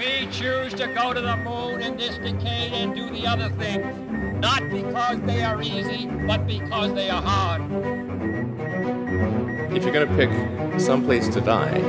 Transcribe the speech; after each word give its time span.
We 0.00 0.26
choose 0.32 0.72
to 0.80 0.86
go 0.94 1.12
to 1.12 1.20
the 1.20 1.36
moon 1.36 1.82
in 1.82 1.98
this 1.98 2.16
decade 2.16 2.72
and 2.72 2.94
do 2.94 3.10
the 3.10 3.26
other 3.26 3.50
things, 3.60 3.84
not 4.40 4.62
because 4.70 5.20
they 5.26 5.42
are 5.42 5.60
easy, 5.60 6.06
but 6.26 6.46
because 6.46 6.94
they 6.94 7.10
are 7.10 7.20
hard. 7.20 7.60
If 9.76 9.84
you're 9.84 9.92
going 9.92 10.08
to 10.08 10.16
pick 10.16 10.30
some 10.80 11.04
place 11.04 11.28
to 11.28 11.42
die, 11.42 11.82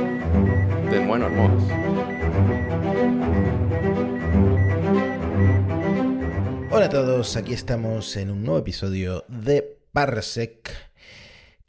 then 0.90 1.08
why 1.08 1.24
not 1.24 1.32
Mars? 1.32 1.62
Hola 6.70 6.84
a 6.84 6.90
todos, 6.90 7.34
aquí 7.36 7.54
estamos 7.54 8.14
en 8.18 8.30
un 8.30 8.42
nuevo 8.42 8.58
episodio 8.58 9.24
de 9.28 9.78
Parsec 9.94 10.70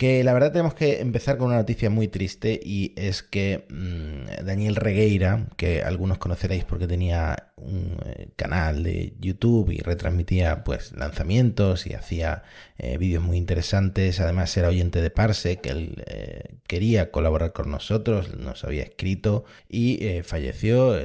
que 0.04 0.22
la 0.22 0.34
verdad 0.34 0.52
tenemos 0.52 0.74
que 0.74 1.00
empezar 1.00 1.38
con 1.38 1.48
una 1.48 1.60
noticia 1.60 1.90
muy 1.90 2.10
triste 2.10 2.60
y 2.62 2.92
es 2.98 3.24
que 3.24 3.64
mmm, 3.70 4.46
Daniel 4.46 4.76
Regueira, 4.76 5.48
que 5.56 5.82
algunos 5.82 6.18
conoceréis 6.18 6.66
porque 6.66 6.88
tenía 6.88 7.54
un 7.56 7.96
eh, 8.06 8.28
canal 8.36 8.84
de 8.84 9.14
YouTube 9.22 9.72
y 9.72 9.78
retransmitía 9.78 10.66
pues 10.66 10.92
lanzamientos 10.92 11.88
y 11.88 11.94
hacía 11.94 12.44
eh, 12.78 12.98
vídeos 12.98 13.24
muy 13.24 13.38
interesantes, 13.38 14.20
además 14.20 14.58
era 14.58 14.68
oyente 14.68 15.02
de 15.02 15.10
Parsec, 15.10 15.66
él 15.68 16.04
eh, 16.06 16.56
quería 16.68 17.10
colaborar 17.10 17.54
con 17.54 17.72
nosotros, 17.72 18.36
nos 18.36 18.66
había 18.66 18.84
escrito 18.84 19.46
y 19.70 20.22
falleció, 20.24 20.98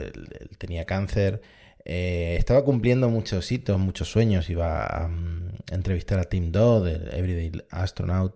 tenía 0.58 0.86
cáncer. 0.86 1.40
Estaba 1.84 2.64
cumpliendo 2.64 3.08
muchos 3.08 3.50
hitos, 3.52 3.78
muchos 3.78 4.10
sueños, 4.10 4.50
iba 4.50 4.84
a 4.84 5.06
um, 5.06 5.52
entrevistar 5.70 6.18
a 6.18 6.24
Tim 6.24 6.50
Dodd, 6.52 6.88
el 6.88 7.14
Everyday 7.14 7.62
Astronaut, 7.70 8.34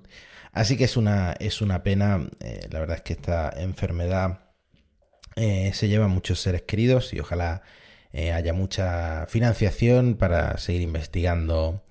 Así 0.53 0.77
que 0.77 0.85
es 0.85 0.97
una, 0.97 1.33
es 1.41 1.63
una 1.63 1.83
pena, 1.83 2.29
eh, 2.41 2.69
la 2.71 2.81
verdad 2.81 2.97
es 2.99 3.03
que 3.03 3.15
esta 3.15 3.51
enfermedad 3.57 4.41
eh, 5.35 5.73
se 5.75 5.89
lleva 5.89 6.05
a 6.05 6.09
muchos 6.09 6.41
seres 6.41 6.63
queridos 6.63 7.15
y 7.15 7.21
ojalá 7.21 7.63
eh, 8.13 8.33
haya 8.33 8.53
mucha 8.53 9.27
financiación 9.29 10.17
para 10.17 10.59
seguir 10.59 10.83
investigando 10.83 11.83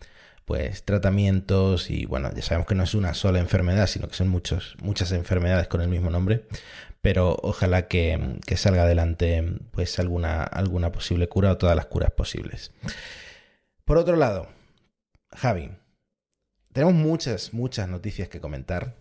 pues 0.46 0.84
tratamientos 0.84 1.90
y 1.90 2.06
bueno, 2.06 2.32
ya 2.36 2.44
sabemos 2.44 2.68
que 2.68 2.76
no 2.76 2.84
es 2.84 2.94
una 2.94 3.16
sola 3.16 3.40
enfermedad, 3.40 3.88
sino 3.88 4.08
que 4.08 4.16
son 4.16 4.30
muchos, 4.30 4.76
muchas 4.82 5.12
enfermedades 5.12 5.68
con 5.68 5.82
el 5.82 5.88
mismo 5.88 6.12
nombre, 6.12 6.46
pero 7.02 7.38
ojalá 7.42 7.88
que, 7.88 8.38
que 8.46 8.58
salga 8.58 8.84
adelante 8.84 9.44
pues 9.72 9.98
alguna, 9.98 10.44
alguna 10.44 10.92
posible 10.92 11.28
cura 11.28 11.54
o 11.54 11.58
todas 11.58 11.76
las 11.76 11.88
curas 11.88 12.12
posibles. 12.12 12.72
Por 13.86 13.98
otro 13.98 14.16
lado, 14.16 14.50
Javi, 15.32 15.72
tenemos 16.74 16.94
muchas, 16.96 17.54
muchas 17.54 17.88
noticias 17.88 18.30
que 18.30 18.40
comentar. 18.40 18.96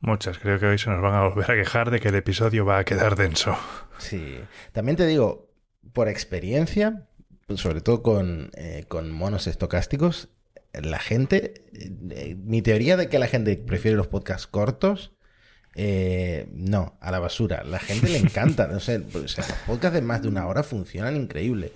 Muchas. 0.00 0.38
Creo 0.38 0.58
que 0.60 0.66
hoy 0.66 0.78
se 0.78 0.90
nos 0.90 1.02
van 1.02 1.14
a 1.14 1.28
volver 1.28 1.50
a 1.50 1.54
quejar 1.54 1.90
de 1.90 2.00
que 2.00 2.08
el 2.08 2.14
episodio 2.14 2.64
va 2.64 2.78
a 2.78 2.84
quedar 2.84 3.16
denso. 3.16 3.56
Sí. 3.98 4.38
También 4.72 4.96
te 4.96 5.06
digo, 5.06 5.50
por 5.92 6.08
experiencia, 6.08 7.08
sobre 7.56 7.80
todo 7.80 8.02
con, 8.02 8.50
eh, 8.54 8.84
con 8.88 9.10
monos 9.10 9.46
estocásticos, 9.46 10.28
la 10.72 10.98
gente, 10.98 11.66
eh, 11.72 12.36
mi 12.36 12.62
teoría 12.62 12.96
de 12.96 13.08
que 13.08 13.18
la 13.18 13.26
gente 13.26 13.56
prefiere 13.56 13.96
los 13.96 14.06
podcasts 14.06 14.46
cortos, 14.46 15.12
eh, 15.74 16.48
no, 16.52 16.96
a 17.00 17.10
la 17.10 17.18
basura. 17.18 17.64
La 17.64 17.78
gente 17.78 18.08
le 18.08 18.18
encanta. 18.26 18.68
no 18.68 18.80
sé, 18.80 19.02
o 19.14 19.28
sea, 19.28 19.46
los 19.48 19.58
podcasts 19.66 19.94
de 19.94 20.02
más 20.02 20.22
de 20.22 20.28
una 20.28 20.46
hora 20.46 20.62
funcionan 20.62 21.16
increíble. 21.16 21.72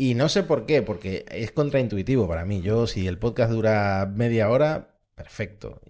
Y 0.00 0.14
no 0.14 0.28
sé 0.28 0.44
por 0.44 0.64
qué, 0.64 0.80
porque 0.80 1.26
es 1.28 1.50
contraintuitivo 1.50 2.28
para 2.28 2.44
mí. 2.44 2.62
Yo, 2.62 2.86
si 2.86 3.08
el 3.08 3.18
podcast 3.18 3.50
dura 3.50 4.08
media 4.14 4.48
hora, 4.48 4.94
perfecto, 5.16 5.80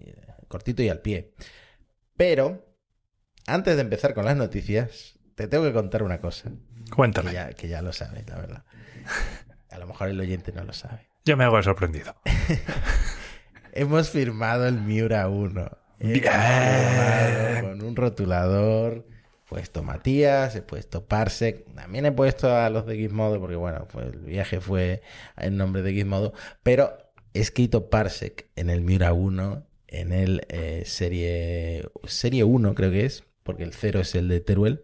cortito 0.47 0.81
y 0.81 0.89
al 0.89 0.99
pie. 0.99 1.35
Pero, 2.17 2.65
antes 3.45 3.75
de 3.75 3.81
empezar 3.83 4.15
con 4.15 4.25
las 4.25 4.35
noticias, 4.35 5.19
te 5.35 5.47
tengo 5.47 5.63
que 5.63 5.73
contar 5.73 6.01
una 6.01 6.19
cosa. 6.19 6.49
Cuéntame. 6.95 7.29
Que 7.29 7.35
ya, 7.35 7.49
que 7.51 7.67
ya 7.67 7.83
lo 7.83 7.93
sabes, 7.93 8.27
la 8.27 8.37
verdad. 8.37 8.65
A 9.69 9.77
lo 9.77 9.85
mejor 9.85 10.09
el 10.09 10.19
oyente 10.19 10.51
no 10.53 10.63
lo 10.63 10.73
sabe. 10.73 11.07
Yo 11.23 11.37
me 11.37 11.43
hago 11.43 11.61
sorprendido. 11.61 12.15
Hemos 13.73 14.09
firmado 14.09 14.67
el 14.67 14.81
Miura 14.81 15.29
1. 15.29 15.69
Bien. 15.99 16.23
Con 17.61 17.83
un 17.83 17.95
rotulador 17.95 19.05
puesto 19.49 19.81
Matías, 19.81 20.55
he 20.55 20.61
puesto 20.61 21.05
Parsec, 21.05 21.65
también 21.73 22.05
he 22.05 22.11
puesto 22.11 22.55
a 22.55 22.69
los 22.69 22.85
de 22.85 22.95
Gizmodo, 22.95 23.39
porque 23.39 23.55
bueno, 23.55 23.87
pues 23.91 24.13
el 24.13 24.19
viaje 24.19 24.61
fue 24.61 25.01
en 25.37 25.57
nombre 25.57 25.81
de 25.81 25.91
Gizmodo, 25.91 26.33
pero 26.61 26.95
he 27.33 27.39
escrito 27.39 27.89
Parsec 27.89 28.47
en 28.55 28.69
el 28.69 28.81
Miura 28.81 29.11
1, 29.11 29.65
en 29.87 30.11
el 30.11 30.45
eh, 30.49 30.83
serie, 30.85 31.89
serie 32.05 32.43
1 32.43 32.75
creo 32.75 32.91
que 32.91 33.05
es, 33.05 33.23
porque 33.41 33.63
el 33.63 33.73
0 33.73 34.01
es 34.01 34.13
el 34.13 34.27
de 34.27 34.39
Teruel, 34.39 34.83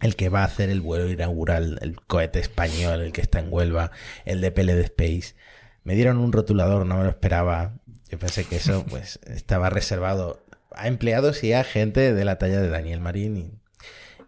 el 0.00 0.16
que 0.16 0.30
va 0.30 0.40
a 0.40 0.46
hacer 0.46 0.70
el 0.70 0.80
vuelo 0.80 1.10
inaugural, 1.10 1.78
el 1.82 2.00
cohete 2.00 2.38
español, 2.38 3.02
el 3.02 3.12
que 3.12 3.20
está 3.20 3.38
en 3.38 3.52
Huelva, 3.52 3.90
el 4.24 4.40
de 4.40 4.50
PLD 4.50 4.80
Space. 4.80 5.34
Me 5.82 5.94
dieron 5.94 6.16
un 6.16 6.32
rotulador, 6.32 6.86
no 6.86 6.96
me 6.96 7.04
lo 7.04 7.10
esperaba. 7.10 7.74
Yo 8.08 8.18
pensé 8.18 8.44
que 8.44 8.56
eso 8.56 8.84
pues 8.88 9.20
estaba 9.26 9.68
reservado 9.68 10.42
a 10.72 10.88
empleados 10.88 11.44
y 11.44 11.52
a 11.52 11.62
gente 11.64 12.14
de 12.14 12.24
la 12.24 12.38
talla 12.38 12.60
de 12.60 12.68
Daniel 12.68 13.00
Marín 13.00 13.60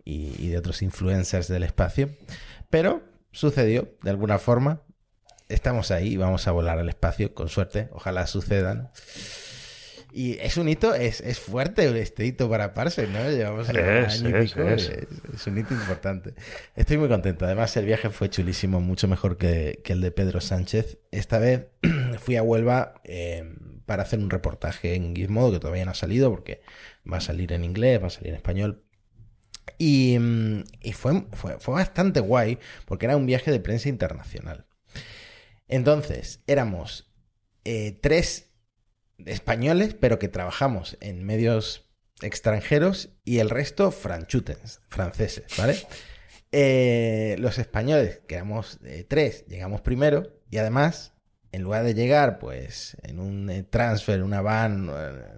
y 0.06 0.34
y, 0.38 0.46
y, 0.46 0.48
de 0.48 0.58
otros 0.58 0.80
influencers 0.80 1.48
del 1.48 1.64
espacio. 1.64 2.08
Pero 2.70 3.02
sucedió 3.32 3.94
de 4.02 4.10
alguna 4.10 4.38
forma. 4.38 4.80
Estamos 5.48 5.90
ahí, 5.90 6.16
vamos 6.16 6.48
a 6.48 6.52
volar 6.52 6.78
al 6.78 6.88
espacio, 6.88 7.34
con 7.34 7.48
suerte, 7.48 7.88
ojalá 7.92 8.26
sucedan. 8.26 8.90
Y 10.12 10.38
es 10.38 10.56
un 10.56 10.66
hito, 10.66 10.94
es, 10.94 11.20
es 11.20 11.38
fuerte 11.38 12.00
este 12.00 12.24
hito 12.24 12.48
para 12.48 12.72
Parsec, 12.72 13.10
¿no? 13.10 13.30
Llevamos 13.30 13.68
es, 13.68 13.76
año 13.76 14.30
y 14.30 14.42
es, 14.42 14.52
pico, 14.54 14.66
es. 14.66 14.88
es, 14.88 15.06
es 15.34 15.46
un 15.46 15.58
hito 15.58 15.74
importante. 15.74 16.32
Estoy 16.74 16.96
muy 16.96 17.08
contento. 17.08 17.44
Además, 17.44 17.76
el 17.76 17.84
viaje 17.84 18.08
fue 18.08 18.30
chulísimo, 18.30 18.80
mucho 18.80 19.08
mejor 19.08 19.36
que, 19.36 19.82
que 19.84 19.92
el 19.92 20.00
de 20.00 20.10
Pedro 20.12 20.40
Sánchez. 20.40 20.98
Esta 21.10 21.38
vez 21.38 21.66
fui 22.18 22.36
a 22.36 22.42
Huelva 22.42 22.94
eh, 23.04 23.44
para 23.84 24.04
hacer 24.04 24.18
un 24.18 24.30
reportaje 24.30 24.94
en 24.94 25.14
Gizmodo, 25.14 25.52
que 25.52 25.60
todavía 25.60 25.84
no 25.84 25.90
ha 25.90 25.94
salido, 25.94 26.30
porque 26.30 26.62
va 27.10 27.18
a 27.18 27.20
salir 27.20 27.52
en 27.52 27.64
inglés, 27.64 28.02
va 28.02 28.06
a 28.06 28.10
salir 28.10 28.30
en 28.30 28.36
español, 28.36 28.85
y, 29.78 30.16
y 30.80 30.92
fue, 30.92 31.24
fue, 31.32 31.58
fue, 31.58 31.74
bastante 31.74 32.20
guay 32.20 32.58
porque 32.84 33.06
era 33.06 33.16
un 33.16 33.26
viaje 33.26 33.50
de 33.50 33.60
prensa 33.60 33.88
internacional. 33.88 34.66
Entonces, 35.68 36.40
éramos 36.46 37.10
eh, 37.64 37.98
tres 38.00 38.52
españoles, 39.24 39.94
pero 39.98 40.18
que 40.18 40.28
trabajamos 40.28 40.96
en 41.00 41.24
medios 41.24 41.90
extranjeros 42.22 43.10
y 43.24 43.38
el 43.38 43.50
resto 43.50 43.90
franchutens, 43.90 44.80
franceses, 44.88 45.46
¿vale? 45.58 45.76
Eh, 46.52 47.36
los 47.40 47.58
españoles, 47.58 48.20
que 48.26 48.36
éramos 48.36 48.78
eh, 48.84 49.04
tres, 49.06 49.44
llegamos 49.46 49.80
primero 49.80 50.40
y 50.48 50.58
además, 50.58 51.12
en 51.50 51.62
lugar 51.62 51.84
de 51.84 51.92
llegar 51.92 52.38
pues 52.38 52.96
en 53.02 53.18
un 53.18 53.66
transfer, 53.68 54.22
una 54.22 54.40
van, 54.40 54.88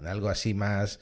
algo 0.07 0.29
así 0.29 0.53
más 0.53 1.01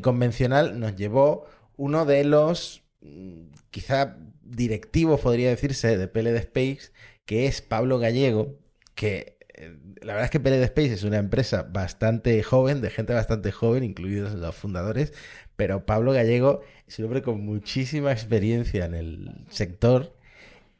convencional, 0.00 0.80
nos 0.80 0.96
llevó 0.96 1.46
uno 1.76 2.04
de 2.04 2.24
los 2.24 2.82
mm, 3.00 3.46
quizá 3.70 4.16
directivos, 4.42 5.20
podría 5.20 5.50
decirse, 5.50 5.96
de 5.96 6.08
PLD 6.08 6.36
Space, 6.36 6.92
que 7.24 7.46
es 7.46 7.62
Pablo 7.62 7.98
Gallego, 7.98 8.58
que 8.94 9.38
eh, 9.54 9.76
la 10.02 10.14
verdad 10.14 10.24
es 10.26 10.30
que 10.30 10.40
PLD 10.40 10.62
Space 10.64 10.92
es 10.92 11.04
una 11.04 11.18
empresa 11.18 11.62
bastante 11.62 12.42
joven, 12.42 12.80
de 12.80 12.90
gente 12.90 13.14
bastante 13.14 13.52
joven, 13.52 13.84
incluidos 13.84 14.34
los 14.34 14.54
fundadores, 14.54 15.12
pero 15.56 15.86
Pablo 15.86 16.12
Gallego 16.12 16.62
es 16.86 16.98
un 16.98 17.06
hombre 17.06 17.22
con 17.22 17.40
muchísima 17.40 18.12
experiencia 18.12 18.84
en 18.84 18.94
el 18.94 19.44
sector 19.48 20.16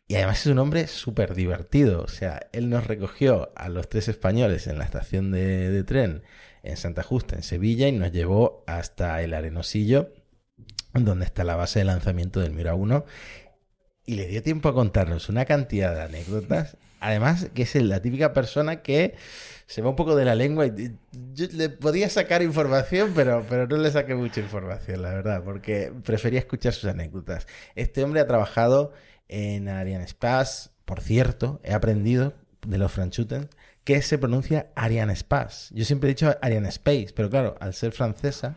y 0.06 0.16
además 0.16 0.41
es 0.41 0.47
un 0.53 0.59
hombre 0.59 0.87
súper 0.87 1.34
divertido. 1.34 2.03
O 2.03 2.09
sea, 2.09 2.49
él 2.53 2.69
nos 2.69 2.87
recogió 2.87 3.53
a 3.56 3.69
los 3.69 3.88
tres 3.88 4.09
españoles 4.09 4.66
en 4.66 4.78
la 4.78 4.84
estación 4.84 5.31
de, 5.31 5.71
de 5.71 5.84
tren 5.84 6.22
en 6.62 6.76
Santa 6.76 7.03
Justa, 7.03 7.37
en 7.37 7.43
Sevilla, 7.43 7.88
y 7.88 7.93
nos 7.93 8.12
llevó 8.12 8.64
hasta 8.67 9.23
el 9.23 9.35
Arenosillo 9.35 10.12
donde 10.94 11.25
está 11.25 11.44
la 11.44 11.56
base 11.56 11.81
de 11.81 11.85
lanzamiento 11.87 12.41
del 12.41 12.52
Mira 12.52 12.75
1 12.75 13.05
y 14.06 14.14
le 14.17 14.26
dio 14.26 14.43
tiempo 14.43 14.69
a 14.69 14.75
contarnos 14.75 15.29
una 15.29 15.44
cantidad 15.44 15.94
de 15.94 16.02
anécdotas. 16.02 16.76
Además, 17.00 17.49
que 17.55 17.62
es 17.62 17.75
la 17.75 18.00
típica 18.00 18.32
persona 18.32 18.82
que 18.82 19.14
se 19.67 19.82
va 19.82 19.91
un 19.91 19.96
poco 19.96 20.14
de 20.17 20.25
la 20.25 20.35
lengua 20.35 20.67
y 20.67 20.96
yo 21.32 21.46
le 21.52 21.69
podía 21.69 22.08
sacar 22.08 22.43
información, 22.43 23.12
pero, 23.14 23.44
pero 23.49 23.67
no 23.67 23.76
le 23.76 23.91
saqué 23.91 24.14
mucha 24.14 24.41
información, 24.41 25.02
la 25.02 25.11
verdad, 25.11 25.43
porque 25.43 25.93
prefería 26.05 26.38
escuchar 26.38 26.73
sus 26.73 26.88
anécdotas. 26.88 27.46
Este 27.75 28.02
hombre 28.05 28.20
ha 28.20 28.26
trabajado 28.26 28.93
en 29.29 29.69
Ariane 29.69 30.05
Space, 30.05 30.70
por 30.85 31.00
cierto, 31.00 31.61
he 31.64 31.73
aprendido 31.73 32.35
de 32.67 32.79
los 32.79 32.93
franchuten 32.93 33.49
que 33.85 34.00
se 34.00 34.19
pronuncia 34.19 34.70
Ariane 34.75 35.12
Space. 35.12 35.75
Yo 35.75 35.85
siempre 35.85 36.08
he 36.08 36.14
dicho 36.14 36.35
Ariane 36.41 36.69
Space, 36.69 37.08
pero 37.14 37.29
claro, 37.29 37.56
al 37.61 37.75
ser 37.75 37.93
francesa, 37.93 38.56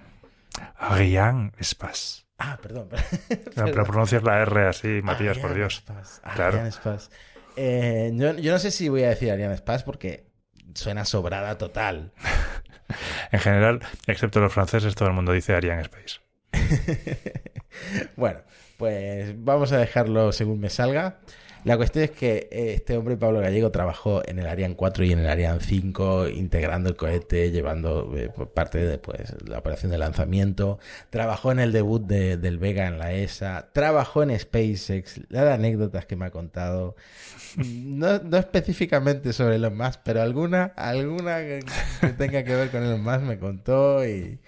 Ariane 0.78 1.52
Space. 1.60 2.27
Ah, 2.38 2.58
perdón. 2.62 2.90
No, 3.56 3.66
pero 3.66 3.86
pronuncias 3.86 4.24
la 4.24 4.42
R 4.42 4.68
así, 4.68 5.02
Matías, 5.02 5.40
por 5.40 5.54
Dios. 5.56 5.78
Spaz. 5.78 6.22
Claro. 6.36 6.58
Ariane 6.58 6.72
Spaz. 6.72 7.10
Eh, 7.56 8.12
yo, 8.14 8.36
yo, 8.36 8.52
no 8.52 8.60
sé 8.60 8.70
si 8.70 8.88
voy 8.88 9.04
a 9.04 9.10
decir 9.10 9.32
Ariane 9.32 9.58
Spaz 9.58 9.84
porque 9.84 10.28
suena 10.76 11.06
sobrada 11.06 11.58
total. 11.58 12.12
en 13.32 13.40
general, 13.40 13.80
excepto 14.06 14.40
los 14.40 14.54
franceses, 14.54 14.94
todo 14.94 15.08
el 15.10 15.16
mundo 15.16 15.32
dice 15.32 15.56
Ariane 15.56 15.82
Space. 15.82 16.20
bueno, 18.16 18.42
pues 18.78 19.34
vamos 19.44 19.72
a 19.72 19.78
dejarlo 19.78 20.32
según 20.32 20.60
me 20.60 20.70
salga. 20.70 21.20
La 21.64 21.78
cuestión 21.78 22.06
es 22.06 22.12
que 22.12 22.48
eh, 22.52 22.74
este 22.76 22.98
hombre, 22.98 23.18
Pablo 23.18 23.40
Gallego, 23.40 23.72
trabajó 23.72 24.22
en 24.26 24.40
el 24.40 24.48
Ariane 24.48 24.76
4 24.76 25.06
y 25.06 25.12
en 25.12 25.20
el 25.20 25.30
Ariane 25.30 25.60
5, 25.62 26.30
integrando 26.30 26.90
el 26.90 26.96
cohete, 26.96 27.52
llevando 27.52 28.14
eh, 28.16 28.30
parte 28.54 28.80
de 28.80 28.98
pues, 28.98 29.36
la 29.48 29.60
operación 29.60 29.92
de 29.92 29.98
lanzamiento. 29.98 30.80
Trabajó 31.10 31.52
en 31.52 31.60
el 31.60 31.72
debut 31.72 32.02
de, 32.02 32.38
del 32.38 32.58
Vega 32.58 32.88
en 32.88 33.00
la 33.00 33.14
ESA. 33.14 33.70
Trabajó 33.74 34.24
en 34.24 34.38
SpaceX. 34.38 35.22
La 35.30 35.54
anécdotas 35.54 36.06
que 36.06 36.16
me 36.16 36.26
ha 36.26 36.32
contado. 36.32 36.96
No, 37.58 38.20
no 38.20 38.38
específicamente 38.38 39.34
sobre 39.34 39.56
Elon 39.56 39.76
Musk, 39.76 40.02
pero 40.04 40.22
alguna, 40.22 40.74
alguna 40.76 41.40
que 41.40 41.64
tenga 42.18 42.44
que 42.44 42.56
ver 42.56 42.70
con 42.70 42.84
Elon 42.84 43.02
Musk 43.02 43.22
me 43.22 43.40
contó 43.40 44.06
y 44.06 44.40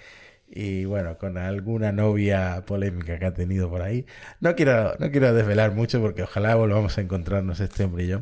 y 0.51 0.85
bueno, 0.85 1.17
con 1.17 1.37
alguna 1.37 1.91
novia 1.91 2.63
polémica 2.65 3.19
que 3.19 3.25
ha 3.25 3.33
tenido 3.33 3.69
por 3.69 3.81
ahí. 3.81 4.05
No 4.39 4.55
quiero, 4.55 4.95
no 4.99 5.11
quiero 5.11 5.33
desvelar 5.33 5.73
mucho 5.73 6.01
porque 6.01 6.23
ojalá 6.23 6.55
volvamos 6.55 6.97
a 6.97 7.01
encontrarnos 7.01 7.59
este 7.59 7.83
hombre 7.83 8.05
y 8.05 8.07
yo. 8.07 8.21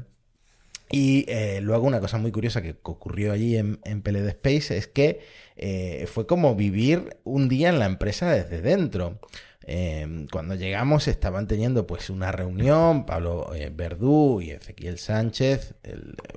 Y 0.89 1.25
eh, 1.27 1.59
luego 1.61 1.85
una 1.85 1.99
cosa 1.99 2.17
muy 2.17 2.31
curiosa 2.31 2.61
que 2.61 2.75
ocurrió 2.83 3.33
allí 3.33 3.57
en, 3.57 3.79
en 3.83 4.01
Space 4.05 4.77
es 4.77 4.87
que 4.87 5.19
eh, 5.57 6.07
fue 6.11 6.27
como 6.27 6.55
vivir 6.55 7.17
un 7.23 7.49
día 7.49 7.69
en 7.69 7.79
la 7.79 7.85
empresa 7.85 8.31
desde 8.31 8.61
dentro. 8.61 9.19
Em, 9.69 10.27
cuando 10.27 10.55
llegamos 10.55 11.09
estaban 11.09 11.45
teniendo 11.45 11.85
pues 11.85 12.09
una 12.09 12.31
reunión, 12.31 13.05
Pablo 13.05 13.53
eh, 13.53 13.69
Verdú 13.69 14.39
y 14.39 14.51
Ezequiel 14.51 14.97
Sánchez, 14.97 15.73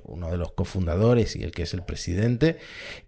uno 0.03 0.29
de 0.29 0.37
los 0.37 0.51
cofundadores 0.51 1.37
y 1.37 1.43
el 1.43 1.51
que 1.51 1.63
es 1.63 1.73
el 1.73 1.83
presidente, 1.83 2.57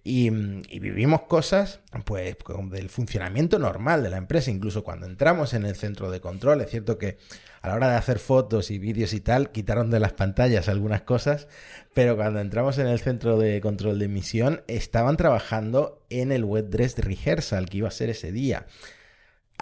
y, 0.01 0.29
vivimos 0.29 1.23
cosas 1.23 1.81
pues 2.05 2.37
del 2.71 2.87
funcionamiento 2.87 3.59
normal 3.59 4.01
de 4.01 4.11
la 4.11 4.15
empresa, 4.17 4.49
incluso 4.49 4.81
cuando 4.81 5.07
entramos 5.07 5.53
en 5.53 5.65
el 5.65 5.75
centro 5.75 6.09
de 6.09 6.21
control, 6.21 6.61
es 6.61 6.69
cierto 6.69 6.97
que 6.97 7.17
a 7.61 7.67
la 7.67 7.75
hora 7.75 7.89
de 7.89 7.97
hacer 7.97 8.17
fotos 8.17 8.71
y 8.71 8.79
vídeos 8.79 9.11
y 9.11 9.19
tal, 9.19 9.51
quitaron 9.51 9.91
de 9.91 9.99
las 9.99 10.13
pantallas 10.13 10.69
algunas 10.69 11.01
cosas, 11.01 11.49
pero 11.93 12.15
cuando 12.15 12.39
entramos 12.39 12.77
en 12.77 12.87
el 12.87 12.99
centro 13.01 13.37
de 13.37 13.59
control 13.59 13.99
de 13.99 14.05
emisión, 14.05 14.63
estaban 14.67 15.17
trabajando 15.17 16.01
en 16.09 16.31
el 16.31 16.45
web 16.45 16.69
dress 16.69 16.97
rehearsal 16.97 17.67
que 17.67 17.79
iba 17.79 17.89
a 17.89 17.91
ser 17.91 18.09
ese 18.09 18.31
día 18.31 18.67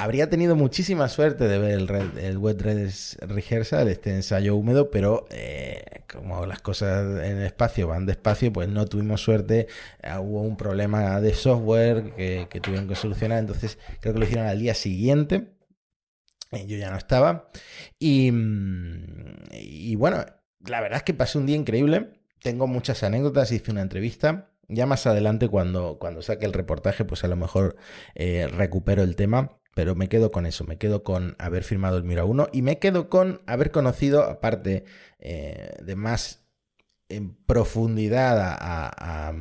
habría 0.02 0.32
tenido 0.32 0.56
muchísima 0.56 1.08
suerte 1.10 1.48
de 1.48 1.60
ver 1.60 1.80
el, 1.80 2.18
el 2.18 2.38
Wet 2.40 2.60
Rehearsal, 2.60 3.88
este 3.88 4.10
ensayo 4.10 4.56
húmedo, 4.56 4.90
pero 4.90 5.28
eh, 5.30 6.02
como 6.12 6.48
las 6.48 6.60
cosas 6.60 7.24
en 7.24 7.38
el 7.38 7.46
espacio 7.46 7.88
van 7.88 8.08
despacio, 8.08 8.52
pues 8.52 8.68
no 8.68 8.88
tuvimos 8.88 9.22
suerte. 9.22 9.68
Eh, 10.02 10.18
hubo 10.20 10.42
un 10.42 10.58
problema 10.58 11.22
de 11.22 11.36
software 11.36 12.16
que, 12.16 12.60
tuvieron 12.64 12.88
que 12.88 12.96
solucionar, 12.96 13.38
entonces 13.38 13.78
creo 14.00 14.14
que 14.14 14.20
lo 14.20 14.26
hicieron 14.26 14.48
al 14.48 14.58
día 14.58 14.74
siguiente. 14.74 15.54
Eh, 16.52 16.66
yo 16.66 16.78
ya 16.78 16.90
no 16.90 16.98
estaba. 16.98 17.50
Y, 18.00 18.32
y 19.52 19.96
bueno, 19.98 20.26
la 20.66 20.82
verdad 20.82 20.98
es 20.98 21.04
que 21.04 21.14
pasé 21.14 21.38
un 21.38 21.46
día 21.46 21.56
increíble. 21.56 22.10
Tengo 22.42 22.66
muchas 22.66 23.04
anécdotas, 23.04 23.52
hice 23.52 23.70
una 23.70 23.82
entrevista. 23.82 24.50
Ya 24.68 24.88
más 24.88 25.06
adelante, 25.06 25.48
cuando, 25.48 26.00
cuando 26.00 26.24
saque 26.24 26.48
el 26.48 26.54
reportaje, 26.54 27.06
pues 27.06 27.24
a 27.24 27.28
lo 27.28 27.36
mejor 27.36 27.76
recupero 28.16 29.04
el 29.04 29.16
tema. 29.16 29.61
Pero 29.74 29.96
me 29.96 30.10
quedo 30.10 30.32
con 30.32 30.46
eso, 30.46 30.66
me 30.66 30.78
quedo 30.78 31.04
con 31.04 31.36
haber 31.40 31.64
firmado 31.64 31.98
el 31.98 32.04
Mira 32.04 32.26
1 32.26 32.50
y 32.52 32.62
me 32.62 32.80
quedo 32.80 33.10
con 33.10 33.42
haber 33.46 33.72
conocido, 33.72 34.24
aparte 34.24 34.84
eh, 35.20 35.72
de 35.82 35.96
más 35.96 36.42
en 37.08 37.36
profundidad 37.46 38.38
a, 38.40 39.34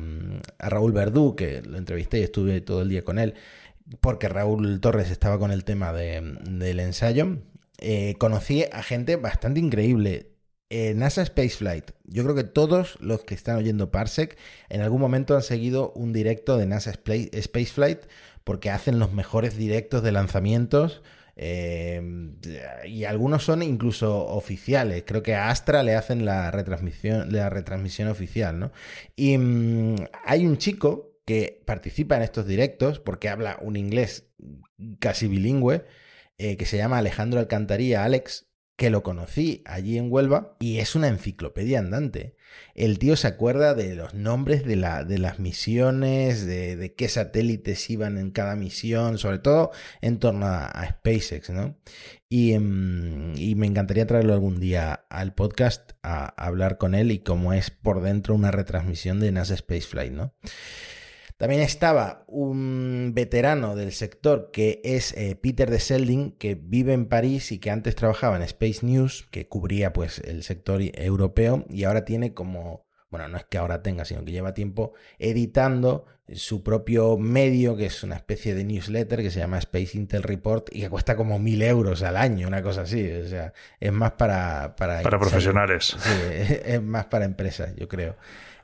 Raúl 0.59 0.91
Verdú, 0.91 1.35
que 1.35 1.61
lo 1.61 1.77
entrevisté 1.77 2.19
y 2.19 2.23
estuve 2.23 2.61
todo 2.61 2.81
el 2.81 2.89
día 2.89 3.03
con 3.03 3.19
él, 3.19 3.33
porque 3.99 4.29
Raúl 4.29 4.79
Torres 4.79 5.09
estaba 5.09 5.39
con 5.39 5.51
el 5.51 5.63
tema 5.63 5.93
del 5.93 6.79
ensayo. 6.79 7.37
Eh, 7.77 8.15
conocí 8.19 8.63
a 8.71 8.83
gente 8.83 9.15
bastante 9.15 9.59
increíble. 9.59 10.27
NASA 10.95 11.25
Spaceflight. 11.25 11.91
Yo 12.05 12.23
creo 12.23 12.33
que 12.33 12.45
todos 12.45 12.97
los 13.01 13.25
que 13.25 13.35
están 13.35 13.57
oyendo 13.57 13.91
Parsec 13.91 14.37
en 14.69 14.79
algún 14.79 15.01
momento 15.01 15.35
han 15.35 15.41
seguido 15.41 15.91
un 15.95 16.13
directo 16.13 16.57
de 16.57 16.65
NASA 16.65 16.93
Spaceflight 16.93 18.03
porque 18.43 18.69
hacen 18.69 18.99
los 18.99 19.13
mejores 19.13 19.57
directos 19.57 20.03
de 20.03 20.11
lanzamientos. 20.11 21.01
Eh, 21.35 22.01
y 22.85 23.05
algunos 23.05 23.43
son 23.43 23.63
incluso 23.63 24.25
oficiales. 24.27 25.03
Creo 25.07 25.23
que 25.23 25.35
a 25.35 25.49
Astra 25.49 25.81
le 25.83 25.95
hacen 25.95 26.25
la 26.25 26.51
retransmisión, 26.51 27.31
la 27.31 27.49
retransmisión 27.49 28.09
oficial, 28.09 28.59
¿no? 28.59 28.71
Y 29.15 29.37
mm, 29.37 29.95
hay 30.25 30.45
un 30.45 30.57
chico 30.57 31.11
que 31.25 31.61
participa 31.65 32.17
en 32.17 32.23
estos 32.23 32.45
directos 32.45 32.99
porque 32.99 33.29
habla 33.29 33.57
un 33.61 33.75
inglés 33.75 34.29
casi 34.99 35.27
bilingüe, 35.27 35.85
eh, 36.37 36.57
que 36.57 36.65
se 36.65 36.77
llama 36.77 36.97
Alejandro 36.97 37.39
Alcantarilla, 37.39 38.03
Alex, 38.03 38.50
que 38.81 38.89
lo 38.89 39.03
conocí 39.03 39.61
allí 39.67 39.99
en 39.99 40.11
Huelva 40.11 40.55
y 40.59 40.79
es 40.79 40.95
una 40.95 41.07
enciclopedia 41.07 41.77
andante. 41.77 42.33
El 42.73 42.97
tío 42.97 43.15
se 43.15 43.27
acuerda 43.27 43.75
de 43.75 43.93
los 43.93 44.15
nombres 44.15 44.65
de, 44.65 44.75
la, 44.75 45.03
de 45.03 45.19
las 45.19 45.37
misiones, 45.37 46.47
de, 46.47 46.95
qué 46.97 47.07
satélites 47.07 47.87
iban 47.91 48.17
en 48.17 48.31
cada 48.31 48.55
misión, 48.55 49.19
sobre 49.19 49.37
todo 49.37 49.69
en 50.01 50.17
torno 50.17 50.47
a, 50.47 50.83
SpaceX, 50.83 51.51
¿no? 51.51 51.77
Y, 52.27 52.53
em, 52.53 53.35
y, 53.37 53.53
me 53.53 53.67
encantaría 53.67 54.07
traerlo 54.07 54.33
algún 54.33 54.59
día 54.59 55.05
al 55.11 55.35
podcast 55.35 55.91
a, 56.01 56.33
a 56.35 56.47
hablar 56.47 56.79
con 56.79 56.95
él 56.95 57.11
y 57.11 57.19
cómo 57.19 57.53
es 57.53 57.69
por 57.69 58.01
dentro 58.01 58.33
una 58.33 58.49
retransmisión 58.49 59.19
de 59.19 59.31
NASA 59.31 59.55
Spaceflight, 59.55 60.11
¿no? 60.11 60.33
También 61.41 61.63
estaba 61.63 62.23
un 62.27 63.13
veterano 63.15 63.75
del 63.75 63.93
sector 63.93 64.51
que 64.53 64.79
es 64.83 65.11
eh, 65.13 65.35
Peter 65.35 65.71
de 65.71 65.79
Selding, 65.79 66.33
que 66.33 66.53
vive 66.53 66.93
en 66.93 67.07
París 67.07 67.51
y 67.51 67.57
que 67.57 67.71
antes 67.71 67.95
trabajaba 67.95 68.35
en 68.35 68.43
Space 68.43 68.85
News, 68.85 69.27
que 69.31 69.47
cubría 69.47 69.91
pues 69.91 70.19
el 70.19 70.43
sector 70.43 70.83
europeo 70.83 71.65
y 71.67 71.85
ahora 71.85 72.05
tiene 72.05 72.35
como, 72.35 72.85
bueno, 73.09 73.27
no 73.27 73.37
es 73.37 73.45
que 73.45 73.57
ahora 73.57 73.81
tenga, 73.81 74.05
sino 74.05 74.23
que 74.23 74.31
lleva 74.31 74.53
tiempo 74.53 74.93
editando 75.17 76.05
su 76.31 76.61
propio 76.61 77.17
medio, 77.17 77.75
que 77.75 77.87
es 77.87 78.03
una 78.03 78.17
especie 78.17 78.53
de 78.53 78.63
newsletter 78.63 79.23
que 79.23 79.31
se 79.31 79.39
llama 79.39 79.57
Space 79.57 79.97
Intel 79.97 80.21
Report 80.21 80.69
y 80.71 80.81
que 80.81 80.91
cuesta 80.91 81.15
como 81.15 81.39
mil 81.39 81.63
euros 81.63 82.03
al 82.03 82.17
año, 82.17 82.47
una 82.47 82.61
cosa 82.61 82.81
así. 82.81 83.11
O 83.13 83.27
sea, 83.27 83.51
es 83.79 83.91
más 83.91 84.11
para... 84.11 84.75
Para, 84.75 85.01
para 85.01 85.17
profesionales. 85.17 85.97
Sí, 85.97 86.11
es 86.65 86.83
más 86.83 87.05
para 87.05 87.25
empresas, 87.25 87.75
yo 87.75 87.87
creo. 87.87 88.15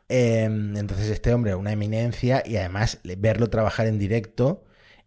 Em, 0.09 0.77
entonces 0.77 1.09
este 1.09 1.33
hombre, 1.33 1.56
una 1.56 1.74
eminencia 1.74 2.42
y 2.45 2.56
además 2.57 3.00
verlo 3.18 3.50
trabajar 3.50 3.88
en 3.88 4.00
directo 4.00 4.63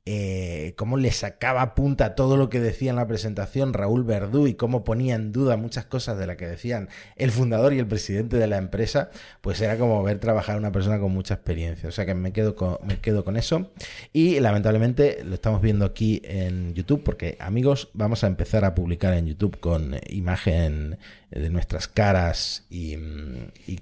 eh, 0.06 0.72
cómo 0.76 0.96
le 0.96 1.12
sacaba 1.12 1.74
punta 1.74 2.14
todo 2.14 2.38
lo 2.38 2.48
que 2.48 2.58
decía 2.58 2.90
en 2.90 2.96
la 2.96 3.06
presentación 3.06 3.74
Raúl 3.74 4.02
Verdú 4.02 4.46
y 4.46 4.54
cómo 4.54 4.82
ponía 4.82 5.14
en 5.14 5.30
duda 5.30 5.58
muchas 5.58 5.84
cosas 5.84 6.18
de 6.18 6.26
las 6.26 6.36
que 6.36 6.46
decían 6.46 6.88
el 7.16 7.30
fundador 7.30 7.74
y 7.74 7.78
el 7.78 7.86
presidente 7.86 8.38
de 8.38 8.46
la 8.46 8.56
empresa, 8.56 9.10
pues 9.42 9.60
era 9.60 9.76
como 9.76 10.02
ver 10.02 10.18
trabajar 10.18 10.56
a 10.56 10.58
una 10.58 10.72
persona 10.72 10.98
con 10.98 11.12
mucha 11.12 11.34
experiencia. 11.34 11.88
O 11.88 11.92
sea 11.92 12.06
que 12.06 12.14
me 12.14 12.32
quedo 12.32 12.56
con, 12.56 12.78
me 12.82 12.98
quedo 12.98 13.24
con 13.24 13.36
eso. 13.36 13.70
Y 14.12 14.40
lamentablemente 14.40 15.22
lo 15.22 15.34
estamos 15.34 15.60
viendo 15.60 15.84
aquí 15.84 16.22
en 16.24 16.72
YouTube 16.74 17.02
porque 17.04 17.36
amigos, 17.38 17.90
vamos 17.92 18.24
a 18.24 18.26
empezar 18.26 18.64
a 18.64 18.74
publicar 18.74 19.14
en 19.14 19.26
YouTube 19.26 19.60
con 19.60 19.96
imagen 20.08 20.98
de 21.30 21.48
nuestras 21.50 21.86
caras 21.86 22.66
y, 22.70 22.96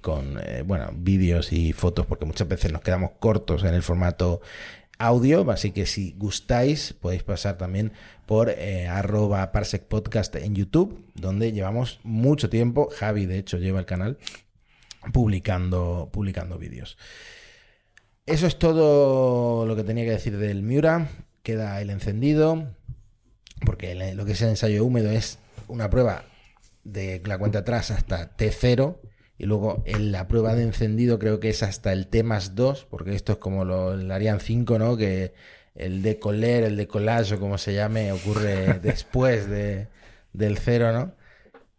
con, 0.02 0.38
eh, 0.42 0.62
bueno, 0.66 0.90
vídeos 0.94 1.52
y 1.52 1.72
fotos 1.72 2.06
porque 2.06 2.26
muchas 2.26 2.46
veces 2.46 2.72
nos 2.72 2.82
quedamos 2.82 3.12
cortos 3.18 3.64
en 3.64 3.74
el 3.74 3.82
formato 3.82 4.42
audio, 4.98 5.48
así 5.50 5.70
que 5.70 5.86
si 5.86 6.14
gustáis 6.18 6.92
podéis 6.92 7.22
pasar 7.22 7.56
también 7.56 7.92
por 8.26 8.50
eh, 8.50 8.88
arroba 8.88 9.52
parsec 9.52 9.84
podcast 9.84 10.34
en 10.36 10.54
YouTube, 10.54 11.04
donde 11.14 11.52
llevamos 11.52 12.00
mucho 12.02 12.50
tiempo, 12.50 12.88
Javi 12.90 13.26
de 13.26 13.38
hecho 13.38 13.58
lleva 13.58 13.78
el 13.80 13.86
canal, 13.86 14.18
publicando, 15.12 16.10
publicando 16.12 16.58
vídeos. 16.58 16.98
Eso 18.26 18.46
es 18.46 18.58
todo 18.58 19.64
lo 19.64 19.74
que 19.74 19.84
tenía 19.84 20.04
que 20.04 20.10
decir 20.10 20.36
del 20.36 20.62
Miura, 20.62 21.08
queda 21.42 21.80
el 21.80 21.88
encendido, 21.88 22.74
porque 23.64 23.94
lo 24.14 24.24
que 24.24 24.32
es 24.32 24.42
el 24.42 24.50
ensayo 24.50 24.84
húmedo 24.84 25.10
es 25.10 25.38
una 25.68 25.88
prueba 25.88 26.24
de 26.84 27.22
la 27.24 27.38
cuenta 27.38 27.60
atrás 27.60 27.90
hasta 27.90 28.36
T0, 28.36 28.98
y 29.38 29.46
luego 29.46 29.82
en 29.86 30.10
la 30.10 30.26
prueba 30.26 30.54
de 30.54 30.64
encendido 30.64 31.18
creo 31.18 31.38
que 31.38 31.50
es 31.50 31.62
hasta 31.62 31.92
el 31.92 32.08
T 32.08 32.24
más 32.24 32.56
2, 32.56 32.86
porque 32.90 33.14
esto 33.14 33.32
es 33.32 33.38
como 33.38 33.64
lo 33.64 33.94
el 33.94 34.10
Ariane 34.10 34.40
5, 34.40 34.78
¿no? 34.78 34.96
Que 34.96 35.32
el 35.76 36.02
decoller, 36.02 36.64
el 36.64 36.76
decollage 36.76 37.36
o 37.36 37.40
como 37.40 37.56
se 37.56 37.72
llame, 37.72 38.10
ocurre 38.10 38.78
después 38.82 39.48
de, 39.48 39.86
del 40.32 40.58
cero, 40.58 40.92
¿no? 40.92 41.14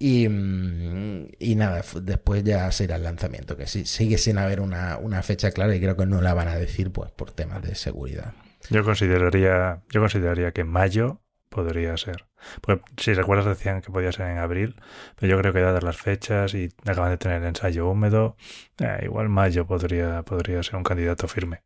Y, 0.02 0.30
mm, 0.30 1.32
y, 1.38 1.56
nada, 1.56 1.84
después 2.02 2.46
ya 2.46 2.72
será 2.72 2.96
el 2.96 3.04
lanzamiento, 3.04 3.58
que 3.58 3.68
sí, 3.68 3.84
sigue 3.84 4.18
sin 4.18 4.38
haber 4.38 4.62
una, 4.62 4.98
una, 4.98 5.22
fecha 5.22 5.52
clara 5.52 5.76
y 5.76 5.82
creo 5.82 5.98
que 5.98 6.06
no 6.06 6.22
la 6.22 6.34
van 6.34 6.48
a 6.48 6.56
decir 6.56 6.94
pues 6.94 7.12
por 7.12 7.32
temas 7.32 7.62
de 7.62 7.76
seguridad. 7.76 8.34
Yo 8.70 8.86
consideraría, 8.86 9.82
yo 9.90 10.00
consideraría 10.00 10.54
que 10.54 10.64
mayo 10.64 11.20
podría 11.50 11.98
ser. 11.98 12.26
Porque 12.62 12.84
si 12.98 13.14
recuerdas 13.14 13.46
decían 13.46 13.82
que 13.82 13.92
podía 13.92 14.12
ser 14.12 14.28
en 14.28 14.38
abril, 14.38 14.76
pero 15.16 15.32
yo 15.32 15.40
creo 15.40 15.54
que 15.54 15.60
dadas 15.60 15.84
las 15.84 15.98
fechas 15.98 16.54
y 16.54 16.70
acaban 16.86 17.12
de 17.12 17.18
tener 17.18 17.42
el 17.42 17.48
ensayo 17.48 17.90
húmedo, 17.90 18.38
eh, 18.80 19.02
igual 19.04 19.30
mayo 19.30 19.66
podría, 19.66 20.24
podría 20.24 20.64
ser 20.64 20.76
un 20.76 20.84
candidato 20.84 21.28
firme. 21.28 21.62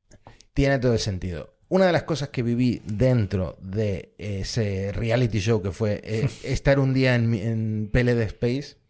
Tiene 0.53 0.79
todo 0.79 0.93
el 0.93 0.99
sentido. 0.99 1.53
Una 1.69 1.87
de 1.87 1.91
las 1.91 2.03
cosas 2.03 2.29
que 2.29 2.43
viví 2.43 2.81
dentro 2.85 3.57
de 3.59 4.13
ese 4.17 4.91
reality 4.93 5.39
show 5.39 5.61
que 5.61 5.71
fue 5.71 6.01
eh, 6.03 6.29
estar 6.43 6.79
un 6.79 6.93
día 6.93 7.15
en, 7.15 7.33
en 7.33 7.89
PLD 7.91 8.21
Space 8.23 8.83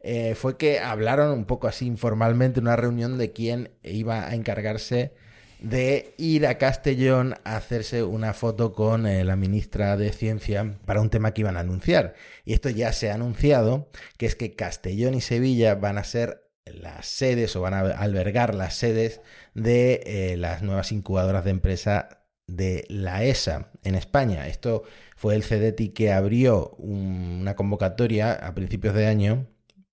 eh, 0.00 0.34
fue 0.36 0.56
que 0.56 0.78
hablaron 0.78 1.30
un 1.30 1.44
poco 1.44 1.66
así 1.66 1.86
informalmente 1.86 2.60
en 2.60 2.66
una 2.66 2.76
reunión 2.76 3.18
de 3.18 3.32
quién 3.32 3.70
iba 3.82 4.26
a 4.26 4.34
encargarse 4.34 5.12
de 5.60 6.14
ir 6.18 6.46
a 6.46 6.58
Castellón 6.58 7.34
a 7.44 7.56
hacerse 7.56 8.02
una 8.02 8.32
foto 8.32 8.72
con 8.72 9.06
eh, 9.06 9.24
la 9.24 9.36
ministra 9.36 9.96
de 9.96 10.12
Ciencia 10.12 10.78
para 10.84 11.00
un 11.00 11.10
tema 11.10 11.34
que 11.34 11.42
iban 11.42 11.56
a 11.56 11.60
anunciar. 11.60 12.14
Y 12.44 12.52
esto 12.52 12.70
ya 12.70 12.92
se 12.92 13.10
ha 13.10 13.14
anunciado, 13.14 13.90
que 14.16 14.26
es 14.26 14.36
que 14.36 14.54
Castellón 14.54 15.14
y 15.14 15.20
Sevilla 15.20 15.74
van 15.74 15.98
a 15.98 16.04
ser 16.04 16.44
las 16.66 17.06
sedes 17.06 17.56
o 17.56 17.62
van 17.62 17.74
a 17.74 17.80
albergar 17.80 18.54
las 18.54 18.74
sedes 18.74 19.20
de 19.54 20.02
eh, 20.04 20.36
las 20.36 20.62
nuevas 20.62 20.92
incubadoras 20.92 21.44
de 21.44 21.50
empresa 21.50 22.08
de 22.46 22.84
la 22.88 23.24
ESA 23.24 23.70
en 23.84 23.94
España. 23.94 24.48
Esto 24.48 24.84
fue 25.16 25.34
el 25.34 25.42
CDTI 25.42 25.90
que 25.90 26.12
abrió 26.12 26.70
una 26.78 27.56
convocatoria 27.56 28.32
a 28.32 28.54
principios 28.54 28.94
de 28.94 29.06
año 29.06 29.48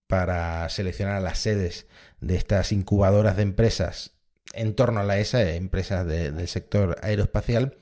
para 0.07 0.67
seleccionar 0.69 1.21
las 1.21 1.39
sedes 1.39 1.87
de 2.21 2.35
estas 2.35 2.71
incubadoras 2.71 3.35
de 3.35 3.43
empresas 3.43 4.14
en 4.55 4.75
torno 4.75 4.99
a 4.99 5.03
la 5.03 5.19
ESA, 5.19 5.55
empresas 5.55 6.05
del 6.07 6.47
sector 6.47 6.97
aeroespacial. 7.01 7.77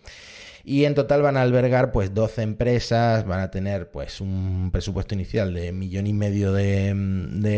Y 0.65 0.85
en 0.85 0.95
total 0.95 1.21
van 1.21 1.35
a 1.35 1.41
albergar 1.41 1.91
pues 1.91 2.13
12 2.13 2.41
empresas, 2.41 3.25
van 3.25 3.41
a 3.41 3.51
tener 3.51 3.91
pues 3.91 4.21
un 4.21 4.69
presupuesto 4.71 5.13
inicial 5.13 5.53
de 5.53 5.73
millón 5.73 6.07
y 6.07 6.13
medio 6.13 6.53
de, 6.53 6.89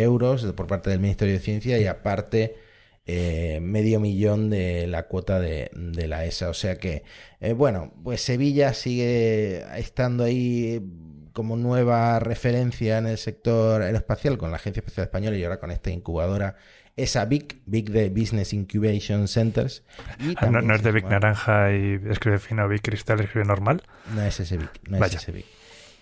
euros 0.01 0.43
por 0.53 0.65
parte 0.67 0.89
del 0.89 0.99
Ministerio 0.99 1.35
de 1.35 1.39
Ciencia 1.39 1.77
y 1.79 1.85
aparte 1.85 2.55
eh, 3.05 3.59
medio 3.61 3.99
millón 3.99 4.49
de 4.49 4.87
la 4.87 5.07
cuota 5.07 5.39
de, 5.39 5.69
la 5.73 6.25
ESA. 6.25 6.49
O 6.49 6.55
sea 6.55 6.77
que, 6.77 7.03
eh, 7.41 7.53
bueno, 7.53 7.93
pues 8.03 8.21
Sevilla 8.21 8.73
sigue 8.73 9.63
estando 9.77 10.23
ahí 10.23 10.81
como 11.31 11.57
nueva 11.57 12.19
referencia 12.19 12.97
en 12.97 13.07
el 13.07 13.17
sector 13.19 13.81
aeroespacial 13.83 14.37
con 14.37 14.49
la 14.51 14.57
Agencia 14.57 14.79
Espacial 14.79 15.05
Española 15.05 15.37
y 15.37 15.43
ahora 15.43 15.59
con 15.59 15.69
esta 15.69 15.91
incubadora 15.91 16.55
esa 16.95 17.25
Big, 17.25 17.61
Big 17.65 17.89
de 17.89 18.09
Business 18.09 18.53
Incubation 18.53 19.27
Centers. 19.27 19.83
Ah, 20.37 20.47
no, 20.47 20.73
es 20.73 20.83
de 20.83 20.91
Big 20.91 21.05
Naranja 21.05 21.73
y 21.73 21.99
escribe 22.09 22.39
fino, 22.39 22.67
Big 22.67 22.81
Cristal 22.81 23.19
escribe 23.19 23.45
normal. 23.45 23.83
No 24.13 24.21
es 24.21 24.39
ese 24.39 24.57
Big, 24.57 24.69
no 24.89 25.03
es 25.03 25.13
ese 25.13 25.31
Big. 25.31 25.45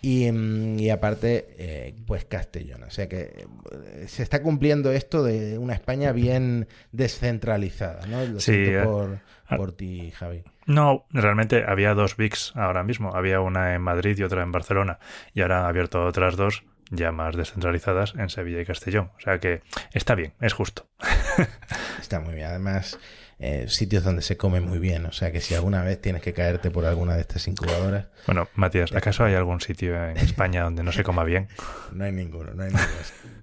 Y, 0.03 0.29
mm, 0.29 0.79
y, 0.79 0.89
aparte, 0.89 1.55
eh, 1.57 1.95
pues 2.05 2.25
Castellón. 2.25 2.83
O 2.83 2.91
sea 2.91 3.07
que 3.07 3.47
eh, 3.71 4.05
se 4.07 4.21
está 4.21 4.41
cumpliendo 4.41 4.91
esto 4.91 5.23
de 5.23 5.57
una 5.57 5.73
España 5.73 6.12
bien 6.12 6.67
descentralizada, 6.91 8.05
¿no? 8.07 8.25
Lo 8.25 8.39
sí, 8.41 8.51
eh, 8.53 8.81
por, 8.83 9.19
ah. 9.47 9.55
por 9.55 9.71
ti, 9.71 10.12
Javi. 10.12 10.43
No, 10.65 11.05
realmente 11.09 11.63
había 11.65 11.93
dos 11.93 12.17
VICs 12.17 12.51
ahora 12.55 12.83
mismo. 12.83 13.15
Había 13.15 13.39
una 13.39 13.75
en 13.75 13.81
Madrid 13.81 14.17
y 14.17 14.23
otra 14.23 14.43
en 14.43 14.51
Barcelona. 14.51 15.00
Y 15.33 15.41
ahora 15.41 15.62
han 15.62 15.67
abierto 15.67 16.03
otras 16.03 16.35
dos 16.35 16.65
ya 16.89 17.11
más 17.11 17.35
descentralizadas 17.35 18.13
en 18.17 18.29
Sevilla 18.29 18.61
y 18.61 18.65
Castellón. 18.65 19.11
O 19.17 19.19
sea 19.19 19.39
que 19.39 19.61
está 19.93 20.15
bien, 20.15 20.33
es 20.41 20.53
justo. 20.53 20.87
está 22.01 22.19
muy 22.19 22.35
bien. 22.35 22.47
Además, 22.47 22.99
eh, 23.39 23.65
sitios 23.67 24.03
donde 24.03 24.21
se 24.21 24.37
come 24.37 24.61
muy 24.61 24.79
bien. 24.79 25.05
O 25.05 25.11
sea 25.11 25.31
que 25.31 25.41
si 25.41 25.53
alguna 25.53 25.83
vez 25.83 25.99
tienes 26.01 26.21
que 26.21 26.33
caerte 26.33 26.71
por 26.71 26.85
alguna 26.85 27.15
de 27.15 27.21
estas 27.21 27.47
incubadoras. 27.47 28.07
Bueno, 28.25 28.47
Matías, 28.55 28.93
¿acaso 28.93 29.23
hay 29.25 29.33
algún 29.33 29.61
sitio 29.61 29.95
en 29.95 30.17
España 30.17 30.63
donde 30.63 30.83
no 30.83 30.91
se 30.91 31.03
coma 31.03 31.23
bien? 31.23 31.47
No 31.91 32.05
hay 32.05 32.11
ninguno, 32.11 32.53
no 32.53 32.63
hay 32.63 32.69
ninguno. 32.69 32.89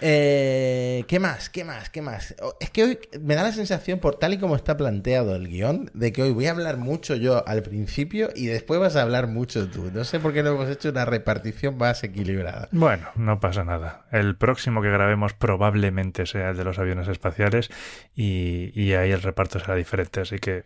Eh, 0.00 1.04
¿Qué 1.06 1.18
más? 1.18 1.50
¿Qué 1.50 1.64
más? 1.64 1.90
¿Qué 1.90 2.02
más? 2.02 2.34
Es 2.60 2.70
que 2.70 2.84
hoy 2.84 2.98
me 3.20 3.34
da 3.34 3.42
la 3.42 3.52
sensación, 3.52 3.98
por 3.98 4.16
tal 4.16 4.34
y 4.34 4.38
como 4.38 4.56
está 4.56 4.76
planteado 4.76 5.36
el 5.36 5.48
guion, 5.48 5.90
de 5.94 6.12
que 6.12 6.22
hoy 6.22 6.32
voy 6.32 6.46
a 6.46 6.52
hablar 6.52 6.78
mucho 6.78 7.16
yo 7.16 7.46
al 7.46 7.62
principio 7.62 8.30
y 8.34 8.46
después 8.46 8.80
vas 8.80 8.96
a 8.96 9.02
hablar 9.02 9.26
mucho 9.26 9.68
tú. 9.68 9.90
No 9.92 10.04
sé 10.04 10.20
por 10.20 10.32
qué 10.32 10.42
no 10.42 10.50
hemos 10.50 10.68
hecho 10.68 10.90
una 10.90 11.04
repartición 11.04 11.76
más 11.76 12.02
equilibrada. 12.02 12.68
Bueno, 12.72 13.08
no 13.16 13.40
pasa 13.40 13.64
nada. 13.64 14.06
El 14.10 14.36
próximo 14.36 14.82
que 14.82 14.90
grabemos 14.90 15.34
probablemente 15.34 16.26
sea 16.26 16.50
el 16.50 16.56
de 16.56 16.64
los 16.64 16.78
aviones 16.78 17.08
espaciales 17.08 17.70
y, 18.14 18.72
y 18.74 18.94
ahí 18.94 19.10
el 19.10 19.22
reparto 19.22 19.60
será 19.60 19.74
diferente. 19.74 20.20
Así 20.20 20.38
que 20.38 20.64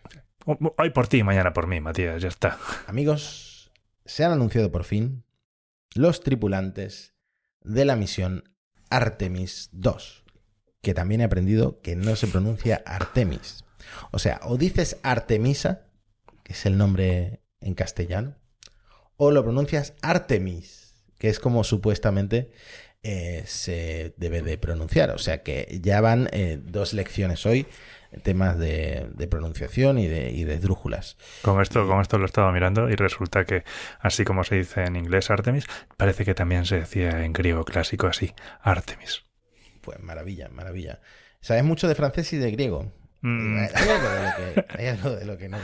hoy 0.77 0.89
por 0.91 1.07
ti, 1.07 1.23
mañana 1.23 1.53
por 1.53 1.67
mí, 1.67 1.79
Matías, 1.81 2.21
ya 2.21 2.29
está. 2.29 2.57
Amigos, 2.87 3.71
se 4.05 4.23
han 4.23 4.31
anunciado 4.31 4.71
por 4.71 4.83
fin 4.83 5.23
los 5.93 6.21
tripulantes 6.21 7.15
de 7.61 7.85
la 7.85 7.95
misión 7.95 8.54
Artemis 8.89 9.69
2, 9.71 10.23
que 10.81 10.93
también 10.93 11.21
he 11.21 11.25
aprendido 11.25 11.81
que 11.81 11.95
no 11.95 12.15
se 12.15 12.27
pronuncia 12.27 12.81
Artemis. 12.85 13.63
O 14.11 14.19
sea, 14.19 14.39
o 14.43 14.57
dices 14.57 14.97
Artemisa, 15.03 15.87
que 16.43 16.53
es 16.53 16.65
el 16.65 16.77
nombre 16.77 17.41
en 17.59 17.73
castellano, 17.73 18.35
o 19.17 19.31
lo 19.31 19.43
pronuncias 19.43 19.93
Artemis, 20.01 21.03
que 21.17 21.29
es 21.29 21.39
como 21.39 21.63
supuestamente 21.63 22.51
eh, 23.03 23.43
se 23.45 24.13
debe 24.17 24.41
de 24.41 24.57
pronunciar. 24.57 25.11
O 25.11 25.17
sea 25.17 25.43
que 25.43 25.79
ya 25.81 26.01
van 26.01 26.29
eh, 26.31 26.59
dos 26.61 26.93
lecciones 26.93 27.45
hoy, 27.45 27.67
temas 28.23 28.57
de, 28.57 29.27
pronunciación 29.29 29.97
y 29.97 30.07
de, 30.07 30.31
y 30.31 30.43
de 30.43 30.57
drújulas. 30.59 31.17
Con 31.41 31.61
esto, 31.61 31.87
con 31.87 32.01
esto 32.01 32.17
lo 32.17 32.25
he 32.25 32.27
estado 32.27 32.51
mirando 32.51 32.89
y 32.89 32.95
resulta 32.95 33.45
que, 33.45 33.63
así 33.99 34.23
como 34.23 34.43
se 34.43 34.55
dice 34.55 34.83
en 34.83 34.95
inglés 34.95 35.29
Artemis, 35.29 35.65
parece 35.97 36.25
que 36.25 36.33
también 36.33 36.65
se 36.65 36.79
decía 36.79 37.23
en 37.23 37.33
griego 37.33 37.63
clásico 37.63 38.07
así, 38.07 38.33
Artemis. 38.61 39.23
Pues 39.81 39.99
maravilla, 39.99 40.49
maravilla. 40.49 40.99
¿Sabes 41.41 41.63
mucho 41.63 41.87
de 41.87 41.95
francés 41.95 42.33
y 42.33 42.37
de 42.37 42.51
griego? 42.51 42.91
Mm. 43.21 43.57
¿Hay, 43.57 44.87
algo 44.87 45.15
de 45.15 45.25
lo 45.25 45.37
que, 45.37 45.49
no? 45.49 45.57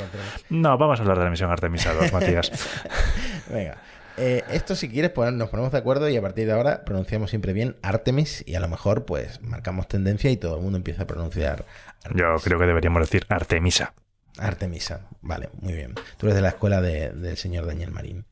No, 0.49 0.77
vamos 0.77 0.99
a 0.99 1.03
hablar 1.03 1.19
de 1.19 1.25
la 1.25 1.29
misión 1.29 1.51
Artemisa 1.51 1.93
2, 1.93 2.11
Matías. 2.13 2.51
Venga. 3.49 3.77
Eh, 4.23 4.43
esto 4.51 4.75
si 4.75 4.87
quieres 4.87 5.09
pues, 5.09 5.33
nos 5.33 5.49
ponemos 5.49 5.71
de 5.71 5.79
acuerdo 5.79 6.07
y 6.07 6.15
a 6.15 6.21
partir 6.21 6.45
de 6.45 6.53
ahora 6.53 6.85
pronunciamos 6.85 7.31
siempre 7.31 7.53
bien 7.53 7.77
Artemis 7.81 8.43
y 8.45 8.53
a 8.53 8.59
lo 8.59 8.67
mejor 8.67 9.03
pues 9.03 9.41
marcamos 9.41 9.87
tendencia 9.87 10.29
y 10.29 10.37
todo 10.37 10.57
el 10.57 10.61
mundo 10.61 10.77
empieza 10.77 11.03
a 11.03 11.07
pronunciar 11.07 11.65
Yo 12.13 12.35
creo 12.43 12.59
que 12.59 12.67
deberíamos 12.67 13.01
decir 13.01 13.25
Artemisa. 13.29 13.95
Artemisa, 14.37 15.07
vale, 15.21 15.49
muy 15.59 15.73
bien. 15.73 15.95
Tú 16.17 16.27
eres 16.27 16.35
de 16.35 16.41
la 16.43 16.49
escuela 16.49 16.81
del 16.81 17.35
señor 17.35 17.65
Daniel 17.65 17.89
Marín. 17.89 18.25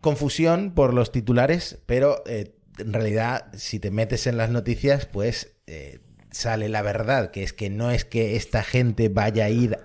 Confusión 0.00 0.72
por 0.72 0.92
los 0.92 1.12
titulares, 1.12 1.78
pero 1.86 2.24
eh, 2.26 2.56
en 2.78 2.92
realidad 2.92 3.46
si 3.54 3.78
te 3.78 3.92
metes 3.92 4.26
en 4.26 4.36
las 4.36 4.50
noticias 4.50 5.06
pues 5.06 5.54
eh, 5.68 6.00
sale 6.32 6.68
la 6.68 6.82
verdad, 6.82 7.30
que 7.30 7.44
es 7.44 7.52
que 7.52 7.70
no 7.70 7.92
es 7.92 8.04
que 8.04 8.34
esta 8.34 8.64
gente 8.64 9.08
vaya 9.08 9.44
a 9.44 9.50
ir 9.50 9.78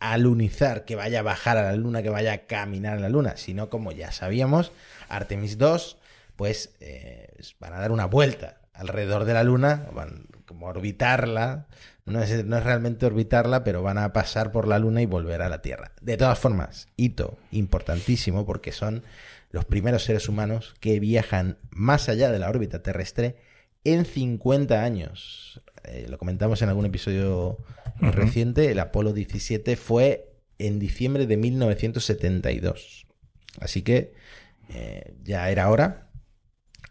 alunizar, 0.00 0.84
que 0.84 0.96
vaya 0.96 1.20
a 1.20 1.22
bajar 1.22 1.58
a 1.58 1.62
la 1.62 1.76
luna, 1.76 2.02
que 2.02 2.10
vaya 2.10 2.32
a 2.32 2.38
caminar 2.46 2.96
a 2.96 3.00
la 3.00 3.08
luna, 3.08 3.36
sino 3.36 3.70
como 3.70 3.92
ya 3.92 4.10
sabíamos, 4.10 4.72
Artemis 5.08 5.58
2, 5.58 5.98
pues 6.36 6.74
eh, 6.80 7.34
van 7.60 7.74
a 7.74 7.78
dar 7.78 7.92
una 7.92 8.06
vuelta 8.06 8.60
alrededor 8.72 9.26
de 9.26 9.34
la 9.34 9.44
luna, 9.44 9.86
van 9.94 10.26
como 10.46 10.66
a 10.66 10.70
orbitarla, 10.70 11.66
no 12.06 12.22
es, 12.22 12.44
no 12.44 12.56
es 12.56 12.64
realmente 12.64 13.06
orbitarla, 13.06 13.62
pero 13.62 13.82
van 13.82 13.98
a 13.98 14.12
pasar 14.12 14.50
por 14.50 14.66
la 14.66 14.78
luna 14.78 15.02
y 15.02 15.06
volver 15.06 15.42
a 15.42 15.48
la 15.48 15.62
Tierra. 15.62 15.92
De 16.00 16.16
todas 16.16 16.38
formas, 16.38 16.88
hito 16.96 17.38
importantísimo 17.52 18.46
porque 18.46 18.72
son 18.72 19.04
los 19.50 19.64
primeros 19.64 20.04
seres 20.04 20.28
humanos 20.28 20.74
que 20.80 20.98
viajan 20.98 21.58
más 21.70 22.08
allá 22.08 22.30
de 22.30 22.38
la 22.38 22.48
órbita 22.48 22.82
terrestre 22.82 23.36
en 23.84 24.04
50 24.04 24.82
años. 24.82 25.60
Eh, 25.84 26.06
lo 26.08 26.18
comentamos 26.18 26.62
en 26.62 26.68
algún 26.68 26.86
episodio 26.86 27.58
reciente, 28.00 28.70
el 28.70 28.78
Apolo 28.78 29.12
17 29.12 29.76
fue 29.76 30.32
en 30.58 30.78
diciembre 30.78 31.26
de 31.26 31.36
1972. 31.36 33.06
Así 33.60 33.82
que 33.82 34.14
eh, 34.68 35.14
ya 35.22 35.50
era 35.50 35.70
hora. 35.70 36.10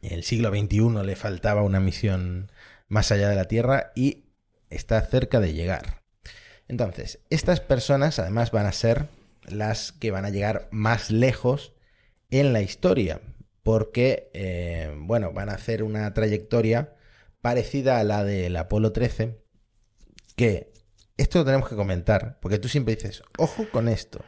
El 0.01 0.24
siglo 0.24 0.50
XXI 0.50 1.04
le 1.04 1.16
faltaba 1.16 1.63
una 1.63 1.80
misión 1.80 2.51
más 2.88 3.12
allá 3.12 3.30
de 3.30 3.36
la 3.36 3.46
Tierra 3.46 3.92
y 3.96 4.25
está 4.70 5.01
cerca 5.01 5.39
de 5.39 5.54
llegar. 5.54 6.01
Entonces, 6.68 7.20
estas 7.30 7.60
personas 7.60 8.20
además 8.20 8.51
van 8.51 8.66
a 8.66 8.72
ser 8.72 9.08
las 9.48 9.92
que 9.92 10.12
van 10.12 10.25
a 10.25 10.30
llegar 10.30 10.68
más 10.72 11.10
lejos 11.10 11.74
en 12.30 12.54
la 12.54 12.62
historia, 12.62 13.22
porque, 13.63 14.30
eh, 14.34 14.94
bueno, 14.98 15.34
van 15.34 15.50
a 15.50 15.54
hacer 15.54 15.84
una 15.84 16.13
trayectoria 16.13 16.94
parecida 17.42 18.00
a 18.00 18.04
la 18.04 18.24
del 18.24 18.56
Apolo 18.56 18.92
13, 18.92 19.39
que 20.36 20.72
esto 21.22 21.40
lo 21.40 21.46
tenemos 21.46 21.68
que 21.68 21.76
comentar, 21.76 22.38
porque 22.42 22.60
tú 22.60 22.68
siempre 22.68 22.96
dices, 22.96 23.24
ojo 23.38 23.66
con 23.72 23.88
esto, 23.88 24.24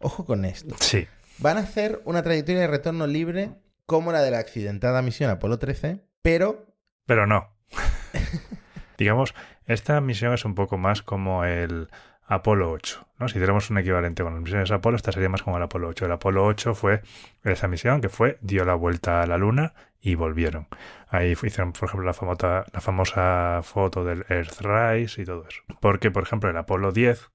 ojo 0.00 0.24
con 0.24 0.44
esto. 0.44 0.74
Sí. 0.80 1.06
Van 1.38 1.56
a 1.56 1.60
hacer 1.60 2.00
una 2.04 2.22
trayectoria 2.22 2.62
de 2.62 2.66
retorno 2.66 3.06
libre 3.06 3.54
como 3.86 4.12
la 4.12 4.20
de 4.20 4.30
la 4.30 4.38
accidentada 4.38 5.02
misión 5.02 5.30
Apolo 5.30 5.58
13, 5.58 6.04
pero... 6.22 6.66
Pero 7.06 7.26
no. 7.26 7.56
Digamos, 8.98 9.34
esta 9.66 10.00
misión 10.00 10.34
es 10.34 10.44
un 10.44 10.54
poco 10.54 10.76
más 10.78 11.02
como 11.02 11.44
el 11.44 11.88
Apolo 12.26 12.70
8. 12.72 13.08
¿no? 13.18 13.28
Si 13.28 13.38
tenemos 13.38 13.70
un 13.70 13.78
equivalente 13.78 14.22
con 14.22 14.34
las 14.34 14.42
misiones 14.42 14.70
Apolo, 14.70 14.96
esta 14.96 15.12
sería 15.12 15.28
más 15.28 15.42
como 15.42 15.56
el 15.56 15.62
Apolo 15.62 15.88
8. 15.88 16.06
El 16.06 16.12
Apolo 16.12 16.44
8 16.44 16.74
fue 16.74 17.02
esa 17.44 17.68
misión 17.68 18.00
que 18.00 18.08
fue, 18.08 18.38
dio 18.40 18.64
la 18.64 18.74
vuelta 18.74 19.22
a 19.22 19.26
la 19.26 19.38
Luna 19.38 19.74
y 20.06 20.14
volvieron. 20.14 20.68
Ahí 21.08 21.32
hicieron, 21.32 21.72
por 21.72 21.88
ejemplo, 21.88 22.06
la 22.06 22.12
famosa, 22.12 22.64
la 22.72 22.80
famosa 22.80 23.60
foto 23.64 24.04
del 24.04 24.24
Earthrise 24.28 25.20
y 25.20 25.24
todo 25.24 25.44
eso. 25.48 25.62
Porque, 25.80 26.12
por 26.12 26.22
ejemplo, 26.22 26.48
el 26.48 26.56
Apolo 26.56 26.92
10 26.92 27.32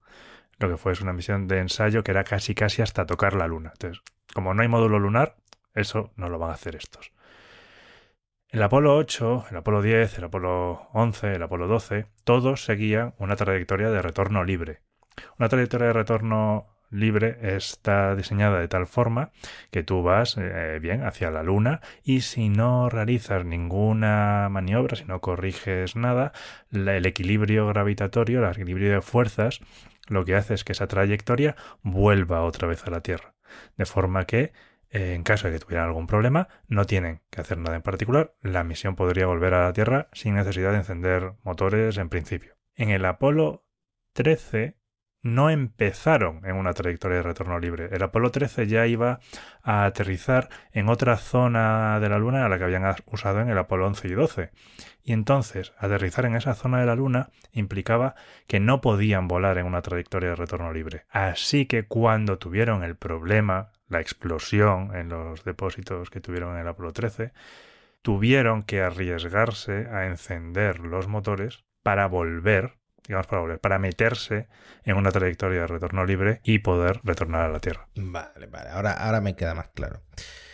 lo 0.57 0.69
que 0.69 0.77
fue 0.77 0.93
es 0.93 1.01
una 1.01 1.11
misión 1.11 1.47
de 1.49 1.59
ensayo 1.59 2.03
que 2.03 2.11
era 2.11 2.23
casi 2.23 2.55
casi 2.55 2.81
hasta 2.81 3.05
tocar 3.05 3.33
la 3.33 3.47
Luna. 3.47 3.71
Entonces, 3.73 4.01
como 4.33 4.53
no 4.53 4.61
hay 4.61 4.69
módulo 4.69 4.99
lunar, 4.99 5.35
eso 5.73 6.11
no 6.15 6.29
lo 6.29 6.39
van 6.39 6.51
a 6.51 6.53
hacer 6.53 6.77
estos. 6.77 7.11
El 8.47 8.63
Apolo 8.63 8.95
8, 8.95 9.47
el 9.49 9.57
Apolo 9.57 9.81
10, 9.81 10.17
el 10.19 10.23
Apolo 10.23 10.87
11, 10.93 11.33
el 11.33 11.43
Apolo 11.43 11.67
12, 11.67 12.05
todos 12.23 12.63
seguían 12.63 13.15
una 13.17 13.35
trayectoria 13.35 13.89
de 13.89 14.01
retorno 14.01 14.45
libre. 14.45 14.79
Una 15.37 15.49
trayectoria 15.49 15.87
de 15.87 15.93
retorno 15.93 16.70
libre 16.91 17.55
está 17.55 18.15
diseñada 18.15 18.59
de 18.59 18.67
tal 18.67 18.85
forma 18.85 19.31
que 19.71 19.83
tú 19.83 20.03
vas 20.03 20.37
eh, 20.37 20.79
bien 20.81 21.03
hacia 21.03 21.31
la 21.31 21.41
Luna 21.41 21.81
y 22.03 22.21
si 22.21 22.49
no 22.49 22.89
realizas 22.89 23.45
ninguna 23.45 24.47
maniobra, 24.51 24.95
si 24.95 25.05
no 25.05 25.21
corriges 25.21 25.95
nada, 25.95 26.33
el 26.71 27.05
equilibrio 27.05 27.67
gravitatorio, 27.67 28.45
el 28.45 28.51
equilibrio 28.51 28.91
de 28.91 29.01
fuerzas, 29.01 29.61
lo 30.07 30.25
que 30.25 30.35
hace 30.35 30.53
es 30.53 30.63
que 30.63 30.73
esa 30.73 30.87
trayectoria 30.87 31.55
vuelva 31.81 32.43
otra 32.43 32.67
vez 32.67 32.85
a 32.85 32.91
la 32.91 33.01
Tierra. 33.01 33.33
De 33.77 33.85
forma 33.85 34.25
que 34.25 34.53
eh, 34.91 35.13
en 35.13 35.23
caso 35.23 35.47
de 35.47 35.53
que 35.53 35.59
tuvieran 35.59 35.87
algún 35.87 36.05
problema, 36.05 36.49
no 36.67 36.85
tienen 36.85 37.21
que 37.29 37.39
hacer 37.39 37.57
nada 37.57 37.77
en 37.77 37.81
particular, 37.81 38.35
la 38.41 38.63
misión 38.65 38.95
podría 38.95 39.25
volver 39.25 39.53
a 39.53 39.63
la 39.63 39.73
Tierra 39.73 40.09
sin 40.11 40.35
necesidad 40.35 40.71
de 40.71 40.79
encender 40.79 41.33
motores 41.43 41.97
en 41.97 42.09
principio. 42.09 42.57
En 42.75 42.89
el 42.89 43.05
Apolo 43.05 43.65
13 44.13 44.80
no 45.23 45.49
empezaron 45.49 46.45
en 46.45 46.55
una 46.55 46.73
trayectoria 46.73 47.17
de 47.17 47.23
retorno 47.23 47.59
libre. 47.59 47.89
El 47.91 48.01
Apolo 48.01 48.31
13 48.31 48.67
ya 48.67 48.87
iba 48.87 49.19
a 49.61 49.85
aterrizar 49.85 50.49
en 50.71 50.89
otra 50.89 51.17
zona 51.17 51.99
de 51.99 52.09
la 52.09 52.17
Luna 52.17 52.45
a 52.45 52.49
la 52.49 52.57
que 52.57 52.63
habían 52.63 52.83
usado 53.05 53.39
en 53.39 53.49
el 53.49 53.57
Apolo 53.57 53.87
11 53.87 54.07
y 54.07 54.11
12. 54.11 54.51
Y 55.03 55.13
entonces, 55.13 55.73
aterrizar 55.77 56.25
en 56.25 56.35
esa 56.35 56.55
zona 56.55 56.79
de 56.79 56.85
la 56.85 56.95
Luna 56.95 57.29
implicaba 57.51 58.15
que 58.47 58.59
no 58.59 58.81
podían 58.81 59.27
volar 59.27 59.57
en 59.57 59.65
una 59.65 59.81
trayectoria 59.81 60.29
de 60.29 60.35
retorno 60.35 60.73
libre. 60.73 61.05
Así 61.09 61.65
que 61.65 61.85
cuando 61.87 62.37
tuvieron 62.37 62.83
el 62.83 62.95
problema, 62.95 63.71
la 63.87 63.99
explosión 63.99 64.95
en 64.95 65.09
los 65.09 65.43
depósitos 65.43 66.09
que 66.09 66.21
tuvieron 66.21 66.55
en 66.55 66.61
el 66.61 66.67
Apolo 66.67 66.93
13, 66.93 67.31
tuvieron 68.01 68.63
que 68.63 68.81
arriesgarse 68.81 69.87
a 69.91 70.07
encender 70.07 70.79
los 70.79 71.07
motores 71.07 71.63
para 71.83 72.07
volver 72.07 72.80
digamos, 73.07 73.27
para 73.27 73.41
volver, 73.41 73.59
para 73.59 73.79
meterse 73.79 74.47
en 74.83 74.97
una 74.97 75.11
trayectoria 75.11 75.61
de 75.61 75.67
retorno 75.67 76.05
libre 76.05 76.41
y 76.43 76.59
poder 76.59 76.99
retornar 77.03 77.43
a 77.43 77.49
la 77.49 77.59
Tierra. 77.59 77.87
Vale, 77.95 78.47
vale, 78.47 78.69
ahora, 78.69 78.93
ahora 78.93 79.21
me 79.21 79.35
queda 79.35 79.53
más 79.55 79.69
claro. 79.69 80.01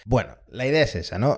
Bueno, 0.05 0.37
la 0.49 0.65
idea 0.65 0.83
es 0.83 0.95
esa, 0.95 1.19
¿no? 1.19 1.37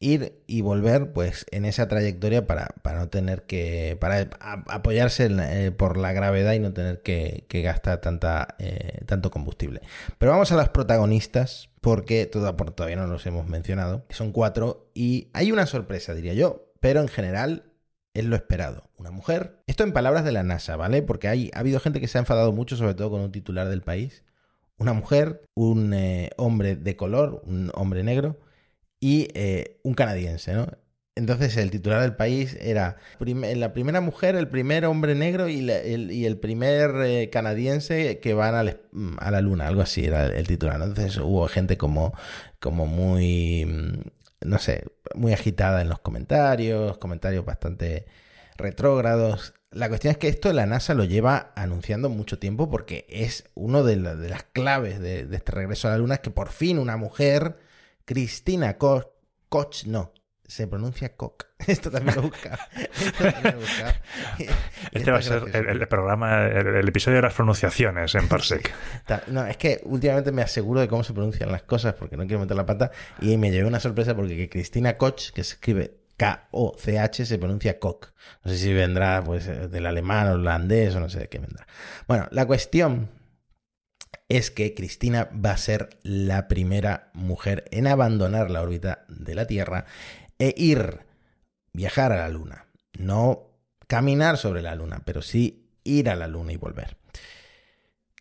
Ir 0.00 0.44
y 0.46 0.60
volver, 0.60 1.12
pues, 1.12 1.44
en 1.50 1.64
esa 1.64 1.88
trayectoria 1.88 2.46
para, 2.46 2.68
para 2.82 2.98
no 2.98 3.08
tener 3.08 3.42
que, 3.44 3.96
para 4.00 4.28
apoyarse 4.40 5.28
eh, 5.30 5.72
por 5.72 5.96
la 5.96 6.12
gravedad 6.12 6.52
y 6.52 6.60
no 6.60 6.72
tener 6.72 7.02
que, 7.02 7.46
gastar 7.48 8.00
tanta, 8.00 8.56
eh, 8.58 9.04
tanto 9.06 9.30
combustible. 9.30 9.80
Pero 10.18 10.32
vamos 10.32 10.52
a 10.52 10.56
las 10.56 10.68
protagonistas, 10.68 11.70
porque 11.80 12.26
todavía 12.26 12.96
no 12.96 13.06
los 13.06 13.26
hemos 13.26 13.48
mencionado. 13.48 14.04
Son 14.10 14.32
cuatro 14.32 14.90
y 14.94 15.30
hay 15.32 15.50
una 15.50 15.66
sorpresa, 15.66 16.14
diría 16.14 16.34
yo, 16.34 16.72
pero 16.80 17.00
en 17.00 17.08
general 17.08 17.67
es 18.18 18.24
lo 18.24 18.36
esperado. 18.36 18.90
Una 18.96 19.10
mujer. 19.10 19.62
Esto 19.66 19.84
en 19.84 19.92
palabras 19.92 20.24
de 20.24 20.32
la 20.32 20.42
NASA, 20.42 20.76
¿vale? 20.76 21.02
Porque 21.02 21.28
hay, 21.28 21.50
ha 21.54 21.60
habido 21.60 21.80
gente 21.80 22.00
que 22.00 22.08
se 22.08 22.18
ha 22.18 22.20
enfadado 22.20 22.52
mucho, 22.52 22.76
sobre 22.76 22.94
todo 22.94 23.10
con 23.10 23.20
un 23.20 23.32
titular 23.32 23.68
del 23.68 23.82
país. 23.82 24.24
Una 24.78 24.92
mujer, 24.92 25.42
un 25.54 25.92
eh, 25.94 26.30
hombre 26.36 26.76
de 26.76 26.96
color, 26.96 27.42
un 27.44 27.70
hombre 27.74 28.02
negro 28.04 28.38
y 29.00 29.28
eh, 29.34 29.80
un 29.82 29.94
canadiense, 29.94 30.52
¿no? 30.54 30.68
Entonces 31.18 31.56
el 31.56 31.72
titular 31.72 32.00
del 32.00 32.14
país 32.14 32.56
era 32.60 32.96
la 33.18 33.72
primera 33.72 34.00
mujer, 34.00 34.36
el 34.36 34.46
primer 34.46 34.84
hombre 34.84 35.16
negro 35.16 35.48
y, 35.48 35.68
el, 35.68 36.38
primer 36.38 36.92
eh, 37.04 37.28
canadiense 37.28 38.20
que 38.20 38.34
van 38.34 38.54
a 38.54 39.30
la 39.32 39.40
luna, 39.40 39.66
algo 39.66 39.82
así 39.82 40.04
era 40.04 40.26
el 40.26 40.46
titular. 40.46 40.80
Entonces 40.80 41.16
hubo 41.16 41.48
gente 41.48 41.76
como, 41.76 42.14
como 42.60 42.86
muy 42.86 43.64
mm, 43.66 44.08
no 44.40 44.58
sé, 44.58 44.84
muy 45.14 45.32
agitada 45.32 45.80
en 45.82 45.88
los 45.88 46.00
comentarios, 46.00 46.98
comentarios 46.98 47.44
bastante 47.44 48.06
retrógrados. 48.56 49.54
La 49.70 49.88
cuestión 49.88 50.12
es 50.12 50.18
que 50.18 50.28
esto 50.28 50.52
la 50.52 50.66
NASA 50.66 50.94
lo 50.94 51.04
lleva 51.04 51.52
anunciando 51.54 52.08
mucho 52.08 52.38
tiempo 52.38 52.70
porque 52.70 53.06
es 53.08 53.44
una 53.54 53.82
de, 53.82 53.96
las 53.96 54.44
claves 54.44 55.00
de, 55.00 55.28
este 55.30 55.52
regreso 55.52 55.88
a 55.88 55.92
la 55.92 55.98
Luna, 55.98 56.14
es 56.14 56.20
que 56.20 56.30
por 56.30 56.48
fin 56.48 56.78
una 56.78 56.96
mujer, 56.96 57.58
Cristina 58.04 58.78
Koch, 58.78 59.06
Koch 59.48 59.84
no, 59.84 60.12
se 60.48 60.66
pronuncia 60.66 61.14
Koch. 61.14 61.44
Esto 61.66 61.90
también 61.90 62.16
lo 62.16 62.22
busca. 62.22 62.58
Este 64.92 65.10
va 65.10 65.18
a 65.18 65.22
ser 65.22 65.42
el, 65.54 65.86
programa, 65.86 66.46
el, 66.46 66.88
episodio 66.88 67.16
de 67.16 67.22
las 67.22 67.34
pronunciaciones 67.34 68.14
en 68.14 68.26
Parsec. 68.26 68.74
No, 69.28 69.46
es 69.46 69.56
que 69.58 69.80
últimamente 69.84 70.32
me 70.32 70.42
aseguro 70.42 70.80
de 70.80 70.88
cómo 70.88 71.04
se 71.04 71.12
pronuncian 71.12 71.52
las 71.52 71.62
cosas 71.62 71.94
porque 71.94 72.16
no 72.16 72.26
quiero 72.26 72.40
meter 72.40 72.56
la 72.56 72.66
pata 72.66 72.90
y 73.20 73.36
me 73.36 73.50
llevé 73.50 73.68
una 73.68 73.80
sorpresa 73.80 74.16
porque 74.16 74.48
Cristina 74.48 74.96
Koch, 74.96 75.30
que 75.32 75.44
se 75.44 75.54
escribe 75.54 75.98
K-O-C-H, 76.16 77.26
se 77.26 77.38
pronuncia 77.38 77.78
Koch. 77.78 78.08
No 78.42 78.50
sé 78.50 78.58
si 78.58 78.72
vendrá 78.72 79.22
pues 79.22 79.46
del 79.70 79.86
alemán 79.86 80.28
o 80.28 80.32
holandés 80.32 80.94
o 80.94 81.00
no 81.00 81.10
sé 81.10 81.20
de 81.20 81.28
qué 81.28 81.38
vendrá. 81.38 81.66
Bueno, 82.06 82.26
la 82.30 82.46
cuestión 82.46 83.10
es 84.28 84.50
que 84.50 84.74
Cristina 84.74 85.30
va 85.32 85.52
a 85.52 85.56
ser 85.56 85.90
la 86.02 86.48
primera 86.48 87.10
mujer 87.14 87.64
en 87.70 87.86
abandonar 87.86 88.50
la 88.50 88.62
órbita 88.62 89.04
de 89.08 89.34
la 89.34 89.46
Tierra 89.46 89.86
e 90.38 90.54
ir, 90.56 91.00
viajar 91.72 92.12
a 92.12 92.16
la 92.16 92.28
Luna. 92.28 92.66
No 92.98 93.48
caminar 93.86 94.36
sobre 94.36 94.62
la 94.62 94.74
Luna, 94.74 95.02
pero 95.04 95.22
sí 95.22 95.68
ir 95.84 96.08
a 96.08 96.16
la 96.16 96.28
Luna 96.28 96.52
y 96.52 96.56
volver. 96.56 96.96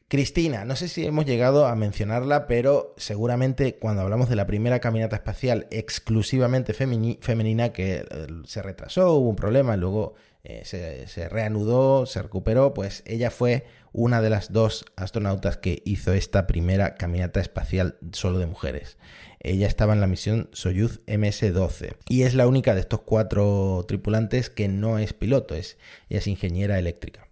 Cristina, 0.10 0.64
no 0.64 0.78
sé 0.78 0.88
si 0.88 1.06
hemos 1.06 1.26
llegado 1.26 1.66
a 1.66 1.76
mencionarla, 1.76 2.48
pero 2.48 2.94
seguramente 2.96 3.76
cuando 3.76 4.04
hablamos 4.04 4.30
de 4.30 4.38
la 4.38 4.48
primera 4.48 4.80
caminata 4.80 5.18
espacial 5.18 5.68
exclusivamente 5.70 6.74
femenina 6.74 7.74
que 7.74 8.06
eh, 8.10 8.28
se 8.46 8.62
retrasó, 8.62 9.12
hubo 9.16 9.28
un 9.28 9.36
problema, 9.36 9.76
luego 9.76 10.14
eh, 10.46 10.62
se, 10.64 11.08
se, 11.08 11.28
reanudó, 11.28 12.06
se 12.06 12.22
recuperó, 12.22 12.74
pues 12.74 13.04
ella 13.06 13.32
fue 13.32 13.66
una 13.92 14.22
de 14.22 14.30
las 14.30 14.54
dos 14.54 14.86
astronautas 14.96 15.58
que 15.58 15.82
hizo 15.84 16.14
esta 16.14 16.48
primera 16.48 16.96
caminata 16.96 17.42
espacial 17.42 17.98
solo 18.14 18.40
de 18.40 18.46
mujeres. 18.46 18.98
Ella 19.40 19.68
estaba 19.68 19.94
en 19.94 20.02
la 20.02 20.08
misión 20.08 20.50
Soyuz 20.54 21.02
MS-12 21.06 21.96
y 22.10 22.24
es 22.24 22.34
la 22.34 22.48
única 22.48 22.74
de 22.74 22.82
estos 22.82 23.02
cuatro 23.02 23.86
tripulantes 23.88 24.50
que 24.50 24.68
no 24.68 25.00
es 25.00 25.14
piloto, 25.14 25.56
es, 25.56 25.78
es 26.10 26.28
ingeniera 26.28 26.80
eléctrica. 26.80 27.28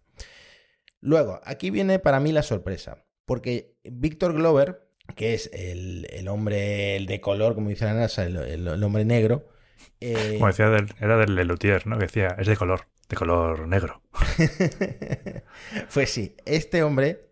Luego, 1.01 1.39
aquí 1.43 1.69
viene 1.69 1.99
para 1.99 2.19
mí 2.19 2.31
la 2.31 2.43
sorpresa, 2.43 3.05
porque 3.25 3.77
Víctor 3.83 4.33
Glover, 4.33 4.87
que 5.15 5.33
es 5.33 5.49
el, 5.53 6.27
hombre 6.27 6.95
el 6.95 7.05
de 7.05 7.21
color, 7.21 7.53
como 7.55 7.69
dice 7.69 7.85
la 7.85 7.93
NASA, 7.93 8.23
el, 8.25 8.83
hombre 8.83 9.05
negro. 9.05 9.47
Eh, 9.99 10.35
como 10.35 10.47
decía, 10.47 10.65
era 10.99 11.17
del 11.17 11.35
Lelutier, 11.35 11.85
¿no? 11.85 11.97
Que 11.97 12.05
decía, 12.05 12.35
es 12.39 12.47
de 12.47 12.57
color, 12.57 12.87
de 13.07 13.15
color 13.15 13.67
negro. 13.67 14.01
pues 15.93 16.09
sí, 16.09 16.35
este 16.45 16.81
hombre 16.81 17.29